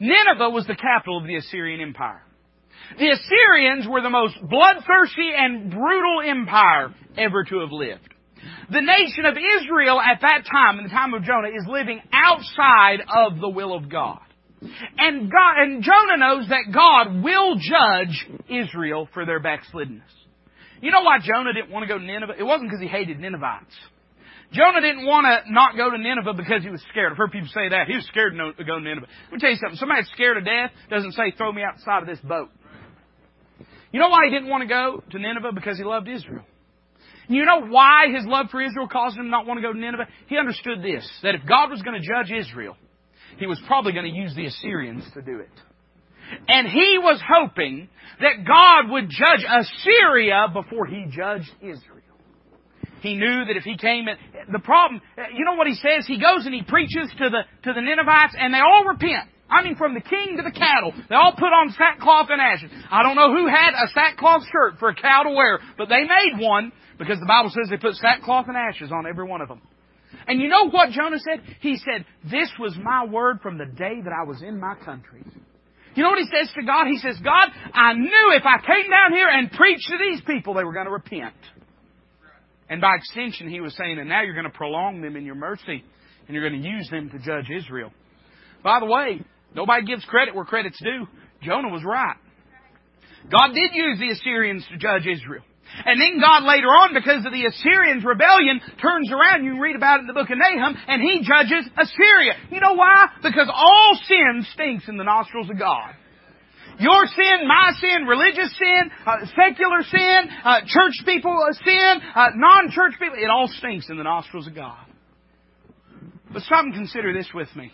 Nineveh 0.00 0.50
was 0.50 0.66
the 0.66 0.76
capital 0.76 1.18
of 1.18 1.26
the 1.26 1.36
Assyrian 1.36 1.80
Empire. 1.80 2.22
The 2.98 3.10
Assyrians 3.10 3.86
were 3.88 4.00
the 4.00 4.10
most 4.10 4.36
bloodthirsty 4.40 5.30
and 5.36 5.70
brutal 5.70 6.22
empire 6.24 6.94
ever 7.16 7.44
to 7.44 7.60
have 7.60 7.72
lived. 7.72 8.14
The 8.70 8.80
nation 8.80 9.24
of 9.24 9.36
Israel 9.36 10.00
at 10.00 10.20
that 10.20 10.44
time, 10.50 10.78
in 10.78 10.84
the 10.84 10.90
time 10.90 11.12
of 11.14 11.24
Jonah, 11.24 11.48
is 11.48 11.66
living 11.66 12.00
outside 12.12 13.00
of 13.08 13.40
the 13.40 13.48
will 13.48 13.74
of 13.74 13.90
God. 13.90 14.20
And 14.98 15.30
God, 15.30 15.58
and 15.58 15.82
Jonah 15.82 16.16
knows 16.16 16.48
that 16.48 16.72
God 16.72 17.22
will 17.22 17.56
judge 17.56 18.26
Israel 18.48 19.08
for 19.12 19.26
their 19.26 19.40
backsliddenness. 19.40 20.02
You 20.80 20.90
know 20.90 21.02
why 21.02 21.18
Jonah 21.20 21.52
didn't 21.52 21.70
want 21.70 21.82
to 21.84 21.88
go 21.88 21.98
to 21.98 22.04
Nineveh? 22.04 22.34
It 22.38 22.44
wasn't 22.44 22.70
because 22.70 22.82
he 22.82 22.88
hated 22.88 23.18
Ninevites. 23.18 23.74
Jonah 24.52 24.80
didn't 24.80 25.04
want 25.04 25.26
to 25.26 25.52
not 25.52 25.76
go 25.76 25.90
to 25.90 25.98
Nineveh 25.98 26.32
because 26.32 26.62
he 26.62 26.70
was 26.70 26.82
scared. 26.90 27.12
I've 27.12 27.18
heard 27.18 27.32
people 27.32 27.48
say 27.52 27.68
that. 27.68 27.86
He 27.86 27.96
was 27.96 28.06
scared 28.06 28.32
to 28.32 28.64
go 28.64 28.76
to 28.76 28.80
Nineveh. 28.80 29.06
Let 29.06 29.32
me 29.32 29.38
tell 29.38 29.50
you 29.50 29.56
something. 29.56 29.76
Somebody 29.76 30.02
scared 30.14 30.36
to 30.36 30.44
death 30.44 30.70
doesn't 30.88 31.12
say, 31.12 31.32
throw 31.36 31.52
me 31.52 31.62
outside 31.62 32.02
of 32.02 32.08
this 32.08 32.20
boat. 32.20 32.48
You 33.92 34.00
know 34.00 34.08
why 34.08 34.26
he 34.26 34.30
didn't 34.30 34.48
want 34.48 34.62
to 34.62 34.68
go 34.68 35.02
to 35.10 35.18
Nineveh? 35.18 35.52
Because 35.54 35.76
he 35.76 35.84
loved 35.84 36.08
Israel. 36.08 36.44
You 37.28 37.44
know 37.44 37.66
why 37.66 38.06
his 38.14 38.24
love 38.24 38.46
for 38.50 38.62
Israel 38.62 38.88
caused 38.88 39.18
him 39.18 39.24
to 39.24 39.28
not 39.28 39.46
want 39.46 39.58
to 39.58 39.62
go 39.62 39.72
to 39.72 39.78
Nineveh? 39.78 40.06
He 40.28 40.38
understood 40.38 40.82
this, 40.82 41.06
that 41.22 41.34
if 41.34 41.42
God 41.46 41.70
was 41.70 41.82
going 41.82 42.00
to 42.00 42.06
judge 42.06 42.32
Israel, 42.32 42.76
he 43.38 43.46
was 43.46 43.60
probably 43.66 43.92
going 43.92 44.10
to 44.10 44.18
use 44.18 44.34
the 44.34 44.46
Assyrians 44.46 45.04
to 45.12 45.20
do 45.20 45.40
it. 45.40 45.50
And 46.48 46.66
he 46.66 46.98
was 46.98 47.20
hoping 47.26 47.88
that 48.20 48.46
God 48.46 48.90
would 48.90 49.10
judge 49.10 49.44
Assyria 49.46 50.46
before 50.52 50.86
he 50.86 51.06
judged 51.10 51.50
Israel. 51.60 51.97
He 53.00 53.14
knew 53.14 53.44
that 53.46 53.56
if 53.56 53.64
he 53.64 53.76
came 53.76 54.08
in, 54.08 54.16
the 54.52 54.58
problem, 54.58 55.00
you 55.34 55.44
know 55.44 55.54
what 55.54 55.66
he 55.66 55.74
says? 55.74 56.06
He 56.06 56.18
goes 56.18 56.46
and 56.46 56.54
he 56.54 56.62
preaches 56.62 57.10
to 57.18 57.30
the, 57.30 57.42
to 57.64 57.72
the 57.72 57.80
Ninevites 57.80 58.34
and 58.38 58.52
they 58.52 58.58
all 58.58 58.84
repent. 58.84 59.28
I 59.50 59.62
mean, 59.64 59.76
from 59.76 59.94
the 59.94 60.00
king 60.00 60.36
to 60.36 60.42
the 60.42 60.52
cattle, 60.52 60.92
they 61.08 61.14
all 61.14 61.32
put 61.32 61.52
on 61.52 61.72
sackcloth 61.72 62.28
and 62.30 62.40
ashes. 62.40 62.70
I 62.90 63.02
don't 63.02 63.16
know 63.16 63.32
who 63.32 63.46
had 63.48 63.72
a 63.72 63.88
sackcloth 63.94 64.42
shirt 64.52 64.78
for 64.78 64.90
a 64.90 64.94
cow 64.94 65.22
to 65.22 65.30
wear, 65.30 65.58
but 65.78 65.88
they 65.88 66.04
made 66.04 66.38
one 66.38 66.72
because 66.98 67.18
the 67.18 67.26
Bible 67.26 67.50
says 67.50 67.70
they 67.70 67.78
put 67.78 67.94
sackcloth 67.94 68.46
and 68.48 68.56
ashes 68.56 68.92
on 68.92 69.06
every 69.06 69.26
one 69.26 69.40
of 69.40 69.48
them. 69.48 69.62
And 70.26 70.40
you 70.40 70.48
know 70.48 70.68
what 70.68 70.90
Jonah 70.90 71.18
said? 71.18 71.40
He 71.60 71.76
said, 71.76 72.04
This 72.30 72.50
was 72.58 72.76
my 72.82 73.06
word 73.06 73.40
from 73.40 73.56
the 73.56 73.64
day 73.64 74.00
that 74.04 74.12
I 74.12 74.26
was 74.26 74.42
in 74.42 74.60
my 74.60 74.74
country. 74.84 75.24
You 75.94 76.02
know 76.02 76.10
what 76.10 76.18
he 76.18 76.26
says 76.26 76.52
to 76.54 76.62
God? 76.62 76.86
He 76.86 76.98
says, 76.98 77.16
God, 77.24 77.48
I 77.72 77.94
knew 77.94 78.32
if 78.36 78.44
I 78.44 78.58
came 78.58 78.90
down 78.90 79.12
here 79.12 79.28
and 79.28 79.50
preached 79.50 79.88
to 79.88 79.96
these 79.98 80.20
people, 80.26 80.54
they 80.54 80.64
were 80.64 80.74
going 80.74 80.86
to 80.86 80.92
repent. 80.92 81.34
And 82.70 82.80
by 82.80 82.96
extension, 82.96 83.48
he 83.48 83.60
was 83.60 83.74
saying 83.76 83.96
that 83.96 84.04
now 84.04 84.22
you're 84.22 84.34
going 84.34 84.44
to 84.44 84.56
prolong 84.56 85.00
them 85.00 85.16
in 85.16 85.24
your 85.24 85.34
mercy 85.34 85.84
and 86.26 86.34
you're 86.34 86.48
going 86.48 86.60
to 86.60 86.68
use 86.68 86.88
them 86.90 87.10
to 87.10 87.18
judge 87.18 87.48
Israel. 87.50 87.90
By 88.62 88.80
the 88.80 88.86
way, 88.86 89.22
nobody 89.54 89.86
gives 89.86 90.04
credit 90.04 90.34
where 90.34 90.44
credit's 90.44 90.78
due. 90.82 91.06
Jonah 91.42 91.68
was 91.68 91.82
right. 91.84 92.16
God 93.30 93.54
did 93.54 93.70
use 93.72 93.98
the 93.98 94.10
Assyrians 94.10 94.66
to 94.70 94.76
judge 94.76 95.06
Israel. 95.06 95.42
And 95.84 96.00
then 96.00 96.20
God 96.20 96.44
later 96.44 96.68
on, 96.68 96.94
because 96.94 97.26
of 97.26 97.32
the 97.32 97.44
Assyrians' 97.44 98.04
rebellion, 98.04 98.60
turns 98.80 99.10
around, 99.12 99.44
you 99.44 99.60
read 99.60 99.76
about 99.76 99.98
it 99.98 100.00
in 100.02 100.06
the 100.06 100.14
book 100.14 100.30
of 100.30 100.38
Nahum, 100.38 100.76
and 100.88 101.02
he 101.02 101.20
judges 101.20 101.68
Assyria. 101.76 102.34
You 102.50 102.60
know 102.60 102.72
why? 102.72 103.08
Because 103.22 103.50
all 103.52 103.98
sin 104.08 104.46
stinks 104.54 104.88
in 104.88 104.96
the 104.96 105.04
nostrils 105.04 105.50
of 105.50 105.58
God. 105.58 105.92
Your 106.78 107.06
sin, 107.06 107.48
my 107.48 107.72
sin, 107.80 108.06
religious 108.06 108.56
sin, 108.56 108.90
uh, 109.04 109.26
secular 109.34 109.82
sin, 109.90 110.30
uh, 110.44 110.60
church 110.66 110.94
people 111.04 111.36
uh, 111.36 111.52
sin, 111.64 112.00
uh, 112.14 112.28
non-church 112.36 112.94
people, 113.00 113.16
it 113.18 113.30
all 113.30 113.48
stinks 113.48 113.88
in 113.90 113.96
the 113.96 114.04
nostrils 114.04 114.46
of 114.46 114.54
God. 114.54 114.78
But 116.32 116.42
stop 116.42 116.64
and 116.64 116.74
consider 116.74 117.12
this 117.12 117.28
with 117.34 117.48
me. 117.56 117.72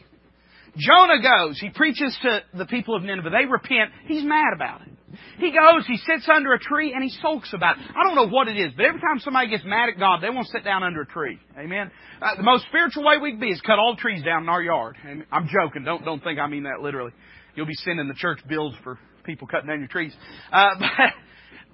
Jonah 0.76 1.22
goes, 1.22 1.60
he 1.60 1.70
preaches 1.70 2.16
to 2.22 2.40
the 2.56 2.66
people 2.66 2.96
of 2.96 3.02
Nineveh. 3.02 3.30
They 3.30 3.46
repent. 3.46 3.90
He's 4.06 4.24
mad 4.24 4.54
about 4.54 4.82
it. 4.82 4.88
He 5.38 5.52
goes, 5.52 5.86
he 5.86 5.96
sits 5.98 6.28
under 6.32 6.52
a 6.54 6.58
tree, 6.58 6.92
and 6.92 7.02
he 7.02 7.10
sulks 7.22 7.52
about 7.52 7.78
it. 7.78 7.84
I 7.90 8.02
don't 8.02 8.16
know 8.16 8.28
what 8.28 8.48
it 8.48 8.56
is, 8.56 8.72
but 8.76 8.84
every 8.84 9.00
time 9.00 9.20
somebody 9.20 9.48
gets 9.48 9.64
mad 9.64 9.88
at 9.88 9.98
God, 9.98 10.20
they 10.20 10.30
want 10.30 10.46
to 10.46 10.52
sit 10.52 10.64
down 10.64 10.82
under 10.82 11.02
a 11.02 11.06
tree. 11.06 11.38
Amen. 11.56 11.90
Uh, 12.20 12.36
the 12.36 12.42
most 12.42 12.64
spiritual 12.66 13.04
way 13.04 13.18
we 13.18 13.30
can 13.30 13.40
be 13.40 13.50
is 13.50 13.60
cut 13.60 13.78
all 13.78 13.94
trees 13.96 14.24
down 14.24 14.42
in 14.42 14.48
our 14.48 14.62
yard. 14.62 14.96
And 15.06 15.24
I'm 15.30 15.46
joking. 15.46 15.84
Don't 15.84 16.04
don't 16.04 16.22
think 16.22 16.40
I 16.40 16.48
mean 16.48 16.64
that 16.64 16.82
literally. 16.82 17.12
You'll 17.54 17.66
be 17.66 17.74
sending 17.74 18.08
the 18.08 18.14
church 18.14 18.40
bills 18.48 18.74
for 18.82 18.98
people 19.24 19.46
cutting 19.46 19.68
down 19.68 19.78
your 19.78 19.88
trees. 19.88 20.14
Uh, 20.52 20.70
but 20.80 21.12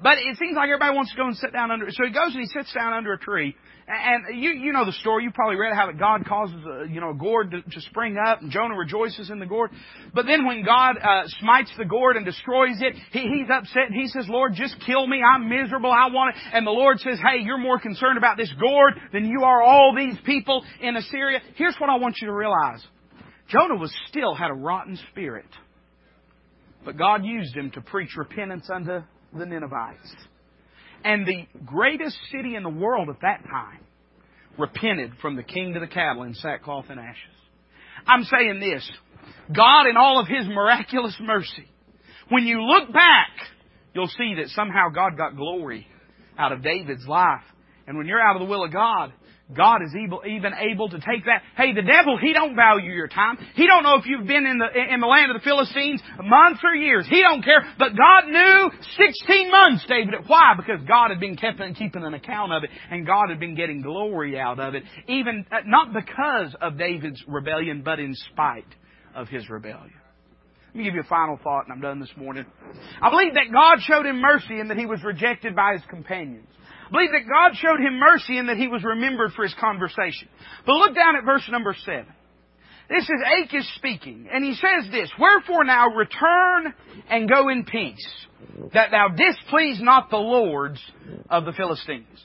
but 0.03 0.17
it 0.17 0.39
seems 0.39 0.57
like 0.57 0.69
everybody 0.69 0.97
wants 0.97 1.11
to 1.11 1.17
go 1.17 1.27
and 1.27 1.37
sit 1.37 1.53
down 1.53 1.71
under. 1.71 1.87
So 1.91 2.05
he 2.07 2.13
goes 2.13 2.33
and 2.33 2.41
he 2.41 2.47
sits 2.47 2.73
down 2.73 2.95
under 2.95 3.13
a 3.13 3.19
tree, 3.19 3.55
and 3.87 4.41
you 4.41 4.51
you 4.51 4.73
know 4.73 4.87
the 4.87 4.93
story. 4.93 5.25
You 5.25 5.31
probably 5.31 5.57
read 5.57 5.75
how 5.75 5.87
that 5.87 5.99
God 5.99 6.25
causes 6.27 6.57
a, 6.65 6.89
you 6.89 7.01
know 7.01 7.11
a 7.11 7.15
gourd 7.15 7.51
to, 7.51 7.61
to 7.61 7.81
spring 7.83 8.17
up, 8.17 8.41
and 8.41 8.51
Jonah 8.51 8.77
rejoices 8.77 9.29
in 9.29 9.39
the 9.39 9.47
gourd. 9.47 9.71
But 10.15 10.25
then 10.25 10.47
when 10.47 10.65
God 10.65 10.97
uh, 10.97 11.25
smites 11.41 11.71
the 11.77 11.85
gourd 11.85 12.17
and 12.17 12.25
destroys 12.25 12.81
it, 12.81 12.95
he, 13.13 13.21
he's 13.21 13.51
upset 13.53 13.89
and 13.89 13.95
he 13.95 14.09
says, 14.09 14.25
"Lord, 14.29 14.55
just 14.55 14.77
kill 14.87 15.07
me. 15.07 15.23
I'm 15.23 15.51
miserable. 15.51 15.93
I 15.93 16.09
want 16.11 16.35
it." 16.35 16.43
And 16.55 16.67
the 16.67 16.71
Lord 16.71 16.99
says, 17.01 17.19
"Hey, 17.21 17.43
you're 17.43 17.59
more 17.59 17.79
concerned 17.79 18.17
about 18.17 18.39
this 18.39 18.53
gourd 18.59 18.95
than 19.13 19.27
you 19.27 19.45
are 19.45 19.63
all 19.63 19.95
these 19.95 20.17
people 20.25 20.65
in 20.81 20.97
Assyria." 20.97 21.41
Here's 21.57 21.77
what 21.77 21.91
I 21.91 21.97
want 21.97 22.17
you 22.23 22.29
to 22.29 22.35
realize: 22.35 22.83
Jonah 23.49 23.77
was 23.77 23.95
still 24.09 24.35
had 24.35 24.51
a 24.51 24.55
rotten 24.55 24.99
spirit, 25.11 25.49
but 26.85 26.97
God 26.97 27.25
used 27.25 27.55
him 27.55 27.71
to 27.73 27.81
preach 27.81 28.11
repentance 28.17 28.69
unto 28.73 29.01
the 29.37 29.47
Ninevites. 29.47 30.15
And 31.05 31.27
the 31.27 31.47
greatest 31.65 32.17
city 32.31 32.57
in 32.57 32.63
the 32.63 32.71
world 32.71 33.09
at 33.09 33.21
that 33.23 33.43
time 33.45 33.81
repented 34.59 35.13
from 35.23 35.37
the 35.37 35.43
king 35.43 35.75
to 35.75 35.81
the 35.81 35.87
cattle 35.87 36.25
in 36.25 36.35
sackcloth 36.35 36.87
and 36.89 37.01
ashes. 37.01 37.17
I'm 38.07 38.25
saying 38.25 38.61
this. 38.61 38.91
God 39.55 39.87
in 39.87 39.97
all 39.97 40.21
of 40.21 40.27
His 40.27 40.47
miraculous 40.47 41.17
mercy, 41.21 41.69
when 42.29 42.47
you 42.47 42.63
look 42.63 42.93
back, 42.93 43.31
you'll 43.95 44.09
see 44.09 44.35
that 44.37 44.49
somehow 44.49 44.89
God 44.95 45.17
got 45.17 45.37
glory 45.37 45.87
out 46.39 46.53
of 46.53 46.63
David's 46.63 47.07
life. 47.07 47.43
And 47.87 47.99
when 47.99 48.07
you're 48.07 48.21
out 48.21 48.37
of 48.37 48.41
the 48.41 48.49
will 48.49 48.65
of 48.65 48.73
God, 48.73 49.13
God 49.57 49.83
is 49.83 49.95
even 49.95 50.53
able 50.55 50.89
to 50.91 50.99
take 50.99 51.25
that. 51.27 51.43
Hey, 51.57 51.73
the 51.75 51.83
devil, 51.83 52.19
he 52.19 52.33
don't 52.33 52.55
value 52.55 52.93
your 52.93 53.09
time. 53.09 53.37
He 53.55 53.67
don't 53.67 53.83
know 53.83 53.97
if 53.97 54.07
you've 54.07 54.27
been 54.27 54.47
in 54.47 54.59
the, 54.59 54.69
in 54.93 55.01
the 55.01 55.07
land 55.07 55.31
of 55.31 55.41
the 55.41 55.45
Philistines 55.45 56.01
months 56.23 56.61
or 56.63 56.75
years. 56.75 57.07
He 57.09 57.21
don't 57.21 57.43
care. 57.43 57.65
But 57.79 57.91
God 57.97 58.29
knew 58.29 58.71
16 58.97 59.51
months, 59.51 59.85
David. 59.89 60.15
Why? 60.27 60.55
Because 60.57 60.81
God 60.87 61.11
had 61.11 61.21
been 61.21 61.37
keeping, 61.37 61.75
keeping 61.75 62.05
an 62.05 62.15
account 62.15 62.53
of 62.53 62.65
it 62.65 62.71
and 62.91 63.07
God 63.07 63.31
had 63.31 63.41
been 63.41 63.57
getting 63.57 63.83
glory 63.83 64.39
out 64.39 64.61
of 64.61 64.75
it. 64.75 64.85
Even, 65.09 65.45
uh, 65.51 65.59
not 65.67 65.93
because 65.93 66.55
of 66.61 66.79
David's 66.79 67.23
rebellion, 67.27 67.83
but 67.85 67.99
in 67.99 68.15
spite 68.33 68.73
of 69.15 69.29
his 69.29 69.49
rebellion. 69.51 69.93
Let 70.69 70.77
me 70.77 70.85
give 70.85 70.95
you 70.95 71.01
a 71.01 71.09
final 71.09 71.37
thought 71.43 71.65
and 71.65 71.73
I'm 71.73 71.81
done 71.81 71.99
this 71.99 72.13
morning. 72.17 72.47
I 73.03 73.11
believe 73.11 73.35
that 73.35 73.53
God 73.53 73.83
showed 73.83 74.07
him 74.07 74.21
mercy 74.21 74.61
and 74.61 74.71
that 74.71 74.79
he 74.79 74.87
was 74.87 75.03
rejected 75.03 75.57
by 75.57 75.73
his 75.73 75.83
companions 75.91 76.47
believe 76.91 77.11
that 77.13 77.29
God 77.29 77.57
showed 77.57 77.81
him 77.81 77.99
mercy 77.99 78.39
and 78.39 78.49
that 78.49 78.57
he 78.57 78.69
was 78.69 78.85
remembered 78.85 79.33
for 79.33 79.43
his 79.43 79.55
conversation. 79.61 80.29
But 80.67 80.75
look 80.75 80.95
down 80.95 81.17
at 81.17 81.25
verse 81.25 81.49
number 81.51 81.75
seven. 81.85 82.13
This 82.89 83.05
is 83.05 83.45
Achish 83.45 83.67
speaking, 83.77 84.29
and 84.33 84.45
he 84.45 84.55
says 84.55 84.91
this, 84.91 85.09
Wherefore 85.17 85.63
now 85.63 85.91
return 85.91 86.75
and 87.09 87.29
go 87.29 87.49
in 87.49 87.65
peace, 87.65 88.05
that 88.75 88.91
thou 88.91 89.09
displease 89.09 89.81
not 89.81 90.11
the 90.11 90.17
lords 90.17 90.81
of 91.31 91.45
the 91.45 91.53
Philistines. 91.53 92.19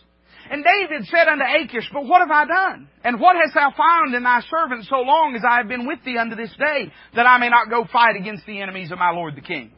And 0.50 0.64
David 0.64 1.06
said 1.06 1.28
unto 1.28 1.44
Achish, 1.44 1.90
But 1.94 2.06
what 2.06 2.22
have 2.22 2.32
I 2.32 2.46
done? 2.46 2.90
And 3.04 3.20
what 3.20 3.36
hast 3.36 3.54
thou 3.54 3.74
found 3.78 4.16
in 4.16 4.24
thy 4.24 4.42
servant 4.42 4.86
so 4.86 5.02
long 5.02 5.36
as 5.36 5.44
I 5.48 5.58
have 5.58 5.68
been 5.68 5.86
with 5.86 6.00
thee 6.04 6.18
unto 6.18 6.36
this 6.36 6.54
day, 6.58 6.92
that 7.16 7.28
I 7.28 7.38
may 7.38 7.50
not 7.50 7.70
go 7.70 7.86
fight 7.92 8.16
against 8.16 8.46
the 8.48 8.62
enemies 8.62 8.92
of 8.92 8.98
my 8.98 9.12
lord 9.12 9.36
the 9.36 9.42
king? 9.42 9.72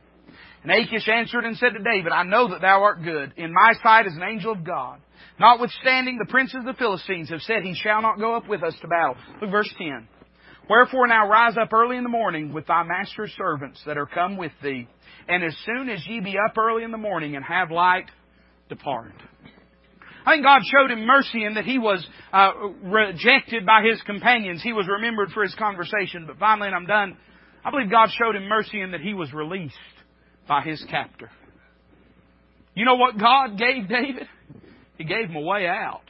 And 0.68 0.84
Achish 0.84 1.08
answered 1.08 1.46
and 1.46 1.56
said 1.56 1.74
to 1.78 1.84
David, 1.84 2.12
I 2.12 2.24
know 2.24 2.50
that 2.50 2.60
thou 2.60 2.84
art 2.84 3.02
good, 3.02 3.32
in 3.38 3.54
my 3.54 3.72
sight 3.82 4.06
as 4.06 4.16
an 4.18 4.24
angel 4.24 4.52
of 4.52 4.66
God. 4.66 5.00
Notwithstanding, 5.40 6.18
the 6.18 6.30
princes 6.30 6.58
of 6.60 6.66
the 6.66 6.74
Philistines 6.74 7.30
have 7.30 7.42
said, 7.44 7.64
He 7.64 7.74
shall 7.74 8.02
not 8.02 8.20
go 8.20 8.36
up 8.36 8.50
with 8.50 8.64
us 8.64 8.76
to 8.82 8.88
battle. 8.90 9.16
Look 9.42 9.50
verse 9.50 9.74
10. 9.78 10.10
Wherefore 10.70 11.08
now 11.08 11.30
rise 11.30 11.56
up 11.56 11.72
early 11.72 11.96
in 11.96 12.04
the 12.04 12.10
morning 12.10 12.52
with 12.52 12.68
thy 12.68 12.84
master's 12.84 13.32
servants 13.38 13.82
that 13.86 13.98
are 13.98 14.08
come 14.08 14.36
with 14.36 14.52
thee, 14.62 14.90
and 15.30 15.42
as 15.42 15.56
soon 15.66 15.88
as 15.88 16.06
ye 16.06 16.20
be 16.20 16.36
up 16.38 16.58
early 16.58 16.84
in 16.84 16.92
the 16.92 16.98
morning 16.98 17.38
and 17.38 17.46
have 17.46 17.72
light, 17.72 18.08
depart. 18.68 19.14
I 20.26 20.34
think 20.34 20.44
God 20.44 20.64
showed 20.66 20.92
him 20.92 21.06
mercy 21.06 21.46
in 21.46 21.54
that 21.54 21.64
he 21.64 21.80
was 21.80 22.06
uh, 22.34 22.52
rejected 22.84 23.66
by 23.66 23.84
his 23.90 24.02
companions. 24.02 24.62
He 24.62 24.74
was 24.74 24.86
remembered 24.86 25.32
for 25.32 25.44
his 25.44 25.56
conversation. 25.56 26.26
But 26.28 26.38
finally, 26.38 26.68
and 26.68 26.76
I'm 26.76 26.86
done, 26.86 27.16
I 27.64 27.72
believe 27.72 27.90
God 27.90 28.10
showed 28.12 28.36
him 28.36 28.50
mercy 28.50 28.82
in 28.82 28.92
that 28.92 29.00
he 29.00 29.14
was 29.14 29.32
released 29.32 29.78
by 30.48 30.62
his 30.62 30.84
captor. 30.90 31.30
You 32.76 32.86
know 32.86 32.96
what 32.96 33.18
God 33.18 33.58
gave 33.58 33.88
David? 33.90 34.28
He 34.98 35.04
gave 35.04 35.30
him 35.30 35.36
a 35.36 35.42
way 35.42 35.68
out. 35.68 36.02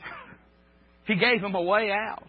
He 1.05 1.15
gave 1.15 1.41
him 1.41 1.55
a 1.55 1.61
way 1.61 1.91
out. 1.91 2.23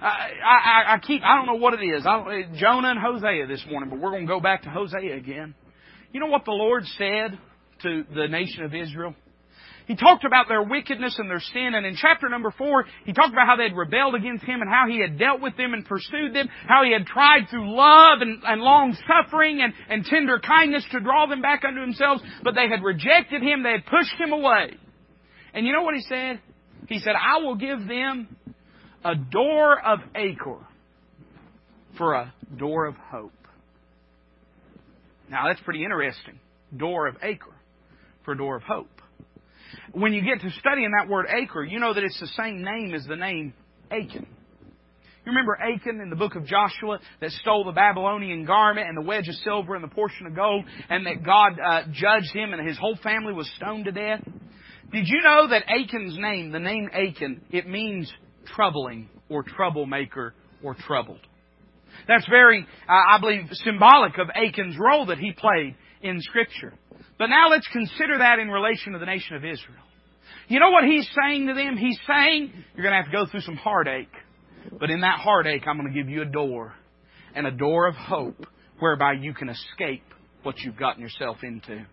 I, 0.00 0.30
I, 0.44 0.94
I 0.94 0.98
keep, 0.98 1.22
I 1.22 1.36
don't 1.36 1.46
know 1.46 1.62
what 1.62 1.74
it 1.74 1.84
is. 1.84 2.06
I, 2.06 2.18
eh, 2.18 2.58
Jonah 2.58 2.90
and 2.90 2.98
Hosea 2.98 3.46
this 3.46 3.64
morning, 3.70 3.90
but 3.90 3.98
we're 3.98 4.10
going 4.10 4.26
to 4.26 4.32
go 4.32 4.40
back 4.40 4.62
to 4.62 4.70
Hosea 4.70 5.16
again. 5.16 5.54
You 6.12 6.20
know 6.20 6.26
what 6.26 6.44
the 6.44 6.52
Lord 6.52 6.84
said 6.96 7.38
to 7.82 8.04
the 8.14 8.28
nation 8.28 8.64
of 8.64 8.74
Israel? 8.74 9.14
He 9.88 9.96
talked 9.96 10.24
about 10.24 10.48
their 10.48 10.62
wickedness 10.62 11.18
and 11.18 11.30
their 11.30 11.40
sin, 11.40 11.70
and 11.72 11.86
in 11.86 11.96
chapter 11.96 12.28
number 12.28 12.50
four, 12.50 12.84
he 13.06 13.14
talked 13.14 13.32
about 13.32 13.46
how 13.46 13.56
they 13.56 13.62
had 13.62 13.76
rebelled 13.76 14.14
against 14.14 14.44
him 14.44 14.60
and 14.60 14.68
how 14.68 14.84
he 14.86 15.00
had 15.00 15.18
dealt 15.18 15.40
with 15.40 15.56
them 15.56 15.72
and 15.72 15.82
pursued 15.82 16.34
them, 16.34 16.46
how 16.68 16.84
he 16.84 16.92
had 16.92 17.06
tried 17.06 17.48
through 17.50 17.74
love 17.74 18.20
and, 18.20 18.42
and 18.44 18.60
long 18.60 18.94
suffering 19.08 19.62
and, 19.62 19.72
and 19.88 20.04
tender 20.04 20.38
kindness 20.40 20.84
to 20.92 21.00
draw 21.00 21.26
them 21.26 21.40
back 21.40 21.64
unto 21.66 21.80
themselves, 21.80 22.22
but 22.44 22.54
they 22.54 22.68
had 22.68 22.84
rejected 22.84 23.40
him, 23.40 23.62
they 23.62 23.72
had 23.72 23.86
pushed 23.86 24.14
him 24.20 24.30
away. 24.30 24.76
And 25.54 25.66
you 25.66 25.72
know 25.72 25.82
what 25.82 25.94
he 25.94 26.02
said? 26.02 26.38
He 26.86 26.98
said, 26.98 27.14
I 27.14 27.38
will 27.38 27.56
give 27.56 27.88
them 27.88 28.36
a 29.02 29.14
door 29.14 29.80
of 29.80 30.00
Achor 30.14 30.66
for 31.96 32.12
a 32.12 32.34
door 32.58 32.84
of 32.84 32.94
hope. 32.94 33.32
Now 35.30 35.48
that's 35.48 35.62
pretty 35.62 35.82
interesting. 35.82 36.38
Door 36.76 37.08
of 37.08 37.16
Achor 37.22 37.56
for 38.26 38.32
a 38.32 38.36
door 38.36 38.56
of 38.56 38.62
hope 38.64 38.97
when 39.92 40.12
you 40.12 40.22
get 40.22 40.40
to 40.40 40.50
studying 40.58 40.90
that 40.98 41.08
word 41.08 41.26
Achor, 41.28 41.64
you 41.64 41.78
know 41.78 41.94
that 41.94 42.04
it's 42.04 42.18
the 42.20 42.28
same 42.28 42.62
name 42.62 42.94
as 42.94 43.04
the 43.06 43.16
name 43.16 43.54
Achan. 43.90 44.26
You 45.28 45.32
remember 45.32 45.58
Achan 45.60 46.00
in 46.00 46.08
the 46.08 46.16
book 46.16 46.36
of 46.36 46.46
Joshua 46.46 47.00
that 47.20 47.30
stole 47.32 47.64
the 47.64 47.72
Babylonian 47.72 48.46
garment 48.46 48.88
and 48.88 48.96
the 48.96 49.06
wedge 49.06 49.28
of 49.28 49.34
silver 49.44 49.74
and 49.74 49.84
the 49.84 49.88
portion 49.88 50.26
of 50.26 50.34
gold, 50.34 50.64
and 50.88 51.04
that 51.06 51.22
God 51.22 51.58
uh, 51.62 51.82
judged 51.92 52.32
him 52.32 52.54
and 52.54 52.66
his 52.66 52.78
whole 52.78 52.96
family 53.02 53.34
was 53.34 53.50
stoned 53.56 53.84
to 53.84 53.92
death? 53.92 54.22
Did 54.90 55.06
you 55.06 55.20
know 55.22 55.48
that 55.48 55.64
Achan's 55.68 56.16
name, 56.18 56.50
the 56.50 56.58
name 56.58 56.88
Achan, 56.94 57.42
it 57.50 57.68
means 57.68 58.10
troubling 58.54 59.10
or 59.28 59.42
troublemaker 59.42 60.34
or 60.62 60.74
troubled? 60.74 61.20
That's 62.06 62.26
very, 62.28 62.66
uh, 62.88 62.92
I 62.92 63.18
believe, 63.20 63.48
symbolic 63.52 64.16
of 64.16 64.28
Achan's 64.34 64.76
role 64.78 65.06
that 65.06 65.18
he 65.18 65.32
played 65.32 65.76
in 66.00 66.22
Scripture. 66.22 66.72
But 67.18 67.26
now 67.26 67.48
let's 67.50 67.66
consider 67.68 68.18
that 68.18 68.38
in 68.38 68.48
relation 68.48 68.92
to 68.92 68.98
the 68.98 69.06
nation 69.06 69.36
of 69.36 69.44
Israel. 69.44 69.82
You 70.46 70.60
know 70.60 70.70
what 70.70 70.84
he's 70.84 71.08
saying 71.20 71.48
to 71.48 71.54
them? 71.54 71.76
He's 71.76 71.98
saying, 72.06 72.52
you're 72.74 72.82
going 72.82 72.92
to 72.92 73.02
have 73.02 73.10
to 73.10 73.12
go 73.12 73.26
through 73.30 73.40
some 73.40 73.56
heartache. 73.56 74.12
But 74.78 74.90
in 74.90 75.00
that 75.00 75.18
heartache, 75.20 75.62
I'm 75.66 75.78
going 75.78 75.92
to 75.92 75.98
give 75.98 76.08
you 76.08 76.22
a 76.22 76.26
door. 76.26 76.74
And 77.34 77.46
a 77.46 77.50
door 77.50 77.86
of 77.86 77.94
hope 77.94 78.46
whereby 78.78 79.12
you 79.12 79.34
can 79.34 79.48
escape 79.48 80.04
what 80.42 80.58
you've 80.60 80.76
gotten 80.76 81.02
yourself 81.02 81.38
into. 81.42 81.84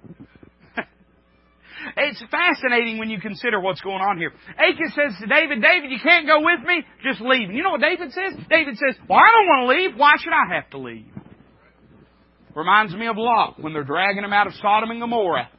it's 1.98 2.24
fascinating 2.32 3.00
when 3.00 3.10
you 3.10 3.20
consider 3.20 3.60
what's 3.60 3.82
going 3.82 4.02
on 4.02 4.18
here. 4.18 4.32
Achan 4.58 4.92
says 4.96 5.14
to 5.22 5.28
David, 5.28 5.62
David, 5.62 5.92
you 5.92 6.00
can't 6.02 6.28
go 6.28 6.40
with 6.40 6.66
me. 6.66 6.84
Just 7.04 7.22
leave. 7.22 7.50
And 7.50 7.58
you 7.58 7.64
know 7.64 7.72
what 7.72 7.82
David 7.82 8.12
says? 8.12 8.34
David 8.50 8.78
says, 8.78 8.96
well, 9.10 9.20
I 9.20 9.32
don't 9.32 9.48
want 9.48 9.70
to 9.70 9.76
leave. 9.76 9.98
Why 9.98 10.14
should 10.20 10.34
I 10.34 10.56
have 10.56 10.70
to 10.72 10.78
leave? 10.78 11.12
Reminds 12.56 12.94
me 12.96 13.08
of 13.08 13.18
Lot 13.18 13.62
when 13.62 13.74
they're 13.74 13.84
dragging 13.84 14.24
him 14.24 14.34
out 14.34 14.48
of 14.48 14.54
Sodom 14.62 14.90
and 14.90 15.02
Gomorrah. 15.02 15.50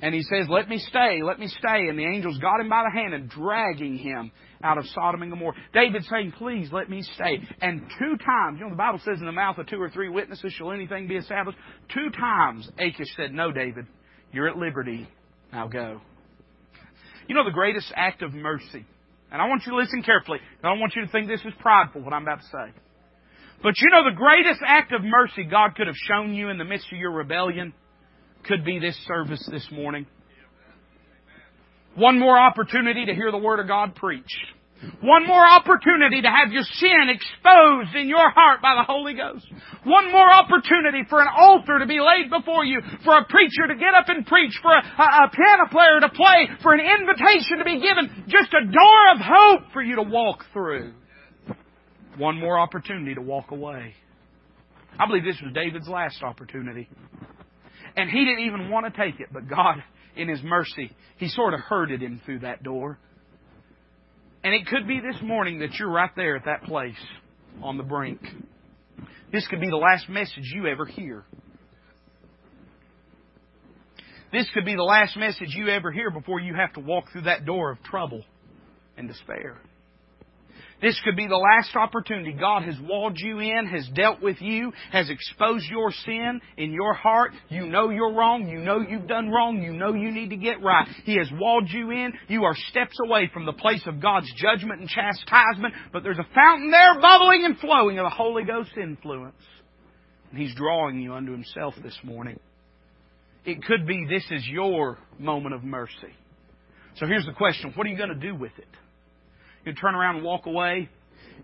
And 0.00 0.14
he 0.14 0.22
says, 0.22 0.46
Let 0.48 0.68
me 0.68 0.78
stay, 0.78 1.22
let 1.22 1.38
me 1.38 1.48
stay. 1.48 1.88
And 1.88 1.98
the 1.98 2.04
angels 2.04 2.38
got 2.38 2.60
him 2.60 2.68
by 2.68 2.84
the 2.84 3.00
hand 3.00 3.14
and 3.14 3.28
dragging 3.28 3.96
him 3.96 4.30
out 4.62 4.78
of 4.78 4.84
Sodom 4.94 5.22
and 5.22 5.30
Gomorrah. 5.30 5.56
David 5.72 6.04
saying, 6.04 6.32
Please 6.38 6.68
let 6.72 6.88
me 6.88 7.02
stay. 7.02 7.38
And 7.60 7.82
two 7.98 8.16
times, 8.24 8.58
you 8.58 8.64
know, 8.64 8.70
the 8.70 8.76
Bible 8.76 9.00
says 9.04 9.18
in 9.18 9.26
the 9.26 9.32
mouth 9.32 9.58
of 9.58 9.66
two 9.66 9.80
or 9.80 9.90
three 9.90 10.08
witnesses 10.08 10.52
shall 10.52 10.72
anything 10.72 11.08
be 11.08 11.16
established. 11.16 11.58
Two 11.92 12.10
times 12.10 12.68
Achish 12.78 13.08
said, 13.16 13.32
No, 13.32 13.50
David, 13.50 13.86
you're 14.32 14.48
at 14.48 14.56
liberty. 14.56 15.08
Now 15.52 15.68
go. 15.68 16.00
You 17.28 17.34
know 17.34 17.44
the 17.44 17.50
greatest 17.50 17.92
act 17.96 18.22
of 18.22 18.32
mercy. 18.32 18.86
And 19.30 19.42
I 19.42 19.48
want 19.48 19.62
you 19.66 19.72
to 19.72 19.78
listen 19.78 20.02
carefully. 20.02 20.38
I 20.62 20.68
don't 20.68 20.80
want 20.80 20.94
you 20.96 21.04
to 21.04 21.12
think 21.12 21.28
this 21.28 21.40
is 21.40 21.52
prideful, 21.60 22.02
what 22.02 22.14
I'm 22.14 22.22
about 22.22 22.40
to 22.40 22.46
say. 22.46 22.72
But 23.62 23.74
you 23.78 23.90
know 23.90 24.04
the 24.04 24.16
greatest 24.16 24.60
act 24.64 24.92
of 24.92 25.02
mercy 25.02 25.44
God 25.44 25.74
could 25.76 25.88
have 25.88 25.96
shown 25.96 26.34
you 26.34 26.48
in 26.48 26.58
the 26.58 26.64
midst 26.64 26.86
of 26.92 26.98
your 26.98 27.10
rebellion 27.10 27.72
could 28.44 28.64
be 28.64 28.78
this 28.78 28.96
service 29.06 29.46
this 29.50 29.66
morning. 29.72 30.06
One 31.96 32.18
more 32.20 32.38
opportunity 32.38 33.06
to 33.06 33.14
hear 33.14 33.32
the 33.32 33.38
Word 33.38 33.58
of 33.58 33.66
God 33.66 33.96
preached. 33.96 34.46
One 35.02 35.26
more 35.26 35.44
opportunity 35.44 36.22
to 36.22 36.30
have 36.30 36.52
your 36.52 36.62
sin 36.62 37.10
exposed 37.10 37.96
in 37.96 38.08
your 38.08 38.30
heart 38.30 38.62
by 38.62 38.76
the 38.76 38.84
Holy 38.86 39.14
Ghost. 39.14 39.44
One 39.82 40.12
more 40.12 40.30
opportunity 40.30 41.02
for 41.10 41.20
an 41.20 41.26
altar 41.36 41.80
to 41.80 41.86
be 41.86 41.98
laid 41.98 42.30
before 42.30 42.64
you, 42.64 42.80
for 43.02 43.18
a 43.18 43.24
preacher 43.24 43.66
to 43.66 43.74
get 43.74 43.94
up 43.98 44.08
and 44.08 44.24
preach, 44.24 44.54
for 44.62 44.70
a, 44.70 44.78
a, 44.78 45.26
a 45.26 45.30
piano 45.34 45.66
player 45.72 45.98
to 45.98 46.08
play, 46.10 46.46
for 46.62 46.74
an 46.74 46.80
invitation 46.80 47.58
to 47.58 47.64
be 47.64 47.80
given, 47.82 48.26
just 48.28 48.54
a 48.54 48.64
door 48.64 49.02
of 49.14 49.18
hope 49.18 49.72
for 49.72 49.82
you 49.82 49.96
to 49.96 50.02
walk 50.02 50.44
through. 50.52 50.94
One 52.18 52.38
more 52.38 52.58
opportunity 52.58 53.14
to 53.14 53.22
walk 53.22 53.52
away. 53.52 53.94
I 54.98 55.06
believe 55.06 55.24
this 55.24 55.40
was 55.42 55.52
David's 55.54 55.88
last 55.88 56.22
opportunity. 56.22 56.88
And 57.96 58.10
he 58.10 58.24
didn't 58.24 58.44
even 58.44 58.70
want 58.70 58.92
to 58.92 59.00
take 59.00 59.20
it, 59.20 59.28
but 59.32 59.48
God, 59.48 59.82
in 60.16 60.28
His 60.28 60.42
mercy, 60.42 60.90
He 61.16 61.28
sort 61.28 61.54
of 61.54 61.60
herded 61.60 62.02
him 62.02 62.20
through 62.26 62.40
that 62.40 62.62
door. 62.62 62.98
And 64.42 64.52
it 64.52 64.66
could 64.66 64.86
be 64.86 65.00
this 65.00 65.20
morning 65.22 65.60
that 65.60 65.74
you're 65.78 65.90
right 65.90 66.10
there 66.16 66.36
at 66.36 66.44
that 66.44 66.64
place 66.64 66.94
on 67.62 67.76
the 67.76 67.82
brink. 67.82 68.20
This 69.32 69.46
could 69.48 69.60
be 69.60 69.68
the 69.68 69.76
last 69.76 70.08
message 70.08 70.52
you 70.54 70.66
ever 70.66 70.86
hear. 70.86 71.24
This 74.32 74.48
could 74.54 74.64
be 74.64 74.74
the 74.74 74.82
last 74.82 75.16
message 75.16 75.54
you 75.54 75.68
ever 75.68 75.90
hear 75.90 76.10
before 76.10 76.40
you 76.40 76.54
have 76.54 76.72
to 76.74 76.80
walk 76.80 77.12
through 77.12 77.22
that 77.22 77.46
door 77.46 77.70
of 77.70 77.82
trouble 77.82 78.24
and 78.96 79.08
despair. 79.08 79.58
This 80.80 81.00
could 81.04 81.16
be 81.16 81.26
the 81.26 81.36
last 81.36 81.74
opportunity. 81.74 82.32
God 82.32 82.62
has 82.62 82.76
walled 82.80 83.18
you 83.18 83.40
in, 83.40 83.66
has 83.66 83.88
dealt 83.94 84.22
with 84.22 84.40
you, 84.40 84.72
has 84.92 85.10
exposed 85.10 85.66
your 85.68 85.90
sin 85.90 86.40
in 86.56 86.72
your 86.72 86.94
heart. 86.94 87.32
You 87.48 87.66
know 87.66 87.90
you're 87.90 88.14
wrong. 88.14 88.48
You 88.48 88.60
know 88.60 88.80
you've 88.80 89.08
done 89.08 89.28
wrong. 89.28 89.60
You 89.60 89.72
know 89.72 89.94
you 89.94 90.12
need 90.12 90.30
to 90.30 90.36
get 90.36 90.62
right. 90.62 90.86
He 91.04 91.16
has 91.16 91.28
walled 91.32 91.68
you 91.68 91.90
in. 91.90 92.12
You 92.28 92.44
are 92.44 92.54
steps 92.70 92.96
away 93.04 93.28
from 93.34 93.44
the 93.44 93.52
place 93.52 93.82
of 93.86 94.00
God's 94.00 94.32
judgment 94.36 94.80
and 94.80 94.88
chastisement, 94.88 95.74
but 95.92 96.04
there's 96.04 96.18
a 96.18 96.34
fountain 96.34 96.70
there 96.70 97.00
bubbling 97.00 97.44
and 97.44 97.58
flowing 97.58 97.98
of 97.98 98.04
the 98.04 98.10
Holy 98.10 98.44
Ghost 98.44 98.70
influence. 98.80 99.34
And 100.30 100.40
He's 100.40 100.54
drawing 100.54 101.00
you 101.00 101.14
unto 101.14 101.32
Himself 101.32 101.74
this 101.82 101.98
morning. 102.04 102.38
It 103.44 103.64
could 103.64 103.84
be 103.84 104.06
this 104.08 104.24
is 104.30 104.46
your 104.46 104.98
moment 105.18 105.56
of 105.56 105.64
mercy. 105.64 106.14
So 106.96 107.06
here's 107.06 107.26
the 107.26 107.32
question. 107.32 107.72
What 107.74 107.86
are 107.86 107.90
you 107.90 107.96
going 107.96 108.10
to 108.10 108.14
do 108.14 108.34
with 108.36 108.52
it? 108.58 108.68
You 109.68 109.74
turn 109.74 109.94
around 109.94 110.16
and 110.16 110.24
walk 110.24 110.46
away 110.46 110.88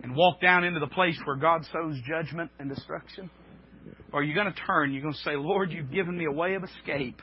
and 0.01 0.15
walk 0.15 0.41
down 0.41 0.63
into 0.63 0.79
the 0.79 0.87
place 0.87 1.15
where 1.25 1.35
God 1.35 1.63
sows 1.71 1.95
judgment 2.07 2.49
and 2.57 2.67
destruction? 2.67 3.29
Or 4.11 4.21
are 4.21 4.23
you 4.23 4.33
going 4.33 4.51
to 4.51 4.59
turn? 4.65 4.91
You're 4.91 5.03
going 5.03 5.13
to 5.13 5.19
say, 5.19 5.35
Lord, 5.35 5.71
you've 5.71 5.91
given 5.91 6.17
me 6.17 6.25
a 6.25 6.31
way 6.31 6.55
of 6.55 6.63
escape 6.63 7.21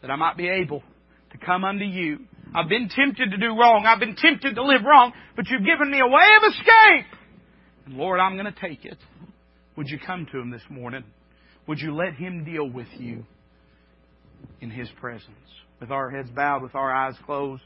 that 0.00 0.12
I 0.12 0.14
might 0.16 0.36
be 0.36 0.48
able 0.48 0.84
to 1.32 1.38
come 1.44 1.64
unto 1.64 1.84
you. 1.84 2.20
I've 2.54 2.68
been 2.68 2.88
tempted 2.88 3.32
to 3.32 3.36
do 3.36 3.48
wrong. 3.48 3.84
I've 3.84 3.98
been 3.98 4.14
tempted 4.14 4.54
to 4.54 4.62
live 4.62 4.82
wrong, 4.84 5.12
but 5.34 5.46
you've 5.48 5.66
given 5.66 5.90
me 5.90 5.98
a 5.98 6.06
way 6.06 6.28
of 6.36 6.52
escape. 6.52 7.18
And 7.86 7.96
Lord, 7.96 8.20
I'm 8.20 8.36
going 8.36 8.52
to 8.52 8.60
take 8.60 8.84
it. 8.84 8.98
Would 9.76 9.88
you 9.88 9.98
come 10.06 10.24
to 10.30 10.38
Him 10.38 10.52
this 10.52 10.62
morning? 10.70 11.02
Would 11.66 11.80
you 11.80 11.96
let 11.96 12.14
Him 12.14 12.44
deal 12.44 12.70
with 12.70 12.86
you 12.96 13.24
in 14.60 14.70
His 14.70 14.88
presence? 15.00 15.32
With 15.80 15.90
our 15.90 16.10
heads 16.10 16.30
bowed, 16.30 16.62
with 16.62 16.76
our 16.76 16.94
eyes 16.94 17.14
closed. 17.26 17.64